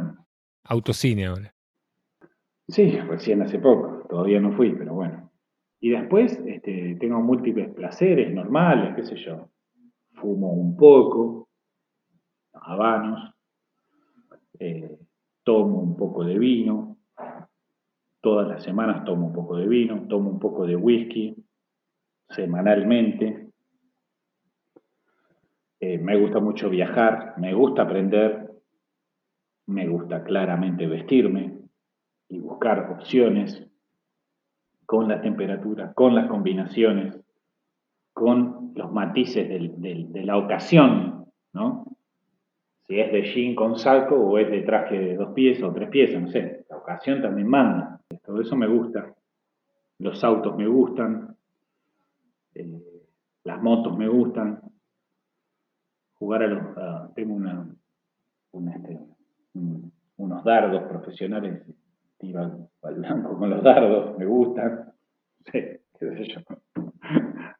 Autocine 0.63 1.27
ahora. 1.27 1.53
Sí, 2.67 2.97
recién 2.99 3.41
hace 3.41 3.59
poco, 3.59 4.07
todavía 4.09 4.39
no 4.39 4.51
fui, 4.51 4.75
pero 4.75 4.93
bueno. 4.93 5.31
Y 5.79 5.91
después 5.91 6.39
este, 6.45 6.95
tengo 6.99 7.21
múltiples 7.21 7.73
placeres 7.73 8.33
normales, 8.33 8.95
qué 8.95 9.03
sé 9.03 9.15
yo. 9.17 9.49
Fumo 10.13 10.51
un 10.51 10.75
poco, 10.75 11.49
habanos, 12.53 13.33
eh, 14.59 14.97
tomo 15.43 15.79
un 15.79 15.95
poco 15.95 16.23
de 16.23 16.39
vino, 16.39 16.97
todas 18.21 18.47
las 18.47 18.63
semanas 18.63 19.05
tomo 19.05 19.27
un 19.27 19.33
poco 19.33 19.57
de 19.57 19.67
vino, 19.67 20.07
tomo 20.07 20.31
un 20.31 20.39
poco 20.39 20.65
de 20.65 20.75
whisky 20.75 21.35
semanalmente. 22.29 23.44
Eh, 25.87 25.99
me 25.99 26.17
gusta 26.17 26.39
mucho 26.39 26.67
viajar, 26.67 27.35
me 27.37 27.53
gusta 27.53 27.83
aprender, 27.83 28.49
me 29.67 29.87
gusta 29.87 30.23
claramente 30.23 30.87
vestirme 30.87 31.59
y 32.27 32.39
buscar 32.39 32.89
opciones 32.91 33.63
con 34.87 35.07
la 35.07 35.21
temperatura, 35.21 35.93
con 35.93 36.15
las 36.15 36.27
combinaciones, 36.27 37.21
con 38.13 38.71
los 38.73 38.91
matices 38.91 39.47
de 39.47 40.23
la 40.25 40.37
ocasión, 40.37 41.27
¿no? 41.53 41.85
Si 42.87 42.99
es 42.99 43.11
de 43.11 43.21
jean 43.21 43.53
con 43.53 43.77
saco 43.77 44.15
o 44.15 44.39
es 44.39 44.49
de 44.49 44.61
traje 44.61 44.97
de 44.97 45.15
dos 45.15 45.33
piezas 45.33 45.65
o 45.65 45.73
tres 45.73 45.89
piezas, 45.89 46.19
no 46.19 46.29
sé, 46.29 46.65
la 46.67 46.77
ocasión 46.77 47.21
también 47.21 47.47
manda. 47.47 48.01
Todo 48.25 48.41
eso 48.41 48.55
me 48.55 48.67
gusta. 48.67 49.13
Los 49.99 50.23
autos 50.23 50.57
me 50.57 50.65
gustan, 50.65 51.37
eh, 52.55 52.81
las 53.43 53.61
motos 53.61 53.95
me 53.95 54.07
gustan, 54.07 54.61
jugar 56.17 56.43
a 56.43 56.47
los... 56.47 57.13
tengo 57.15 57.33
una, 57.35 57.67
este, 58.73 58.99
unos 60.17 60.43
dardos 60.43 60.83
profesionales 60.83 61.61
tiro 62.17 62.69
al, 62.83 62.95
blanco 62.95 63.37
con 63.37 63.49
los 63.49 63.63
dardos, 63.63 64.17
me 64.17 64.25
gustan, 64.25 64.93
sí, 65.51 65.59
qué 65.99 66.09
sé 66.17 66.27
yo. 66.27 66.41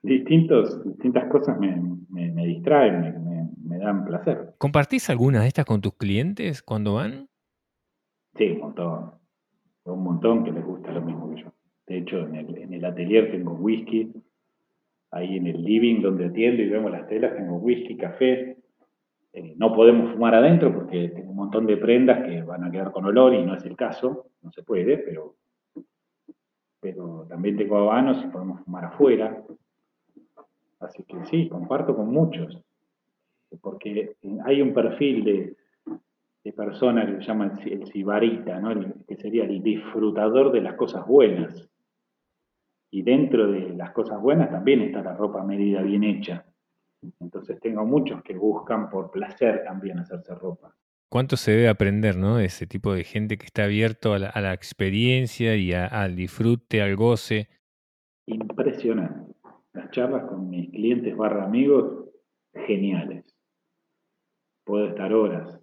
Distintos, 0.02 0.84
distintas 0.86 1.30
cosas 1.30 1.60
me, 1.60 1.76
me, 2.10 2.46
distraen, 2.46 3.50
me, 3.64 3.78
dan 3.78 4.06
placer. 4.06 4.54
¿Compartís 4.58 5.10
alguna 5.10 5.42
de 5.42 5.48
estas 5.48 5.66
con 5.66 5.82
tus 5.82 5.94
clientes 5.96 6.62
cuando 6.62 6.96
van? 6.96 7.28
Sí, 8.36 8.52
un 8.52 8.60
montón. 8.60 9.12
Un 9.86 10.04
montón 10.04 10.44
que 10.44 10.52
les 10.52 10.64
gusta 10.64 10.92
lo 10.92 11.02
mismo 11.02 11.30
que 11.30 11.42
yo. 11.42 11.54
De 11.88 11.98
hecho, 11.98 12.20
en 12.20 12.36
el, 12.36 12.58
en 12.58 12.74
el 12.74 12.86
atelier 12.86 13.32
tengo 13.32 13.54
whisky, 13.54 14.12
ahí 15.16 15.38
en 15.38 15.48
el 15.48 15.64
living 15.64 16.02
donde 16.02 16.26
atiendo 16.26 16.62
y 16.62 16.70
vemos 16.70 16.92
las 16.92 17.08
telas, 17.08 17.36
tengo 17.38 17.56
whisky, 17.56 17.96
café, 17.96 18.58
eh, 19.32 19.54
no 19.56 19.74
podemos 19.74 20.12
fumar 20.12 20.36
adentro 20.36 20.74
porque 20.74 21.08
tengo 21.08 21.32
un 21.32 21.38
montón 21.38 21.66
de 21.66 21.78
prendas 21.78 22.26
que 22.26 22.42
van 22.42 22.66
a 22.66 22.72
quedar 22.72 22.92
con 22.92 23.06
olor 23.06 23.34
y 23.34 23.42
no 23.42 23.56
es 23.56 23.64
el 23.64 23.78
caso, 23.78 24.28
no 24.42 24.52
se 24.52 24.62
puede, 24.62 24.98
pero, 24.98 25.36
pero 26.82 27.26
también 27.30 27.56
tengo 27.56 27.78
habanos 27.78 28.22
y 28.26 28.28
podemos 28.28 28.62
fumar 28.66 28.86
afuera. 28.86 29.42
Así 30.82 31.04
que 31.04 31.24
sí, 31.26 31.48
comparto 31.48 31.96
con 31.96 32.12
muchos, 32.12 32.62
porque 33.62 34.18
hay 34.44 34.62
un 34.62 34.74
perfil 34.74 35.24
de, 35.24 35.56
de 36.44 36.52
persona 36.52 37.06
que 37.06 37.22
se 37.22 37.22
llama 37.22 37.54
el, 37.64 37.88
sibarita, 37.88 38.60
¿no? 38.60 38.94
que 39.08 39.16
sería 39.16 39.46
el 39.46 39.64
disfrutador 39.64 40.52
de 40.52 40.60
las 40.60 40.76
cosas 40.76 41.08
buenas. 41.08 41.70
Y 42.96 43.02
dentro 43.02 43.52
de 43.52 43.76
las 43.76 43.92
cosas 43.92 44.22
buenas 44.22 44.50
también 44.50 44.80
está 44.80 45.02
la 45.02 45.14
ropa 45.14 45.44
medida 45.44 45.82
bien 45.82 46.06
hecha. 46.06 46.46
Entonces 47.20 47.60
tengo 47.60 47.84
muchos 47.86 48.24
que 48.24 48.36
buscan 48.36 48.90
por 48.90 49.12
placer 49.12 49.66
también 49.66 50.00
hacerse 50.00 50.34
ropa. 50.34 50.74
¿Cuánto 51.10 51.36
se 51.36 51.52
debe 51.52 51.68
aprender, 51.68 52.16
¿no? 52.16 52.38
De 52.38 52.46
ese 52.46 52.68
tipo 52.68 52.94
de 52.94 53.04
gente 53.04 53.38
que 53.38 53.48
está 53.48 53.66
abierto 53.66 54.14
a 54.14 54.20
la, 54.20 54.54
experiencia 54.54 55.58
y 55.58 55.74
al 55.74 56.16
disfrute, 56.16 56.82
al 56.82 56.96
goce. 56.96 57.50
Impresionante. 58.28 59.36
Las 59.74 59.92
charlas 59.92 60.24
con 60.30 60.50
mis 60.50 60.70
clientes 60.70 61.18
barra 61.18 61.44
amigos, 61.44 62.06
geniales. 62.66 63.26
Puedo 64.64 64.88
estar 64.88 65.14
horas 65.14 65.60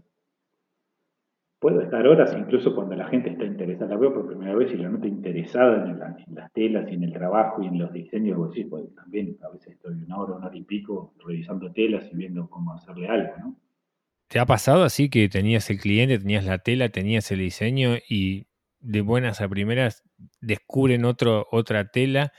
Puedo 1.63 1.81
estar 1.81 2.05
horas 2.09 2.35
incluso 2.37 2.75
cuando 2.75 2.97
la 2.97 3.07
gente 3.07 3.31
está 3.31 3.45
interesada, 3.45 3.95
la 3.95 3.97
veo 3.97 4.13
por 4.13 4.27
primera 4.27 4.53
vez 4.53 4.73
y 4.73 4.79
la 4.79 4.89
noto 4.89 5.07
interesada 5.07 5.89
en, 5.89 6.35
las 6.35 6.53
telas 6.53 6.91
y 6.91 6.95
en 6.95 7.05
el 7.05 7.13
trabajo 7.13 7.63
y 7.63 7.69
en 7.69 7.79
los 7.79 7.93
diseños, 7.93 8.37
pues 8.69 8.93
también 8.97 9.39
a 9.41 9.49
veces 9.49 9.75
estoy 9.75 9.95
una 9.95 10.19
hora, 10.19 10.35
una 10.35 10.49
hora 10.49 10.57
y 10.57 10.65
pico 10.65 11.15
revisando 11.25 11.71
telas 11.71 12.11
y 12.13 12.17
viendo 12.17 12.51
cómo 12.51 12.75
hacerle 12.75 13.07
algo, 13.07 13.33
¿no? 13.39 13.57
¿Te 14.27 14.41
ha 14.41 14.45
pasado 14.45 14.83
así 14.83 15.09
que 15.09 15.29
tenías 15.29 15.71
el 15.71 15.79
cliente, 15.79 16.19
tenías 16.19 16.45
la 16.47 16.59
tela, 16.59 16.89
tenías 16.89 17.31
el 17.31 17.39
diseño 17.39 17.91
y 18.09 18.49
de 18.81 19.01
buenas 19.01 19.41
a 19.41 19.49
primeras 19.49 20.03
descubren 20.41 21.05
otro, 21.05 21.47
otra 21.53 21.93
tela 21.93 22.33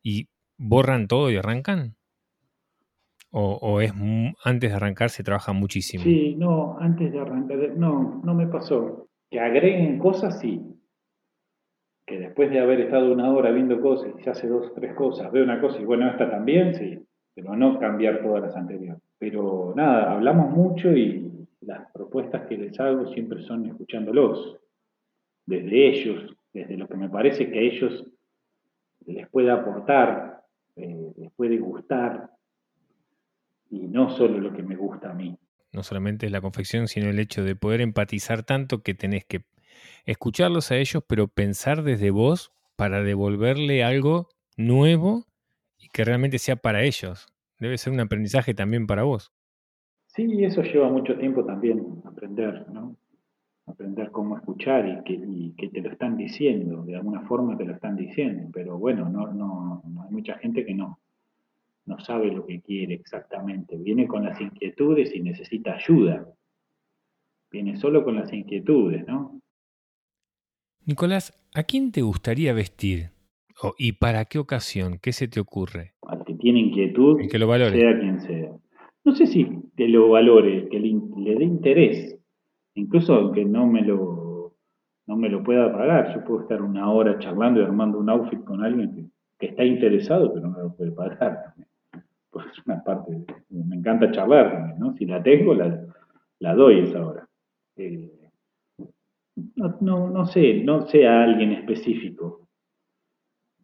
y 0.00 0.28
borran 0.56 1.08
todo 1.08 1.28
y 1.32 1.36
arrancan? 1.38 1.96
¿O, 3.32 3.80
es 3.80 3.92
antes 4.44 4.70
de 4.70 4.76
arrancar 4.76 5.10
se 5.10 5.22
trabaja 5.22 5.52
muchísimo? 5.52 6.02
Sí, 6.02 6.34
no, 6.36 6.76
antes 6.80 7.12
de 7.12 7.20
arrancar, 7.20 7.58
no, 7.76 8.20
no 8.24 8.34
me 8.34 8.48
pasó. 8.48 9.08
Que 9.30 9.38
agreguen 9.38 9.98
cosas, 9.98 10.40
sí. 10.40 10.60
Que 12.04 12.18
después 12.18 12.50
de 12.50 12.58
haber 12.58 12.80
estado 12.80 13.12
una 13.12 13.32
hora 13.32 13.52
viendo 13.52 13.80
cosas 13.80 14.12
y 14.18 14.22
se 14.22 14.30
hace 14.30 14.48
dos 14.48 14.68
o 14.68 14.72
tres 14.72 14.94
cosas, 14.94 15.30
veo 15.30 15.44
una 15.44 15.60
cosa 15.60 15.80
y 15.80 15.84
bueno, 15.84 16.10
esta 16.10 16.28
también, 16.28 16.74
sí. 16.74 16.98
Pero 17.34 17.54
no 17.54 17.78
cambiar 17.78 18.20
todas 18.20 18.42
las 18.42 18.56
anteriores. 18.56 19.00
Pero 19.18 19.74
nada, 19.76 20.12
hablamos 20.12 20.50
mucho 20.50 20.90
y 20.92 21.30
las, 21.60 21.90
propuestas 21.92 22.48
que 22.48 22.56
les 22.56 22.78
hago 22.80 23.06
siempre 23.12 23.42
son 23.42 23.66
escuchándolos, 23.66 24.58
desde 25.46 25.88
ellos, 25.88 26.36
desde 26.52 26.76
lo 26.76 26.88
que 26.88 26.96
me 26.96 27.08
parece 27.08 27.50
que 27.50 27.58
a 27.58 27.62
ellos 27.62 28.04
les 29.06 29.28
puede 29.28 29.50
aportar, 29.50 30.42
eh, 30.76 31.12
les 31.16 31.30
puede 31.32 31.58
gustar, 31.58 32.30
y 33.70 33.86
no 33.86 34.10
solo 34.10 34.38
lo 34.38 34.52
que 34.52 34.62
me 34.62 34.76
gusta 34.76 35.10
a 35.10 35.14
mí. 35.14 35.38
No 35.72 35.82
solamente 35.82 36.26
es 36.26 36.32
la 36.32 36.40
confección, 36.40 36.88
sino 36.88 37.08
el 37.08 37.18
hecho 37.18 37.44
de 37.44 37.54
poder 37.54 37.80
empatizar 37.80 38.42
tanto 38.42 38.82
que 38.82 38.94
tenés 38.94 39.24
que 39.24 39.44
escucharlos 40.04 40.70
a 40.70 40.76
ellos, 40.76 41.04
pero 41.06 41.28
pensar 41.28 41.82
desde 41.82 42.10
vos 42.10 42.52
para 42.76 43.02
devolverle 43.02 43.84
algo 43.84 44.28
nuevo 44.56 45.26
y 45.78 45.88
que 45.88 46.04
realmente 46.04 46.38
sea 46.38 46.56
para 46.56 46.82
ellos. 46.82 47.28
Debe 47.58 47.78
ser 47.78 47.92
un 47.92 48.00
aprendizaje 48.00 48.54
también 48.54 48.86
para 48.86 49.04
vos. 49.04 49.32
Sí, 50.06 50.44
eso 50.44 50.62
lleva 50.62 50.88
mucho 50.88 51.16
tiempo 51.16 51.44
también 51.44 52.02
aprender, 52.04 52.66
¿no? 52.70 52.96
Aprender 53.66 54.10
cómo 54.10 54.36
escuchar 54.36 54.88
y 54.88 55.04
que, 55.04 55.52
que 55.56 55.68
te 55.68 55.80
lo 55.80 55.92
están 55.92 56.16
diciendo, 56.16 56.82
de 56.82 56.96
alguna 56.96 57.20
forma 57.22 57.56
te 57.56 57.64
lo 57.64 57.74
están 57.74 57.94
diciendo, 57.94 58.50
pero 58.52 58.76
bueno, 58.76 59.08
no, 59.08 59.32
no, 59.32 59.82
hay 60.02 60.10
mucha 60.10 60.36
gente 60.38 60.64
que 60.64 60.74
no, 60.74 60.98
no 61.86 61.98
sabe 62.00 62.30
lo 62.30 62.46
que 62.46 62.60
quiere 62.60 62.94
exactamente, 62.94 63.76
viene 63.76 64.06
con 64.06 64.24
las 64.24 64.40
inquietudes 64.40 65.14
y 65.14 65.20
necesita 65.20 65.74
ayuda, 65.74 66.26
viene 67.50 67.76
solo 67.76 68.04
con 68.04 68.16
las 68.16 68.32
inquietudes, 68.32 69.06
¿no? 69.06 69.40
Nicolás, 70.86 71.38
¿a 71.54 71.62
quién 71.64 71.92
te 71.92 72.02
gustaría 72.02 72.52
vestir? 72.52 73.10
¿Y 73.78 73.92
para 73.92 74.24
qué 74.24 74.38
ocasión? 74.38 74.98
¿Qué 75.00 75.12
se 75.12 75.28
te 75.28 75.40
ocurre? 75.40 75.92
Al 76.02 76.24
que 76.24 76.34
tiene 76.34 76.60
inquietud, 76.60 77.18
que 77.30 77.38
lo 77.38 77.46
valore. 77.46 77.78
sea 77.78 77.98
quien 77.98 78.20
sea. 78.20 78.52
No 79.04 79.14
sé 79.14 79.26
si 79.26 79.46
que 79.76 79.88
lo 79.88 80.10
valore, 80.10 80.68
que 80.68 80.78
le, 80.78 81.34
dé 81.34 81.44
interés, 81.44 82.18
incluso 82.74 83.14
aunque 83.14 83.44
no 83.44 83.66
me 83.66 83.82
lo 83.82 84.56
no 85.06 85.16
me 85.16 85.28
lo 85.28 85.42
pueda 85.42 85.72
pagar. 85.72 86.14
Yo 86.14 86.24
puedo 86.24 86.42
estar 86.42 86.62
una 86.62 86.90
hora 86.90 87.18
charlando 87.18 87.60
y 87.60 87.64
armando 87.64 87.98
un 87.98 88.10
outfit 88.10 88.42
con 88.44 88.64
alguien 88.64 89.10
que, 89.38 89.46
está 89.46 89.64
interesado, 89.64 90.32
pero 90.32 90.48
no 90.48 90.56
me 90.56 90.62
lo 90.62 90.76
puede 90.76 90.92
pagar. 90.92 91.54
Pues 91.56 91.66
es 92.52 92.66
una 92.66 92.82
parte, 92.82 93.12
me 93.50 93.76
encanta 93.76 94.10
charlar 94.10 94.52
también, 94.52 94.78
¿no? 94.78 94.94
Si 94.96 95.06
la 95.06 95.22
tengo, 95.22 95.54
la, 95.54 95.84
la 96.38 96.54
doy 96.54 96.80
esa 96.80 97.06
hora. 97.06 97.28
Eh, 97.76 98.10
no, 99.56 99.78
no, 99.80 100.10
no 100.10 100.26
sé, 100.26 100.62
no 100.62 100.86
sea 100.86 101.22
alguien 101.22 101.52
específico. 101.52 102.48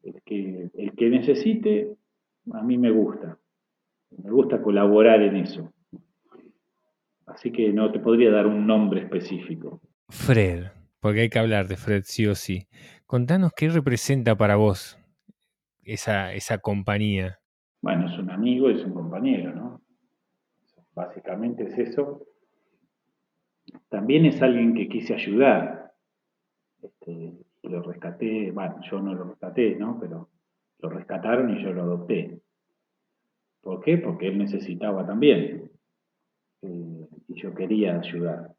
El 0.03 0.23
que, 0.25 0.71
el 0.75 0.93
que 0.93 1.11
necesite, 1.11 1.97
a 2.53 2.63
mí 2.63 2.79
me 2.79 2.91
gusta. 2.91 3.39
Me 4.23 4.31
gusta 4.31 4.63
colaborar 4.63 5.21
en 5.23 5.37
eso. 5.37 5.73
Así 7.27 7.51
que 7.51 7.73
no 7.73 7.91
te 7.91 7.99
podría 7.99 8.31
dar 8.31 8.47
un 8.47 8.67
nombre 8.67 9.03
específico. 9.03 9.81
Fred, 10.09 10.67
porque 11.01 11.23
hay 11.23 11.29
que 11.29 11.41
hablar 11.41 11.67
de 11.67 11.77
Fred 11.77 12.03
sí 12.05 12.27
o 12.27 12.35
sí. 12.35 12.69
Contanos 13.05 13.53
qué 13.57 13.69
representa 13.69 14.37
para 14.37 14.57
vos 14.57 14.99
esa, 15.83 16.33
esa 16.35 16.59
compañía. 16.59 17.41
Bueno, 17.87 18.09
es 18.09 18.19
un 18.19 18.31
amigo, 18.31 18.69
es 18.69 18.85
un 18.85 18.95
compañero, 18.95 19.55
¿no? 19.55 19.81
Básicamente 20.93 21.69
es 21.69 21.79
eso. 21.79 22.27
También 23.89 24.27
es 24.27 24.43
alguien 24.43 24.75
que 24.75 24.89
quise 24.89 25.15
ayudar. 25.15 25.93
Este, 26.83 27.33
lo 27.63 27.83
rescaté, 27.83 28.51
bueno, 28.51 28.81
yo 28.91 29.01
no 29.01 29.15
lo 29.15 29.23
rescaté, 29.23 29.77
¿no? 29.77 30.01
Pero 30.01 30.29
lo 30.81 30.89
rescataron 30.89 31.57
y 31.57 31.63
yo 31.63 31.73
lo 31.73 31.83
adopté. 31.83 32.41
¿Por 33.61 33.81
qué? 33.85 33.99
Porque 33.99 34.27
él 34.27 34.39
necesitaba 34.39 35.07
también. 35.07 35.71
Eh, 36.63 37.09
y 37.29 37.41
yo 37.41 37.55
quería 37.55 38.01
ayudar. 38.01 38.53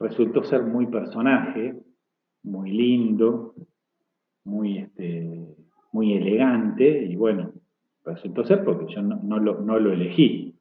Resultó 0.00 0.44
ser 0.44 0.62
muy 0.62 0.86
personaje, 0.86 1.74
muy 2.42 2.70
lindo, 2.70 3.54
muy, 4.44 4.78
este, 4.78 5.54
muy 5.92 6.14
elegante 6.14 7.04
y 7.04 7.16
bueno, 7.16 7.52
resultó 8.04 8.44
ser 8.44 8.64
porque 8.64 8.92
yo 8.92 9.02
no, 9.02 9.38
lo, 9.38 9.60
no 9.60 9.78
lo 9.78 9.92
elegí. 9.92 10.54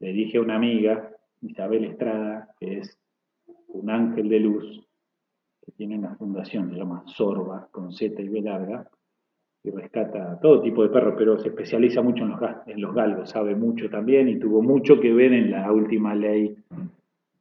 Le 0.00 0.12
dije 0.12 0.38
a 0.38 0.42
una 0.42 0.56
amiga, 0.56 1.10
Isabel 1.40 1.84
Estrada, 1.84 2.54
que 2.58 2.78
es 2.78 2.98
un 3.68 3.90
ángel 3.90 4.28
de 4.28 4.40
luz, 4.40 4.86
que 5.64 5.72
tiene 5.72 5.98
una 5.98 6.14
fundación, 6.16 6.70
se 6.70 6.76
llama 6.76 7.04
Sorba, 7.06 7.68
con 7.70 7.92
Z 7.92 8.20
y 8.20 8.28
B 8.28 8.42
larga, 8.42 8.88
y 9.64 9.70
rescata 9.70 10.38
todo 10.40 10.60
tipo 10.60 10.82
de 10.82 10.88
perros, 10.88 11.14
pero 11.16 11.38
se 11.38 11.48
especializa 11.48 12.02
mucho 12.02 12.24
en 12.24 12.30
los, 12.30 12.40
en 12.66 12.80
los 12.80 12.94
galgos, 12.94 13.30
sabe 13.30 13.54
mucho 13.54 13.88
también 13.88 14.28
y 14.28 14.38
tuvo 14.38 14.60
mucho 14.60 14.98
que 14.98 15.12
ver 15.12 15.32
en 15.32 15.52
la 15.52 15.70
última 15.70 16.14
ley 16.14 16.56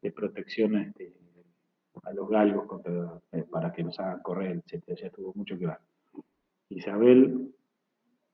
de 0.01 0.11
protección 0.11 0.77
este, 0.77 1.13
a 2.03 2.13
los 2.13 2.29
galgos 2.29 2.65
eh, 3.31 3.43
para 3.49 3.71
que 3.71 3.83
los 3.83 3.99
hagan 3.99 4.21
correr, 4.21 4.61
etc. 4.67 4.99
Ya 5.01 5.09
tuvo 5.09 5.33
mucho 5.35 5.57
que 5.57 5.65
ver. 5.65 5.77
Isabel, 6.69 7.53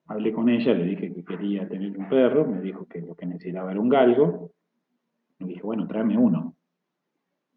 hablé 0.07 0.31
con 0.31 0.49
ella, 0.49 0.73
le 0.73 0.85
dije 0.85 1.13
que 1.13 1.23
quería 1.23 1.67
tener 1.67 1.97
un 1.97 2.09
perro, 2.09 2.45
me 2.45 2.61
dijo 2.61 2.85
que 2.87 3.01
lo 3.01 3.15
que 3.15 3.25
necesitaba 3.25 3.71
era 3.71 3.79
un 3.79 3.89
galgo. 3.89 4.51
Me 5.39 5.47
dije, 5.47 5.61
bueno, 5.61 5.87
tráeme 5.87 6.17
uno. 6.17 6.55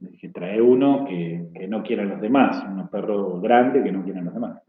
Le 0.01 0.11
dije, 0.11 0.30
trae 0.30 0.61
uno 0.61 1.05
que, 1.07 1.48
que 1.55 1.68
no 1.68 1.82
quieran 1.82 2.09
los 2.09 2.20
demás, 2.20 2.64
un 2.64 2.88
perro 2.88 3.40
grande 3.40 3.82
que 3.82 3.92
no 3.92 4.03
quieran 4.03 4.24
los 4.24 4.34
demás. 4.34 4.62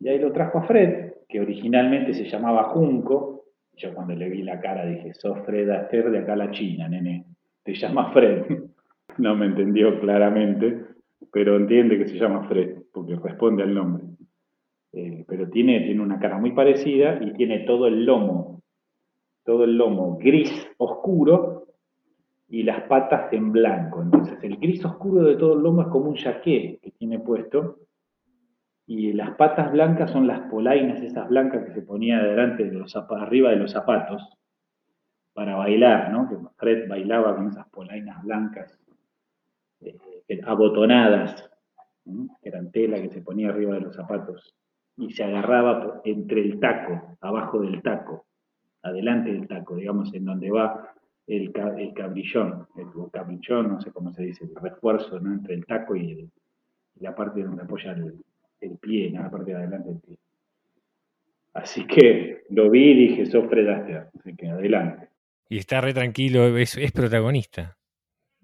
Y 0.00 0.08
ahí 0.08 0.18
lo 0.18 0.32
trajo 0.32 0.58
a 0.58 0.62
Fred, 0.62 1.12
que 1.28 1.40
originalmente 1.40 2.14
se 2.14 2.24
llamaba 2.24 2.64
Junco. 2.64 3.44
Yo 3.76 3.94
cuando 3.94 4.14
le 4.14 4.28
vi 4.28 4.42
la 4.42 4.60
cara 4.60 4.84
dije, 4.84 5.14
sos 5.14 5.38
Fred 5.46 5.70
Aster 5.70 6.10
de 6.10 6.18
acá 6.18 6.34
a 6.34 6.36
la 6.36 6.50
China, 6.50 6.88
nene. 6.88 7.24
Te 7.62 7.74
llama 7.74 8.12
Fred. 8.12 8.44
no 9.18 9.36
me 9.36 9.46
entendió 9.46 9.98
claramente, 10.00 10.84
pero 11.32 11.56
entiende 11.56 11.98
que 11.98 12.08
se 12.08 12.18
llama 12.18 12.46
Fred, 12.48 12.82
porque 12.92 13.16
responde 13.16 13.62
al 13.62 13.74
nombre. 13.74 14.04
Eh, 14.96 15.24
pero 15.26 15.48
tiene, 15.48 15.80
tiene 15.80 16.00
una 16.00 16.20
cara 16.20 16.38
muy 16.38 16.52
parecida 16.52 17.18
y 17.20 17.32
tiene 17.32 17.60
todo 17.60 17.88
el 17.88 18.04
lomo, 18.04 18.62
todo 19.44 19.64
el 19.64 19.76
lomo 19.76 20.18
gris 20.18 20.68
oscuro 20.78 21.66
y 22.48 22.62
las 22.62 22.82
patas 22.82 23.32
en 23.32 23.50
blanco. 23.50 24.02
Entonces 24.02 24.38
el 24.44 24.56
gris 24.56 24.84
oscuro 24.84 25.24
de 25.24 25.34
todo 25.34 25.54
el 25.54 25.64
lomo 25.64 25.82
es 25.82 25.88
como 25.88 26.10
un 26.10 26.16
jaqué 26.16 26.78
que 26.80 26.92
tiene 26.92 27.18
puesto 27.18 27.80
y 28.86 29.12
las 29.14 29.32
patas 29.32 29.72
blancas 29.72 30.12
son 30.12 30.28
las 30.28 30.48
polainas, 30.48 31.02
esas 31.02 31.28
blancas 31.28 31.64
que 31.64 31.72
se 31.72 31.82
ponía 31.82 32.22
delante 32.22 32.64
de 32.64 32.78
los 32.78 32.94
arriba 32.94 33.50
de 33.50 33.56
los 33.56 33.72
zapatos 33.72 34.38
para 35.32 35.56
bailar, 35.56 36.12
¿no? 36.12 36.28
Que 36.28 36.36
Fred 36.56 36.88
bailaba 36.88 37.34
con 37.34 37.48
esas 37.48 37.68
polainas 37.70 38.22
blancas 38.22 38.78
eh, 39.80 40.40
abotonadas, 40.46 41.50
que 42.04 42.48
eran 42.48 42.70
tela 42.70 43.02
que 43.02 43.10
se 43.10 43.22
ponía 43.22 43.48
arriba 43.48 43.74
de 43.74 43.80
los 43.80 43.96
zapatos 43.96 44.54
y 44.96 45.12
se 45.12 45.24
agarraba 45.24 46.00
entre 46.04 46.40
el 46.40 46.60
taco, 46.60 47.16
abajo 47.20 47.60
del 47.60 47.82
taco, 47.82 48.26
adelante 48.82 49.32
del 49.32 49.48
taco, 49.48 49.76
digamos, 49.76 50.12
en 50.14 50.24
donde 50.24 50.50
va 50.50 50.94
el, 51.26 51.52
el 51.78 51.94
cabrillón, 51.94 52.66
el 52.76 53.10
cabrillón, 53.10 53.68
no 53.68 53.80
sé 53.80 53.90
cómo 53.90 54.12
se 54.12 54.24
dice, 54.24 54.44
el 54.44 54.54
refuerzo 54.54 55.18
¿no? 55.20 55.32
entre 55.32 55.54
el 55.54 55.64
taco 55.66 55.96
y, 55.96 56.28
la 57.00 57.14
parte 57.14 57.42
donde 57.42 57.62
apoya 57.62 57.90
el, 57.92 58.14
el 58.60 58.78
pie, 58.78 59.08
en 59.08 59.14
la 59.14 59.28
parte 59.30 59.50
de 59.50 59.56
adelante 59.56 59.88
del 59.88 60.00
pie. 60.00 60.16
Así 61.54 61.86
que 61.86 62.44
lo 62.50 62.70
vi 62.70 62.90
y 62.90 63.08
dije, 63.08 63.26
sos 63.26 63.48
Fred 63.48 63.68
Astaire, 63.68 64.06
así 64.18 64.34
que 64.36 64.48
adelante. 64.48 65.08
Y 65.48 65.58
está 65.58 65.80
re 65.80 65.92
tranquilo, 65.92 66.56
es, 66.56 66.76
protagonista 66.92 67.76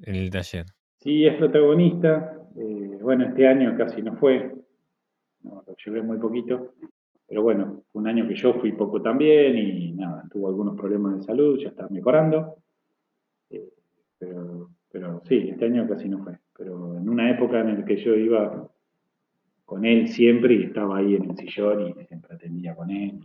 en 0.02 0.14
el 0.14 0.30
taller. 0.30 0.66
Sí, 0.98 1.26
es 1.26 1.36
protagonista. 1.36 2.36
Eh, 2.56 2.98
bueno, 3.00 3.26
este 3.26 3.46
año 3.48 3.76
casi 3.76 4.02
no 4.02 4.16
fue, 4.16 4.52
lo 5.44 5.64
llevé 5.84 6.02
muy 6.02 6.18
poquito, 6.18 6.74
pero 7.30 7.42
bueno, 7.42 7.84
un 7.92 8.08
año 8.08 8.26
que 8.26 8.34
yo 8.34 8.54
fui 8.54 8.72
poco 8.72 9.00
también 9.00 9.56
y 9.56 9.92
nada, 9.92 10.24
tuvo 10.32 10.48
algunos 10.48 10.76
problemas 10.76 11.16
de 11.16 11.22
salud, 11.22 11.58
ya 11.58 11.68
está 11.68 11.86
mejorando. 11.88 12.56
Eh, 13.50 13.68
pero, 14.18 14.70
pero 14.90 15.22
sí, 15.24 15.48
este 15.48 15.66
año 15.66 15.88
casi 15.88 16.08
no 16.08 16.24
fue. 16.24 16.38
Pero 16.56 16.98
en 16.98 17.08
una 17.08 17.30
época 17.30 17.60
en 17.60 17.78
la 17.78 17.84
que 17.84 17.96
yo 17.96 18.14
iba 18.16 18.68
con 19.64 19.84
él 19.84 20.08
siempre 20.08 20.54
y 20.54 20.64
estaba 20.64 20.98
ahí 20.98 21.14
en 21.14 21.30
el 21.30 21.36
sillón 21.36 21.88
y 21.88 22.04
siempre 22.06 22.34
atendía 22.34 22.74
con 22.74 22.90
él. 22.90 23.20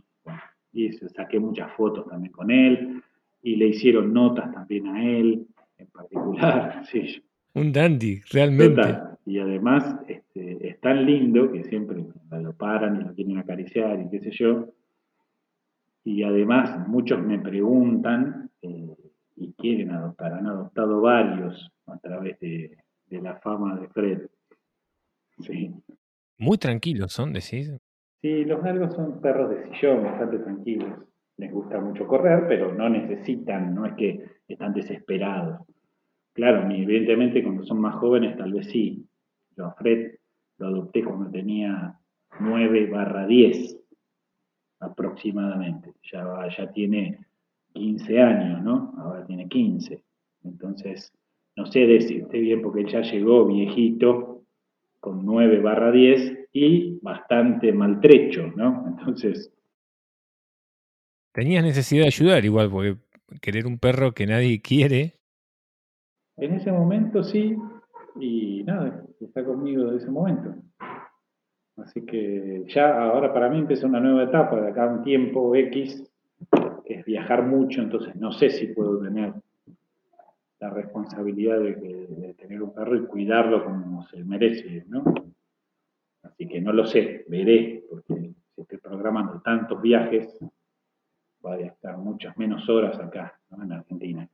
y 0.72 0.92
saqué 0.92 1.40
muchas 1.40 1.72
fotos 1.72 2.06
también 2.06 2.32
con 2.32 2.50
él 2.52 3.02
y 3.42 3.56
le 3.56 3.68
hicieron 3.68 4.12
notas 4.12 4.52
también 4.52 4.86
a 4.86 5.04
él 5.04 5.46
en 5.78 5.86
particular. 5.88 6.82
Sí. 6.90 7.22
Un 7.54 7.72
dandy, 7.72 8.20
realmente. 8.30 9.15
Y 9.26 9.40
además 9.40 9.98
este, 10.06 10.68
es 10.68 10.80
tan 10.80 11.04
lindo 11.04 11.50
que 11.50 11.64
siempre 11.64 12.02
lo 12.30 12.52
paran 12.52 13.00
y 13.00 13.04
lo 13.04 13.12
quieren 13.12 13.38
acariciar 13.38 14.00
y 14.00 14.08
qué 14.08 14.20
sé 14.20 14.30
yo. 14.30 14.68
Y 16.04 16.22
además 16.22 16.86
muchos 16.88 17.20
me 17.20 17.38
preguntan 17.40 18.50
eh, 18.62 18.96
y 19.34 19.52
quieren 19.54 19.90
adoptar. 19.90 20.32
Han 20.32 20.46
adoptado 20.46 21.00
varios 21.00 21.72
a 21.86 21.98
través 21.98 22.38
de, 22.38 22.78
de 23.06 23.20
la 23.20 23.34
fama 23.40 23.76
de 23.80 23.88
Fred. 23.88 24.28
Sí. 25.40 25.74
Muy 26.38 26.56
tranquilos 26.56 27.12
son, 27.12 27.32
decís. 27.32 27.72
Sí, 28.22 28.44
los 28.44 28.62
galgos 28.62 28.94
son 28.94 29.20
perros 29.20 29.50
de 29.50 29.64
sillón, 29.64 30.04
bastante 30.04 30.38
tranquilos. 30.38 31.00
les 31.36 31.52
gusta 31.52 31.80
mucho 31.80 32.06
correr, 32.06 32.44
pero 32.48 32.72
no 32.72 32.88
necesitan, 32.88 33.74
no 33.74 33.86
es 33.86 33.94
que 33.94 34.24
están 34.46 34.72
desesperados. 34.72 35.66
Claro, 36.32 36.70
evidentemente 36.70 37.42
cuando 37.42 37.64
son 37.64 37.80
más 37.80 37.96
jóvenes 37.96 38.36
tal 38.36 38.52
vez 38.52 38.68
sí. 38.68 39.06
Yo 39.56 39.66
a 39.66 39.74
Fred 39.74 40.14
lo 40.58 40.66
adopté 40.68 41.04
cuando 41.04 41.30
tenía 41.30 41.98
9 42.40 42.86
barra 42.86 43.26
10 43.26 43.76
aproximadamente. 44.80 45.92
Ya, 46.12 46.48
ya 46.56 46.70
tiene 46.72 47.26
15 47.72 48.20
años, 48.20 48.62
¿no? 48.62 48.94
Ahora 48.98 49.26
tiene 49.26 49.48
15. 49.48 50.02
Entonces, 50.44 51.12
no 51.56 51.66
sé 51.66 51.80
decirte 51.86 52.38
bien 52.38 52.62
porque 52.62 52.80
él 52.80 52.88
ya 52.88 53.00
llegó 53.00 53.46
viejito 53.46 54.44
con 55.00 55.24
9 55.24 55.60
barra 55.60 55.90
10 55.90 56.48
y 56.52 56.98
bastante 57.00 57.72
maltrecho, 57.72 58.52
¿no? 58.56 58.84
Entonces... 58.88 59.52
Tenías 61.32 61.62
necesidad 61.62 62.02
de 62.02 62.06
ayudar 62.06 62.44
igual, 62.44 62.70
porque 62.70 62.96
querer 63.42 63.66
un 63.66 63.78
perro 63.78 64.12
que 64.12 64.26
nadie 64.26 64.62
quiere 64.62 65.16
en 66.36 66.54
ese 66.54 66.70
momento 66.70 67.24
sí, 67.24 67.56
y 68.20 68.62
nada, 68.64 69.04
está 69.20 69.44
conmigo 69.44 69.84
desde 69.84 69.98
ese 69.98 70.10
momento. 70.10 70.54
Así 71.76 72.04
que 72.06 72.64
ya 72.68 73.02
ahora 73.02 73.32
para 73.32 73.50
mí 73.50 73.58
empieza 73.58 73.86
una 73.86 74.00
nueva 74.00 74.24
etapa 74.24 74.60
de 74.60 74.68
acá 74.70 74.86
un 74.86 75.02
tiempo 75.02 75.54
X, 75.54 76.10
que 76.84 76.94
es 76.94 77.04
viajar 77.04 77.44
mucho, 77.44 77.82
entonces 77.82 78.16
no 78.16 78.32
sé 78.32 78.50
si 78.50 78.68
puedo 78.68 79.00
tener 79.00 79.34
la 80.58 80.70
responsabilidad 80.70 81.58
de, 81.60 82.34
tener 82.38 82.62
un 82.62 82.72
perro 82.72 82.96
y 82.96 83.06
cuidarlo 83.06 83.62
como 83.64 84.06
se 84.06 84.24
merece, 84.24 84.84
¿no? 84.88 85.04
Así 86.22 86.46
que 86.48 86.60
no 86.60 86.72
lo 86.72 86.86
sé, 86.86 87.24
veré, 87.28 87.84
porque 87.90 88.32
si 88.54 88.60
estoy 88.62 88.78
programando 88.78 89.40
tantos 89.42 89.80
viajes, 89.80 90.38
va 91.44 91.54
a 91.54 91.60
estar 91.60 91.98
muchas 91.98 92.36
menos 92.38 92.68
horas 92.68 92.98
acá, 92.98 93.38
¿no? 93.50 93.62
en 93.62 93.72
Argentina. 93.72 94.28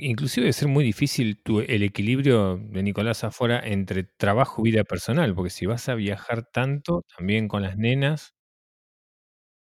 Inclusive 0.00 0.44
debe 0.44 0.52
ser 0.52 0.68
muy 0.68 0.84
difícil 0.84 1.42
el 1.66 1.82
equilibrio 1.82 2.56
de 2.56 2.82
Nicolás 2.82 3.24
afuera 3.24 3.60
entre 3.64 4.04
trabajo 4.04 4.62
y 4.62 4.70
vida 4.70 4.84
personal, 4.84 5.34
porque 5.34 5.50
si 5.50 5.66
vas 5.66 5.88
a 5.88 5.96
viajar 5.96 6.44
tanto, 6.44 7.04
también 7.16 7.48
con 7.48 7.62
las 7.62 7.76
nenas. 7.76 8.34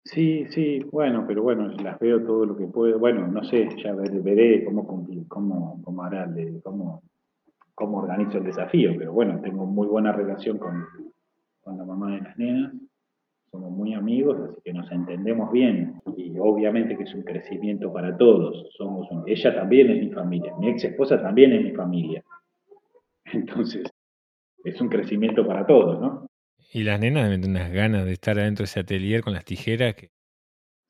Sí, 0.04 0.46
sí, 0.50 0.80
bueno, 0.92 1.24
pero 1.26 1.42
bueno, 1.42 1.68
las 1.68 1.98
veo 1.98 2.22
todo 2.22 2.44
lo 2.44 2.56
que 2.56 2.66
puedo. 2.66 2.98
Bueno, 2.98 3.26
no 3.26 3.42
sé, 3.44 3.68
ya 3.82 3.94
veré, 3.94 4.64
cómo, 4.64 4.86
cómo, 5.28 5.80
cómo 5.82 6.02
hará, 6.02 6.28
cómo, 6.62 7.02
cómo 7.74 7.98
organizo 7.98 8.38
el 8.38 8.44
desafío, 8.44 8.92
pero 8.98 9.12
bueno, 9.12 9.40
tengo 9.40 9.64
muy 9.64 9.86
buena 9.86 10.12
relación 10.12 10.58
con, 10.58 10.84
con 11.62 11.78
la 11.78 11.84
mamá 11.84 12.14
de 12.14 12.20
las 12.20 12.36
nenas 12.36 12.72
somos 13.51 13.70
muy 13.70 13.94
amigos, 13.94 14.38
así 14.40 14.61
que 14.64 14.72
nos 14.72 14.90
entendemos 14.92 15.51
bien 15.51 16.01
y 16.16 16.38
obviamente 16.38 16.96
que 16.96 17.03
es 17.03 17.14
un 17.14 17.22
crecimiento 17.22 17.92
para 17.92 18.16
todos. 18.16 18.68
Somos 18.76 19.09
ella 19.26 19.55
también 19.55 19.90
es 19.90 20.01
mi 20.01 20.11
familia, 20.11 20.55
mi 20.59 20.68
ex 20.68 20.84
esposa 20.84 21.20
también 21.20 21.53
es 21.53 21.64
mi 21.64 21.72
familia. 21.72 22.22
Entonces, 23.32 23.90
es 24.64 24.80
un 24.80 24.88
crecimiento 24.88 25.46
para 25.46 25.66
todos, 25.66 26.01
¿no? 26.01 26.26
Y 26.72 26.84
las 26.84 27.01
nenas 27.01 27.24
deben 27.24 27.40
tener 27.40 27.62
unas 27.62 27.72
ganas 27.72 28.05
de 28.05 28.12
estar 28.12 28.38
adentro 28.38 28.62
de 28.62 28.66
ese 28.66 28.80
atelier 28.80 29.22
con 29.22 29.32
las 29.32 29.44
tijeras. 29.44 29.94
Que... 29.94 30.11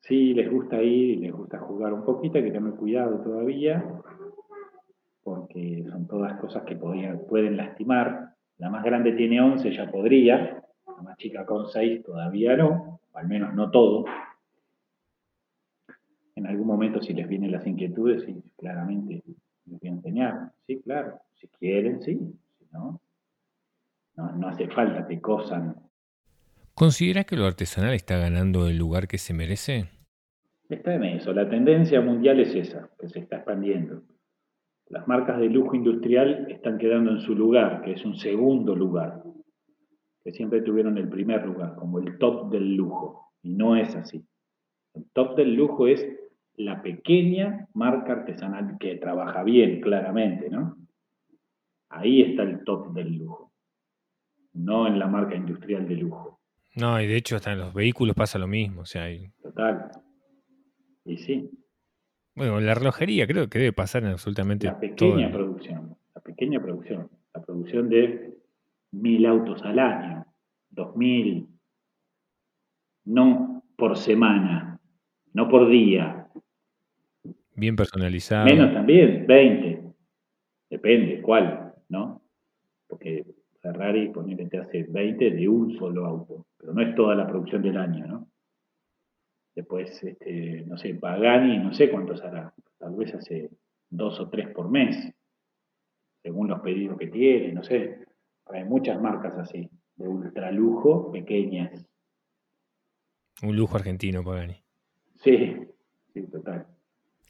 Sí, 0.01 0.33
les 0.33 0.49
gusta 0.51 0.81
ir, 0.83 1.19
les 1.19 1.31
gusta 1.31 1.59
jugar 1.59 1.93
un 1.93 2.05
poquito, 2.05 2.37
hay 2.37 2.43
que 2.43 2.51
tener 2.51 2.73
cuidado 2.73 3.19
todavía, 3.21 3.83
porque 5.23 5.83
son 5.89 6.07
todas 6.07 6.39
cosas 6.39 6.63
que 6.63 6.75
podían, 6.75 7.21
pueden 7.27 7.57
lastimar. 7.57 8.35
La 8.57 8.69
más 8.69 8.83
grande 8.83 9.13
tiene 9.13 9.41
11, 9.41 9.71
ya 9.71 9.89
podría, 9.89 10.60
la 11.01 11.09
más 11.09 11.17
chica 11.17 11.45
con 11.45 11.67
6 11.67 12.03
todavía 12.03 12.55
no, 12.55 12.99
al 13.13 13.27
menos 13.27 13.53
no 13.53 13.71
todo. 13.71 14.05
En 16.35 16.47
algún 16.47 16.67
momento 16.67 17.01
si 17.01 17.13
les 17.13 17.27
vienen 17.27 17.51
las 17.51 17.65
inquietudes, 17.65 18.23
sí, 18.23 18.43
claramente 18.57 19.23
les 19.65 19.79
voy 19.79 19.89
a 19.89 19.93
enseñar. 19.93 20.51
Sí, 20.67 20.81
claro, 20.81 21.19
si 21.39 21.47
quieren, 21.47 22.01
sí, 22.01 22.19
si 22.59 22.65
no, 22.71 23.01
no, 24.15 24.47
hace 24.47 24.67
falta 24.67 25.07
que 25.07 25.19
cosan. 25.19 25.75
¿Considera 26.73 27.23
que 27.23 27.35
lo 27.35 27.45
artesanal 27.45 27.93
está 27.93 28.17
ganando 28.17 28.67
el 28.67 28.77
lugar 28.77 29.07
que 29.07 29.17
se 29.17 29.33
merece? 29.33 29.89
Está 30.69 30.95
en 30.95 31.03
eso, 31.03 31.33
la 31.33 31.49
tendencia 31.49 31.99
mundial 31.99 32.39
es 32.39 32.55
esa, 32.55 32.89
que 32.99 33.09
se 33.09 33.19
está 33.19 33.37
expandiendo. 33.37 34.03
Las 34.87 35.07
marcas 35.07 35.39
de 35.39 35.47
lujo 35.47 35.75
industrial 35.75 36.47
están 36.49 36.77
quedando 36.77 37.11
en 37.11 37.21
su 37.21 37.35
lugar, 37.35 37.81
que 37.83 37.93
es 37.93 38.05
un 38.05 38.15
segundo 38.15 38.75
lugar 38.75 39.21
que 40.23 40.31
siempre 40.31 40.61
tuvieron 40.61 40.97
el 40.97 41.09
primer 41.09 41.45
lugar, 41.45 41.75
como 41.75 41.99
el 41.99 42.17
top 42.17 42.51
del 42.51 42.75
lujo. 42.75 43.31
Y 43.41 43.53
no 43.53 43.75
es 43.75 43.95
así. 43.95 44.23
El 44.93 45.05
top 45.13 45.35
del 45.35 45.55
lujo 45.55 45.87
es 45.87 46.05
la 46.55 46.81
pequeña 46.81 47.67
marca 47.73 48.13
artesanal 48.13 48.77
que 48.79 48.95
trabaja 48.97 49.43
bien, 49.43 49.81
claramente, 49.81 50.49
¿no? 50.49 50.77
Ahí 51.89 52.21
está 52.21 52.43
el 52.43 52.63
top 52.63 52.93
del 52.93 53.17
lujo, 53.17 53.51
no 54.53 54.87
en 54.87 54.99
la 54.99 55.07
marca 55.07 55.35
industrial 55.35 55.87
de 55.87 55.95
lujo. 55.95 56.39
No, 56.75 57.01
y 57.01 57.07
de 57.07 57.17
hecho 57.17 57.35
hasta 57.35 57.51
en 57.51 57.59
los 57.59 57.73
vehículos 57.73 58.15
pasa 58.15 58.39
lo 58.39 58.47
mismo, 58.47 58.81
o 58.81 58.85
sea, 58.85 59.07
Total. 59.41 59.91
Y 61.03 61.17
sí. 61.17 61.49
Bueno, 62.35 62.61
la 62.61 62.73
relojería 62.73 63.27
creo 63.27 63.49
que 63.49 63.59
debe 63.59 63.73
pasar 63.73 64.03
en 64.03 64.09
absolutamente 64.09 64.67
La 64.67 64.79
pequeña 64.79 65.29
producción, 65.31 65.97
la 66.15 66.21
pequeña 66.21 66.61
producción, 66.61 67.09
la 67.33 67.41
producción 67.41 67.89
de 67.89 68.30
mil 68.91 69.25
autos 69.25 69.61
al 69.63 69.79
año, 69.79 70.25
dos 70.69 70.95
mil, 70.95 71.47
no 73.05 73.63
por 73.75 73.97
semana, 73.97 74.79
no 75.33 75.49
por 75.49 75.69
día. 75.69 76.27
Bien 77.55 77.75
personalizado. 77.75 78.45
Menos 78.45 78.73
también, 78.73 79.25
20. 79.27 79.83
Depende 80.69 81.21
cuál, 81.21 81.73
¿no? 81.89 82.21
Porque 82.87 83.25
Ferrari, 83.61 84.09
ponele, 84.09 84.47
te 84.47 84.57
hace 84.57 84.83
20 84.83 85.31
de 85.31 85.47
un 85.47 85.77
solo 85.77 86.05
auto, 86.05 86.45
pero 86.57 86.73
no 86.73 86.81
es 86.81 86.95
toda 86.95 87.15
la 87.15 87.27
producción 87.27 87.61
del 87.61 87.77
año, 87.77 88.07
¿no? 88.07 88.27
Después, 89.53 90.01
este, 90.03 90.63
no 90.65 90.77
sé, 90.77 90.95
Pagani, 90.95 91.57
no 91.57 91.73
sé 91.73 91.89
cuántos 91.91 92.23
hará, 92.23 92.53
tal 92.79 92.95
vez 92.95 93.13
hace 93.13 93.49
dos 93.89 94.19
o 94.19 94.29
tres 94.29 94.47
por 94.49 94.69
mes, 94.69 95.13
según 96.23 96.47
los 96.47 96.61
pedidos 96.61 96.97
que 96.97 97.07
tiene, 97.07 97.51
no 97.51 97.63
sé. 97.63 97.99
Hay 98.53 98.63
muchas 98.63 99.01
marcas 99.01 99.37
así, 99.37 99.69
de 99.95 100.07
ultralujo 100.07 101.11
pequeñas. 101.11 101.85
Un 103.41 103.55
lujo 103.55 103.77
argentino, 103.77 104.23
Pagani. 104.23 104.63
Sí, 105.15 105.55
sí, 106.13 106.27
total. 106.27 106.67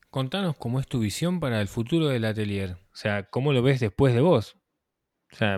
Contanos 0.10 0.58
cómo 0.58 0.80
es 0.80 0.88
tu 0.88 1.00
visión 1.00 1.40
para 1.40 1.62
el 1.62 1.68
futuro 1.68 2.08
del 2.08 2.26
atelier. 2.26 2.72
O 2.72 2.96
sea, 2.96 3.24
¿cómo 3.30 3.54
lo 3.54 3.62
ves 3.62 3.80
después 3.80 4.14
de 4.14 4.22
vos? 4.22 4.58
O 5.32 5.36
sea, 5.36 5.58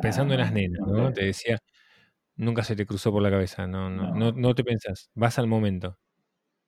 pensando 0.00 0.34
en 0.34 0.40
las 0.40 0.50
ah, 0.50 0.54
nenas, 0.54 0.80
¿no? 0.86 1.12
Te 1.12 1.26
decía, 1.26 1.58
nunca 2.36 2.64
se 2.64 2.74
te 2.74 2.86
cruzó 2.86 3.12
por 3.12 3.22
la 3.22 3.30
cabeza, 3.30 3.66
no, 3.66 3.88
no, 3.88 4.12
no, 4.14 4.32
no 4.32 4.54
te 4.54 4.64
pensás, 4.64 5.10
vas 5.14 5.38
al 5.38 5.46
momento. 5.46 5.96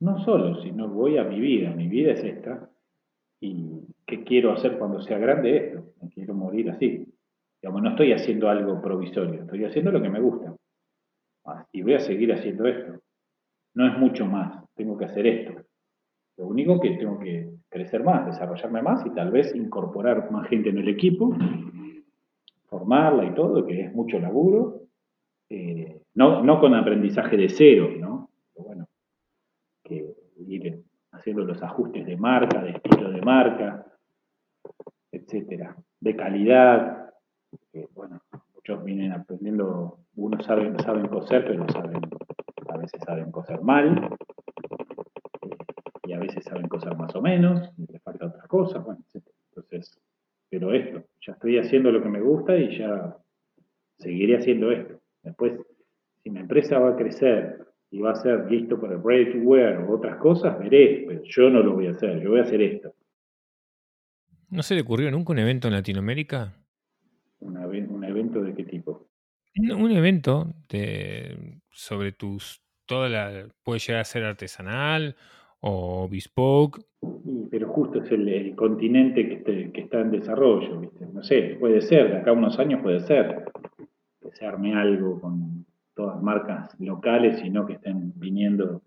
No 0.00 0.24
solo, 0.24 0.62
sino 0.62 0.88
voy 0.88 1.18
a 1.18 1.24
mi 1.24 1.40
vida, 1.40 1.70
mi 1.70 1.88
vida 1.88 2.12
es 2.12 2.22
esta. 2.22 2.70
¿Y 3.40 3.80
qué 4.06 4.22
quiero 4.24 4.52
hacer 4.52 4.78
cuando 4.78 5.00
sea 5.00 5.18
grande 5.18 5.56
esto? 5.56 5.94
Me 6.00 6.10
quiero 6.10 6.34
morir 6.34 6.70
así. 6.70 7.13
Digamos, 7.64 7.80
no 7.80 7.88
estoy 7.88 8.12
haciendo 8.12 8.50
algo 8.50 8.78
provisorio, 8.82 9.40
estoy 9.40 9.64
haciendo 9.64 9.90
lo 9.90 10.02
que 10.02 10.10
me 10.10 10.20
gusta. 10.20 10.54
Ah, 11.46 11.66
y 11.72 11.80
voy 11.80 11.94
a 11.94 12.00
seguir 12.00 12.30
haciendo 12.30 12.66
esto. 12.66 13.00
No 13.72 13.86
es 13.86 13.96
mucho 13.96 14.26
más, 14.26 14.62
tengo 14.74 14.98
que 14.98 15.06
hacer 15.06 15.26
esto. 15.26 15.62
Lo 16.36 16.46
único 16.46 16.78
que 16.78 16.90
tengo 16.98 17.18
que 17.18 17.48
crecer 17.70 18.04
más, 18.04 18.26
desarrollarme 18.26 18.82
más 18.82 19.06
y 19.06 19.14
tal 19.14 19.30
vez 19.30 19.56
incorporar 19.56 20.30
más 20.30 20.46
gente 20.46 20.68
en 20.68 20.76
el 20.76 20.88
equipo, 20.90 21.34
formarla 22.66 23.24
y 23.24 23.34
todo, 23.34 23.64
que 23.64 23.80
es 23.80 23.94
mucho 23.94 24.18
laburo. 24.18 24.82
Eh, 25.48 26.02
no, 26.16 26.42
no 26.42 26.60
con 26.60 26.74
aprendizaje 26.74 27.38
de 27.38 27.48
cero, 27.48 27.88
¿no? 27.98 28.28
Pero 28.52 28.66
bueno, 28.66 28.88
que 29.82 30.14
ir 30.36 30.82
haciendo 31.12 31.44
los 31.44 31.62
ajustes 31.62 32.04
de 32.04 32.18
marca, 32.18 32.62
de 32.62 32.72
estilo 32.72 33.10
de 33.10 33.22
marca, 33.22 33.86
etcétera, 35.10 35.74
de 36.00 36.14
calidad, 36.14 37.03
bueno, 37.94 38.20
muchos 38.54 38.84
vienen 38.84 39.12
aprendiendo, 39.12 39.98
unos 40.16 40.44
saben, 40.44 40.78
saben 40.80 41.08
coser, 41.08 41.44
pero 41.44 41.66
saben, 41.70 42.00
a 42.68 42.76
veces 42.78 43.00
saben 43.04 43.30
coser 43.30 43.60
mal, 43.62 44.08
y 46.06 46.12
a 46.12 46.18
veces 46.18 46.44
saben 46.44 46.68
coser 46.68 46.96
más 46.96 47.14
o 47.14 47.22
menos, 47.22 47.70
y 47.76 47.90
les 47.92 48.02
falta 48.02 48.26
otra 48.26 48.46
cosa, 48.46 48.78
bueno, 48.78 49.00
Entonces, 49.48 50.00
pero 50.48 50.72
esto, 50.72 51.02
ya 51.20 51.32
estoy 51.32 51.58
haciendo 51.58 51.90
lo 51.90 52.02
que 52.02 52.08
me 52.08 52.20
gusta 52.20 52.56
y 52.56 52.78
ya 52.78 53.16
seguiré 53.98 54.36
haciendo 54.36 54.70
esto. 54.70 55.00
Después, 55.22 55.58
si 56.22 56.30
mi 56.30 56.40
empresa 56.40 56.78
va 56.78 56.90
a 56.90 56.96
crecer 56.96 57.66
y 57.90 58.00
va 58.00 58.12
a 58.12 58.16
ser 58.16 58.50
listo 58.50 58.80
para 58.80 58.96
ready 58.96 59.32
to 59.32 59.38
wear 59.38 59.78
o 59.78 59.96
otras 59.96 60.16
cosas, 60.18 60.58
veré, 60.58 61.04
pero 61.06 61.22
yo 61.24 61.50
no 61.50 61.60
lo 61.62 61.74
voy 61.74 61.88
a 61.88 61.90
hacer, 61.90 62.20
yo 62.20 62.30
voy 62.30 62.40
a 62.40 62.44
hacer 62.44 62.62
esto. 62.62 62.94
¿No 64.50 64.62
se 64.62 64.74
le 64.74 64.82
ocurrió 64.82 65.10
nunca 65.10 65.32
un 65.32 65.40
evento 65.40 65.68
en 65.68 65.74
Latinoamérica 65.74 66.52
¿Un 67.44 68.04
evento 68.04 68.42
de 68.42 68.54
qué 68.54 68.64
tipo? 68.64 69.06
Un 69.56 69.92
evento 69.92 70.52
de, 70.68 71.60
sobre 71.70 72.12
tus 72.12 72.64
toda 72.86 73.08
la, 73.08 73.46
puede 73.62 73.78
llegar 73.78 74.00
a 74.00 74.04
ser 74.04 74.24
artesanal 74.24 75.16
o 75.60 76.08
bespoke. 76.08 76.84
pero 77.50 77.68
justo 77.68 78.02
es 78.02 78.10
el, 78.10 78.54
continente 78.56 79.42
que, 79.44 79.70
que, 79.72 79.80
está 79.80 80.00
en 80.00 80.10
desarrollo, 80.10 80.80
¿viste? 80.80 81.06
No 81.06 81.22
sé, 81.22 81.56
puede 81.58 81.80
ser, 81.80 82.10
de 82.10 82.18
acá 82.18 82.30
a 82.30 82.34
unos 82.34 82.58
años 82.58 82.82
puede 82.82 83.00
ser 83.00 83.44
que 84.20 84.30
se 84.32 84.46
arme 84.46 84.74
algo 84.74 85.20
con 85.20 85.64
todas 85.94 86.20
marcas 86.22 86.78
locales 86.80 87.42
y 87.44 87.50
no 87.50 87.66
que 87.66 87.74
estén 87.74 88.12
viniendo 88.16 88.82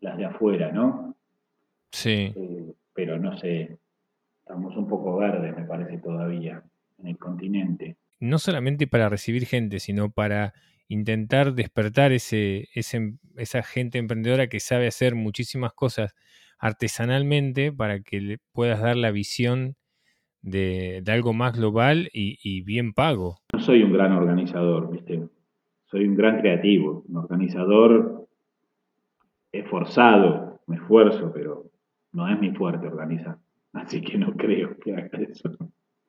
las 0.00 0.16
de 0.16 0.26
afuera, 0.26 0.70
¿no? 0.72 1.16
Sí. 1.90 2.32
Eh, 2.34 2.72
pero 2.94 3.18
no 3.18 3.36
sé, 3.36 3.78
estamos 4.40 4.76
un 4.76 4.86
poco 4.86 5.16
verdes, 5.16 5.56
me 5.56 5.64
parece, 5.64 5.98
todavía 5.98 6.62
en 6.98 7.08
el 7.08 7.18
continente. 7.18 7.96
No 8.20 8.38
solamente 8.38 8.86
para 8.86 9.08
recibir 9.08 9.46
gente, 9.46 9.78
sino 9.80 10.10
para 10.10 10.54
intentar 10.88 11.54
despertar 11.54 12.12
ese, 12.12 12.68
esa 12.74 13.62
gente 13.62 13.98
emprendedora 13.98 14.48
que 14.48 14.60
sabe 14.60 14.86
hacer 14.86 15.14
muchísimas 15.14 15.72
cosas 15.72 16.14
artesanalmente 16.58 17.72
para 17.72 18.00
que 18.00 18.20
le 18.20 18.38
puedas 18.52 18.80
dar 18.80 18.96
la 18.96 19.10
visión 19.10 19.76
de, 20.40 21.02
algo 21.06 21.32
más 21.32 21.56
global 21.56 22.08
y, 22.12 22.38
y, 22.42 22.62
bien 22.62 22.92
pago. 22.92 23.38
No 23.52 23.60
soy 23.60 23.82
un 23.82 23.92
gran 23.92 24.12
organizador, 24.12 24.90
¿viste? 24.90 25.28
soy 25.90 26.06
un 26.06 26.16
gran 26.16 26.40
creativo, 26.40 27.04
un 27.08 27.16
organizador 27.16 28.28
esforzado, 29.52 30.60
me 30.66 30.76
esfuerzo, 30.76 31.32
pero 31.32 31.70
no 32.12 32.28
es 32.28 32.38
mi 32.38 32.50
fuerte 32.50 32.86
organizar. 32.86 33.38
Así 33.72 34.00
que 34.02 34.18
no 34.18 34.34
creo 34.34 34.78
que 34.78 34.94
haga 34.94 35.18
eso. 35.18 35.56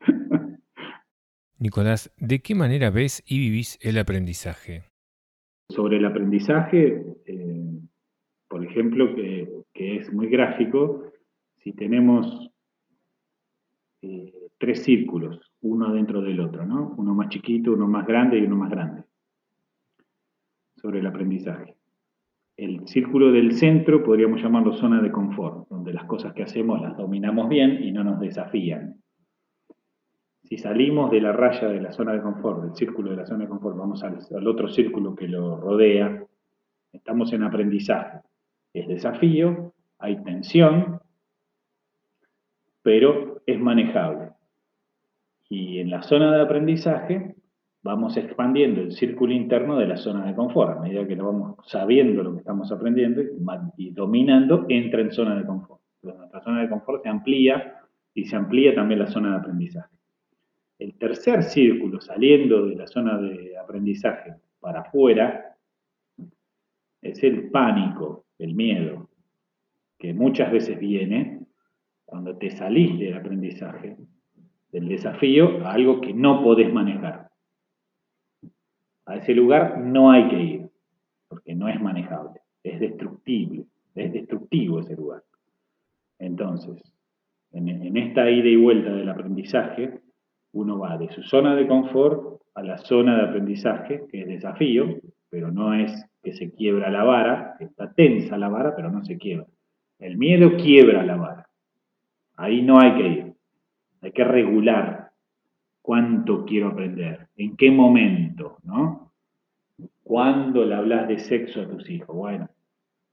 Nicolás, 1.59 2.13
¿de 2.17 2.39
qué 2.39 2.55
manera 2.55 2.89
ves 2.89 3.21
y 3.27 3.37
vivís 3.37 3.77
el 3.81 3.97
aprendizaje? 3.97 4.83
Sobre 5.69 5.97
el 5.97 6.05
aprendizaje, 6.05 7.03
eh, 7.25 7.79
por 8.47 8.63
ejemplo, 8.65 9.13
que, 9.13 9.65
es 9.73 10.11
muy 10.11 10.27
gráfico, 10.27 11.11
si 11.57 11.73
tenemos 11.73 12.49
eh, 14.01 14.33
tres 14.57 14.83
círculos, 14.83 15.39
uno 15.61 15.93
dentro 15.93 16.21
del 16.21 16.39
otro, 16.39 16.65
¿no? 16.65 16.95
Uno 16.97 17.13
más 17.13 17.29
chiquito, 17.29 17.73
uno 17.73 17.87
más 17.87 18.07
grande 18.07 18.39
y 18.39 18.43
uno 18.43 18.55
más 18.55 18.69
grande 18.69 19.03
sobre 20.77 20.99
el 20.99 21.07
aprendizaje. 21.07 21.75
El 22.55 22.87
círculo 22.87 23.31
del 23.31 23.53
centro 23.53 24.03
podríamos 24.03 24.41
llamarlo 24.41 24.73
zona 24.73 25.01
de 25.01 25.11
confort, 25.11 25.67
donde 25.69 25.93
las 25.93 26.05
cosas 26.05 26.33
que 26.33 26.43
hacemos 26.43 26.81
las 26.81 26.97
dominamos 26.97 27.49
bien 27.49 27.83
y 27.83 27.91
no 27.91 28.03
nos 28.03 28.19
desafían. 28.19 29.01
Si 30.49 30.57
salimos 30.57 31.11
de 31.11 31.21
la 31.21 31.31
raya 31.31 31.67
de 31.67 31.79
la 31.79 31.91
zona 31.91 32.13
de 32.13 32.23
confort, 32.23 32.63
del 32.63 32.75
círculo 32.75 33.11
de 33.11 33.17
la 33.17 33.25
zona 33.27 33.43
de 33.43 33.49
confort, 33.49 33.77
vamos 33.77 34.03
al, 34.03 34.47
otro 34.47 34.67
círculo 34.67 35.13
que 35.13 35.27
lo 35.27 35.57
rodea, 35.57 36.25
estamos 36.91 37.31
en 37.33 37.43
aprendizaje. 37.43 38.21
Es 38.73 38.87
desafío, 38.87 39.75
hay 39.99 40.23
tensión, 40.23 41.01
pero 42.81 43.43
es 43.45 43.59
manejable. 43.59 44.31
Y 45.49 45.81
en 45.81 45.91
la 45.91 46.01
zona 46.01 46.35
de 46.35 46.41
aprendizaje 46.41 47.35
vamos 47.83 48.17
expandiendo 48.17 48.81
el 48.81 48.93
círculo 48.93 49.33
interno 49.33 49.77
de 49.77 49.85
la 49.85 49.97
zona 49.97 50.25
de 50.25 50.33
confort. 50.33 50.77
A 50.77 50.81
medida 50.81 51.05
que 51.05 51.15
lo 51.15 51.27
vamos 51.27 51.57
sabiendo 51.67 52.23
lo 52.23 52.33
que 52.33 52.39
estamos 52.39 52.71
aprendiendo 52.71 53.21
y 53.77 53.91
dominando, 53.91 54.65
entra 54.67 55.01
en 55.01 55.11
zona 55.11 55.35
de 55.35 55.45
confort. 55.45 55.81
nuestra 56.01 56.41
zona 56.41 56.63
de 56.63 56.69
confort 56.69 57.03
se 57.03 57.09
amplía 57.09 57.83
y 58.15 58.25
se 58.25 58.35
amplía 58.35 58.73
también 58.73 58.99
la 58.99 59.07
zona 59.07 59.29
de 59.29 59.37
aprendizaje. 59.37 59.98
El 60.79 60.97
tercer 60.97 61.43
círculo, 61.43 62.01
saliendo 62.01 62.65
de 62.65 62.75
la 62.75 62.87
zona 62.87 63.17
de 63.17 63.57
aprendizaje 63.57 64.33
para 64.59 64.81
afuera, 64.81 65.57
es 67.01 67.23
el 67.23 67.49
pánico, 67.51 68.25
el 68.37 68.55
miedo, 68.55 69.09
que 69.97 70.13
muchas 70.13 70.51
veces 70.51 70.79
viene 70.79 71.41
cuando 72.05 72.37
te 72.37 72.49
salís 72.49 72.97
del 72.97 73.13
aprendizaje, 73.13 73.97
del 74.71 74.87
desafío, 74.87 75.65
a 75.65 75.73
algo 75.73 76.01
que 76.01 76.13
no 76.13 76.43
podés 76.43 76.73
manejar. 76.73 77.29
A 79.05 79.17
ese 79.17 79.33
lugar 79.33 79.79
no 79.79 80.11
hay 80.11 80.29
que 80.29 80.41
ir, 80.41 80.69
porque 81.27 81.55
no 81.55 81.67
es 81.67 81.79
manejable, 81.81 82.41
es 82.63 82.79
destructible, 82.79 83.65
es 83.95 84.13
destructivo 84.13 84.79
ese 84.79 84.95
lugar. 84.95 85.23
Entonces, 86.19 86.81
en, 87.51 87.97
esta 87.97 88.29
ida 88.29 88.47
y 88.47 88.55
vuelta 88.55 88.91
del 88.91 89.09
aprendizaje, 89.09 89.99
uno 90.53 90.79
va 90.79 90.97
de 90.97 91.09
su 91.11 91.23
zona 91.23 91.55
de 91.55 91.67
confort 91.67 92.41
a 92.55 92.63
la 92.63 92.77
zona 92.77 93.17
de 93.17 93.23
aprendizaje, 93.23 94.05
que 94.09 94.21
es 94.21 94.27
desafío, 94.27 94.99
pero 95.29 95.51
no 95.51 95.73
es 95.73 96.05
que 96.23 96.33
se 96.33 96.51
quiebra 96.51 96.89
la 96.89 97.03
vara, 97.03 97.55
está 97.59 97.93
tensa 97.93 98.37
la 98.37 98.49
vara, 98.49 98.75
pero 98.75 98.91
no 98.91 99.03
se 99.05 99.17
quiebra. 99.17 99.45
El 99.99 100.17
miedo 100.17 100.57
quiebra 100.57 101.03
la 101.03 101.15
vara. 101.15 101.49
Ahí 102.35 102.61
no 102.61 102.79
hay 102.79 102.95
que 102.95 103.07
ir. 103.07 103.33
Hay 104.01 104.11
que 104.11 104.23
regular 104.23 105.11
cuánto 105.81 106.45
quiero 106.45 106.67
aprender, 106.69 107.27
en 107.35 107.55
qué 107.55 107.71
momento, 107.71 108.57
¿no? 108.63 109.11
¿Cuándo 110.03 110.63
le 110.63 110.75
hablas 110.75 111.07
de 111.07 111.19
sexo 111.19 111.61
a 111.61 111.67
tus 111.67 111.89
hijos? 111.89 112.15
Bueno, 112.15 112.49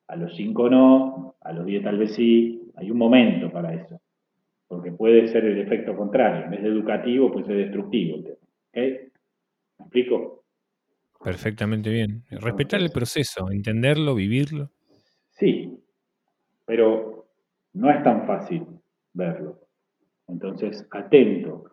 a 0.09 0.17
los 0.17 0.35
cinco 0.37 0.69
no, 0.69 1.37
a 1.41 1.53
los 1.53 1.67
diez 1.67 1.83
tal 1.83 1.99
vez 1.99 2.15
sí, 2.15 2.71
hay 2.77 2.91
un 2.91 2.99
momento 2.99 3.51
para 3.51 3.75
eso, 3.75 4.01
porque 4.69 4.93
puede 4.93 5.29
ser 5.29 5.45
el 5.45 5.59
efecto 5.61 5.97
contrario, 5.97 6.45
en 6.45 6.51
vez 6.51 6.63
de 6.63 6.69
educativo 6.69 7.31
puede 7.31 7.47
ser 7.47 7.57
destructivo. 7.57 8.19
¿ok? 8.19 8.75
¿Me 8.75 9.11
explico? 9.81 10.45
Perfectamente 11.23 11.91
bien. 11.91 12.23
Respetar 12.31 12.81
el 12.81 12.91
proceso, 12.91 13.51
entenderlo, 13.51 14.15
vivirlo. 14.15 14.71
Sí, 15.31 15.79
pero 16.65 17.27
no 17.75 17.91
es 17.91 18.03
tan 18.03 18.27
fácil 18.27 18.67
verlo. 19.13 19.61
Entonces, 20.29 20.87
atento 20.91 21.71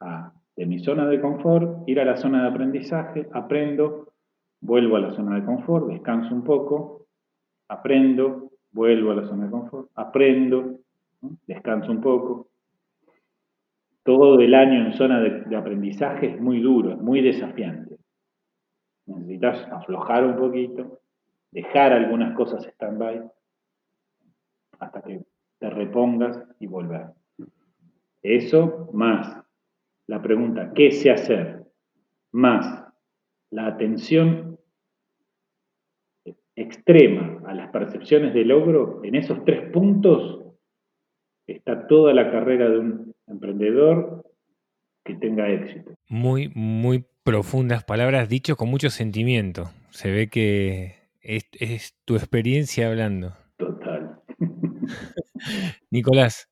a 0.00 0.32
de 0.56 0.66
mi 0.66 0.78
zona 0.78 1.06
de 1.06 1.20
confort, 1.20 1.86
ir 1.86 2.00
a 2.00 2.04
la 2.04 2.16
zona 2.16 2.42
de 2.42 2.48
aprendizaje, 2.48 3.28
aprendo, 3.32 4.14
vuelvo 4.60 4.96
a 4.96 5.00
la 5.00 5.10
zona 5.10 5.36
de 5.36 5.44
confort, 5.44 5.86
descanso 5.88 6.34
un 6.34 6.44
poco, 6.44 7.06
aprendo, 7.68 8.50
vuelvo 8.72 9.12
a 9.12 9.16
la 9.16 9.26
zona 9.26 9.44
de 9.44 9.50
confort, 9.50 9.90
aprendo, 9.94 10.80
descanso 11.46 11.90
un 11.90 12.00
poco. 12.00 12.48
Todo 14.02 14.40
el 14.40 14.54
año 14.54 14.86
en 14.86 14.92
zona 14.92 15.20
de, 15.20 15.56
aprendizaje 15.56 16.28
es 16.28 16.40
muy 16.40 16.60
duro, 16.60 16.92
es 16.92 16.98
muy 16.98 17.20
desafiante. 17.20 17.96
Necesitas 19.06 19.66
aflojar 19.72 20.24
un 20.24 20.36
poquito, 20.36 21.00
dejar 21.50 21.92
algunas 21.92 22.34
cosas 22.34 22.64
stand-by 22.66 23.28
hasta 24.78 25.02
que 25.02 25.24
te 25.58 25.70
repongas 25.70 26.40
y 26.60 26.66
volver. 26.66 27.06
Eso 28.22 28.90
más 28.92 29.42
la 30.06 30.22
pregunta 30.22 30.72
¿qué 30.74 30.90
sé 30.90 31.10
hacer? 31.10 31.64
más 32.32 32.84
la 33.50 33.66
atención 33.66 34.58
extrema 36.54 37.42
a 37.46 37.54
las 37.54 37.70
percepciones 37.70 38.34
de 38.34 38.44
logro, 38.44 39.02
en 39.04 39.14
esos 39.14 39.44
tres 39.44 39.70
puntos 39.72 40.45
está 41.46 41.86
toda 41.86 42.12
la 42.12 42.30
carrera 42.30 42.68
de 42.68 42.78
un 42.78 43.14
emprendedor 43.26 44.24
que 45.04 45.14
tenga 45.14 45.48
éxito. 45.48 45.92
Muy, 46.08 46.50
muy 46.54 47.04
profundas 47.22 47.84
palabras, 47.84 48.28
dicho 48.28 48.56
con 48.56 48.68
mucho 48.68 48.90
sentimiento. 48.90 49.70
Se 49.90 50.10
ve 50.10 50.28
que 50.28 50.94
es, 51.20 51.48
es 51.58 51.96
tu 52.04 52.16
experiencia 52.16 52.88
hablando. 52.88 53.34
Total. 53.56 54.20
Nicolás, 55.90 56.48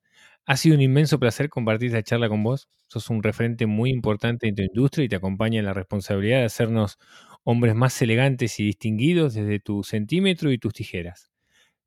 ha 0.47 0.57
sido 0.57 0.77
un 0.77 0.83
inmenso 0.83 1.19
placer 1.19 1.49
compartir 1.49 1.89
esta 1.89 2.03
charla 2.03 2.29
con 2.29 2.43
vos. 2.43 2.69
Sos 2.89 3.11
un 3.11 3.23
referente 3.23 3.67
muy 3.67 3.91
importante 3.91 4.47
en 4.47 4.55
tu 4.55 4.63
industria 4.63 5.05
y 5.05 5.09
te 5.09 5.17
acompaña 5.17 5.59
en 5.59 5.65
la 5.65 5.75
responsabilidad 5.75 6.41
de 6.41 6.45
hacernos 6.45 6.99
hombres 7.45 7.75
más 7.75 8.01
elegantes 8.03 8.61
y 8.61 8.65
distinguidos 8.65 9.35
desde 9.35 9.59
tu 9.59 9.83
centímetro 9.83 10.53
y 10.53 10.59
tus 10.59 10.73
tijeras. 10.73 11.31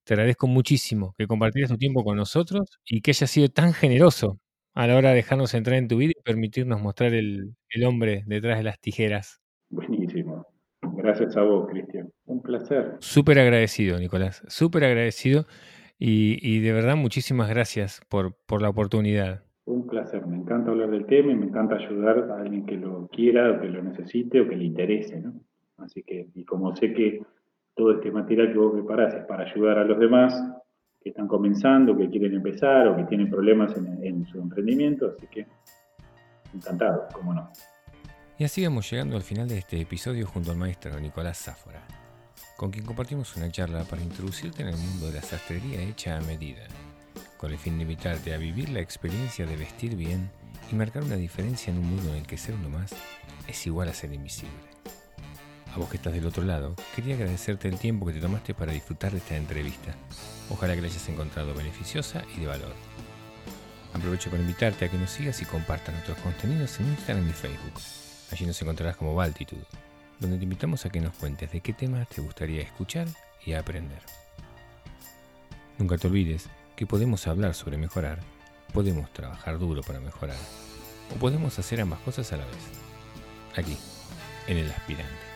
Te 0.08 0.14
agradezco 0.14 0.48
muchísimo 0.48 1.14
que 1.18 1.28
compartieras 1.28 1.70
tu 1.70 1.76
tiempo 1.76 2.02
con 2.06 2.16
nosotros 2.16 2.80
y 2.86 3.02
que 3.02 3.12
hayas 3.12 3.30
sido 3.30 3.50
tan 3.50 3.74
generoso 3.74 4.40
a 4.74 4.88
la 4.88 4.96
hora 4.96 5.10
de 5.10 5.16
dejarnos 5.16 5.54
entrar 5.54 5.76
en 5.76 5.90
tu 5.90 5.98
vida 5.98 6.14
y 6.18 6.22
permitirnos 6.24 6.82
mostrar 6.82 7.14
el, 7.14 7.56
el 7.70 7.84
hombre 7.84 8.24
detrás 8.26 8.58
de 8.58 8.64
las 8.64 8.80
tijeras. 8.80 9.42
Buenísimo. 9.70 10.48
Gracias 10.82 11.36
a 11.36 11.42
vos, 11.42 11.68
Cristian. 11.70 12.10
Un 12.24 12.42
placer. 12.42 12.96
Súper 13.00 13.38
agradecido, 13.38 14.00
Nicolás. 14.00 14.44
Súper 14.48 14.86
agradecido. 14.86 15.46
Y, 16.00 16.60
de 16.60 16.72
verdad, 16.72 16.96
muchísimas 16.96 17.50
gracias 17.50 18.00
por, 18.08 18.38
por 18.46 18.62
la 18.62 18.70
oportunidad. 18.70 19.44
Un 19.66 19.88
placer, 19.88 20.26
me 20.26 20.38
encanta 20.38 20.72
hablar 20.72 20.90
del 20.90 21.06
tema 21.06 21.34
y 21.34 21.36
me 21.36 21.48
encanta 21.48 21.76
ayudar 21.76 22.32
a 22.32 22.40
alguien 22.40 22.66
que 22.66 22.78
lo 22.78 23.10
quiera 23.10 23.52
o 23.52 23.60
que 23.60 23.68
lo 23.68 23.84
necesite 23.84 24.40
o 24.40 24.48
que 24.48 24.56
le 24.56 24.64
interese, 24.64 25.20
¿no? 25.20 25.34
Así 25.76 26.02
que, 26.04 26.30
y 26.34 26.46
como 26.46 26.74
sé 26.78 26.94
que 26.94 27.20
todo 27.78 27.92
este 27.92 28.12
material 28.12 28.52
que 28.52 28.58
vos 28.58 28.74
preparás 28.74 29.14
es 29.14 29.26
para 29.26 29.44
ayudar 29.44 29.78
a 29.78 29.84
los 29.86 30.00
demás 30.00 30.34
que 31.00 31.10
están 31.10 31.28
comenzando, 31.28 31.96
que 31.96 32.10
quieren 32.10 32.34
empezar 32.34 32.88
o 32.88 32.98
que 32.98 33.04
tienen 33.04 33.30
problemas 33.30 33.72
en, 33.78 34.26
su 34.26 34.40
emprendimiento, 34.40 35.14
así 35.16 35.28
que 35.28 35.46
encantado, 36.54 37.08
cómo 37.14 37.36
no. 37.36 37.50
Y 38.40 38.44
así 38.44 38.64
vamos 38.64 38.90
llegando 38.92 39.16
al 39.16 39.22
final 39.22 39.48
de 39.48 39.60
este 39.60 39.80
episodio 39.80 40.26
junto 40.26 40.52
al 40.52 40.58
maestro 40.58 41.00
Nicolás 41.00 41.38
Záfora. 41.38 41.82
con 42.58 42.72
quien 42.72 42.86
compartimos 42.86 43.38
una 43.38 43.52
charla 43.52 43.84
para 43.84 44.02
introducirte 44.02 44.64
en 44.64 44.70
el 44.70 44.78
mundo 44.78 45.08
de 45.08 45.14
la 45.14 45.22
sastrería 45.22 45.82
hecha 45.84 46.18
a 46.18 46.22
medida, 46.22 46.64
con 47.38 47.52
el 47.52 47.60
fin 47.60 47.78
de 47.78 47.84
invitarte 47.84 48.34
a 48.34 48.38
vivir 48.38 48.70
la 48.70 48.80
experiencia 48.80 49.46
de 49.46 49.56
vestir 49.56 49.96
bien 49.96 50.32
y 50.72 50.76
marcar 50.76 51.04
una 51.04 51.16
diferencia 51.16 51.72
en 51.72 51.78
un 51.78 51.90
mundo 51.90 52.10
en 52.10 52.18
el 52.18 52.28
que 52.28 52.38
ser 52.38 52.56
uno 52.56 52.70
más 52.70 52.92
es 53.48 53.68
igual 53.68 53.90
a 53.90 53.94
ser 53.94 54.12
invisible. 54.12 54.67
A 55.78 55.80
vos 55.80 55.90
que 55.90 55.98
estás 55.98 56.14
del 56.14 56.26
otro 56.26 56.44
lado, 56.44 56.74
quería 56.96 57.14
agradecerte 57.14 57.68
el 57.68 57.78
tiempo 57.78 58.08
que 58.08 58.14
te 58.14 58.20
tomaste 58.20 58.56
para 58.56 58.72
disfrutar 58.72 59.12
de 59.12 59.20
esta 59.20 59.38
entrevista. 59.38 59.94
Ojalá 60.50 60.74
que 60.74 60.82
la 60.82 60.88
hayas 60.88 61.08
encontrado 61.08 61.54
beneficiosa 61.54 62.24
y 62.36 62.40
de 62.40 62.48
valor. 62.48 62.74
Aprovecho 63.94 64.32
para 64.32 64.42
invitarte 64.42 64.86
a 64.86 64.90
que 64.90 64.98
nos 64.98 65.12
sigas 65.12 65.40
y 65.44 65.46
compartas 65.46 65.94
nuestros 65.94 66.18
contenidos 66.18 66.80
en 66.80 66.88
Instagram 66.88 67.30
y 67.30 67.32
Facebook. 67.32 67.74
Allí 68.32 68.48
nos 68.48 68.60
encontrarás 68.60 68.98
como 68.98 69.14
Valtitude, 69.14 69.68
donde 70.20 70.40
te 70.40 70.46
invitamos 70.46 70.84
a 70.88 70.90
que 70.90 71.00
nos 71.00 71.14
cuentes 71.14 71.52
de 71.52 71.62
qué 71.62 71.74
temas 71.74 72.10
te 72.10 72.22
gustaría 72.22 72.64
escuchar 72.64 73.08
y 73.46 73.54
aprender. 73.54 74.02
Nunca 75.78 76.00
te 76.00 76.08
olvides 76.08 76.50
que 76.76 76.88
podemos 76.88 77.28
hablar 77.28 77.54
sobre 77.54 77.78
mejorar, 77.78 78.22
podemos 78.74 79.14
trabajar 79.14 79.60
duro 79.60 79.84
para 79.84 80.00
mejorar, 80.00 80.40
o 81.16 81.20
podemos 81.20 81.60
hacer 81.60 81.82
ambas 81.82 82.00
cosas 82.00 82.34
a 82.34 82.38
la 82.38 82.46
vez. 82.46 82.56
Aquí, 83.56 83.78
en 84.48 84.58
el 84.58 84.72
aspirante. 84.72 85.27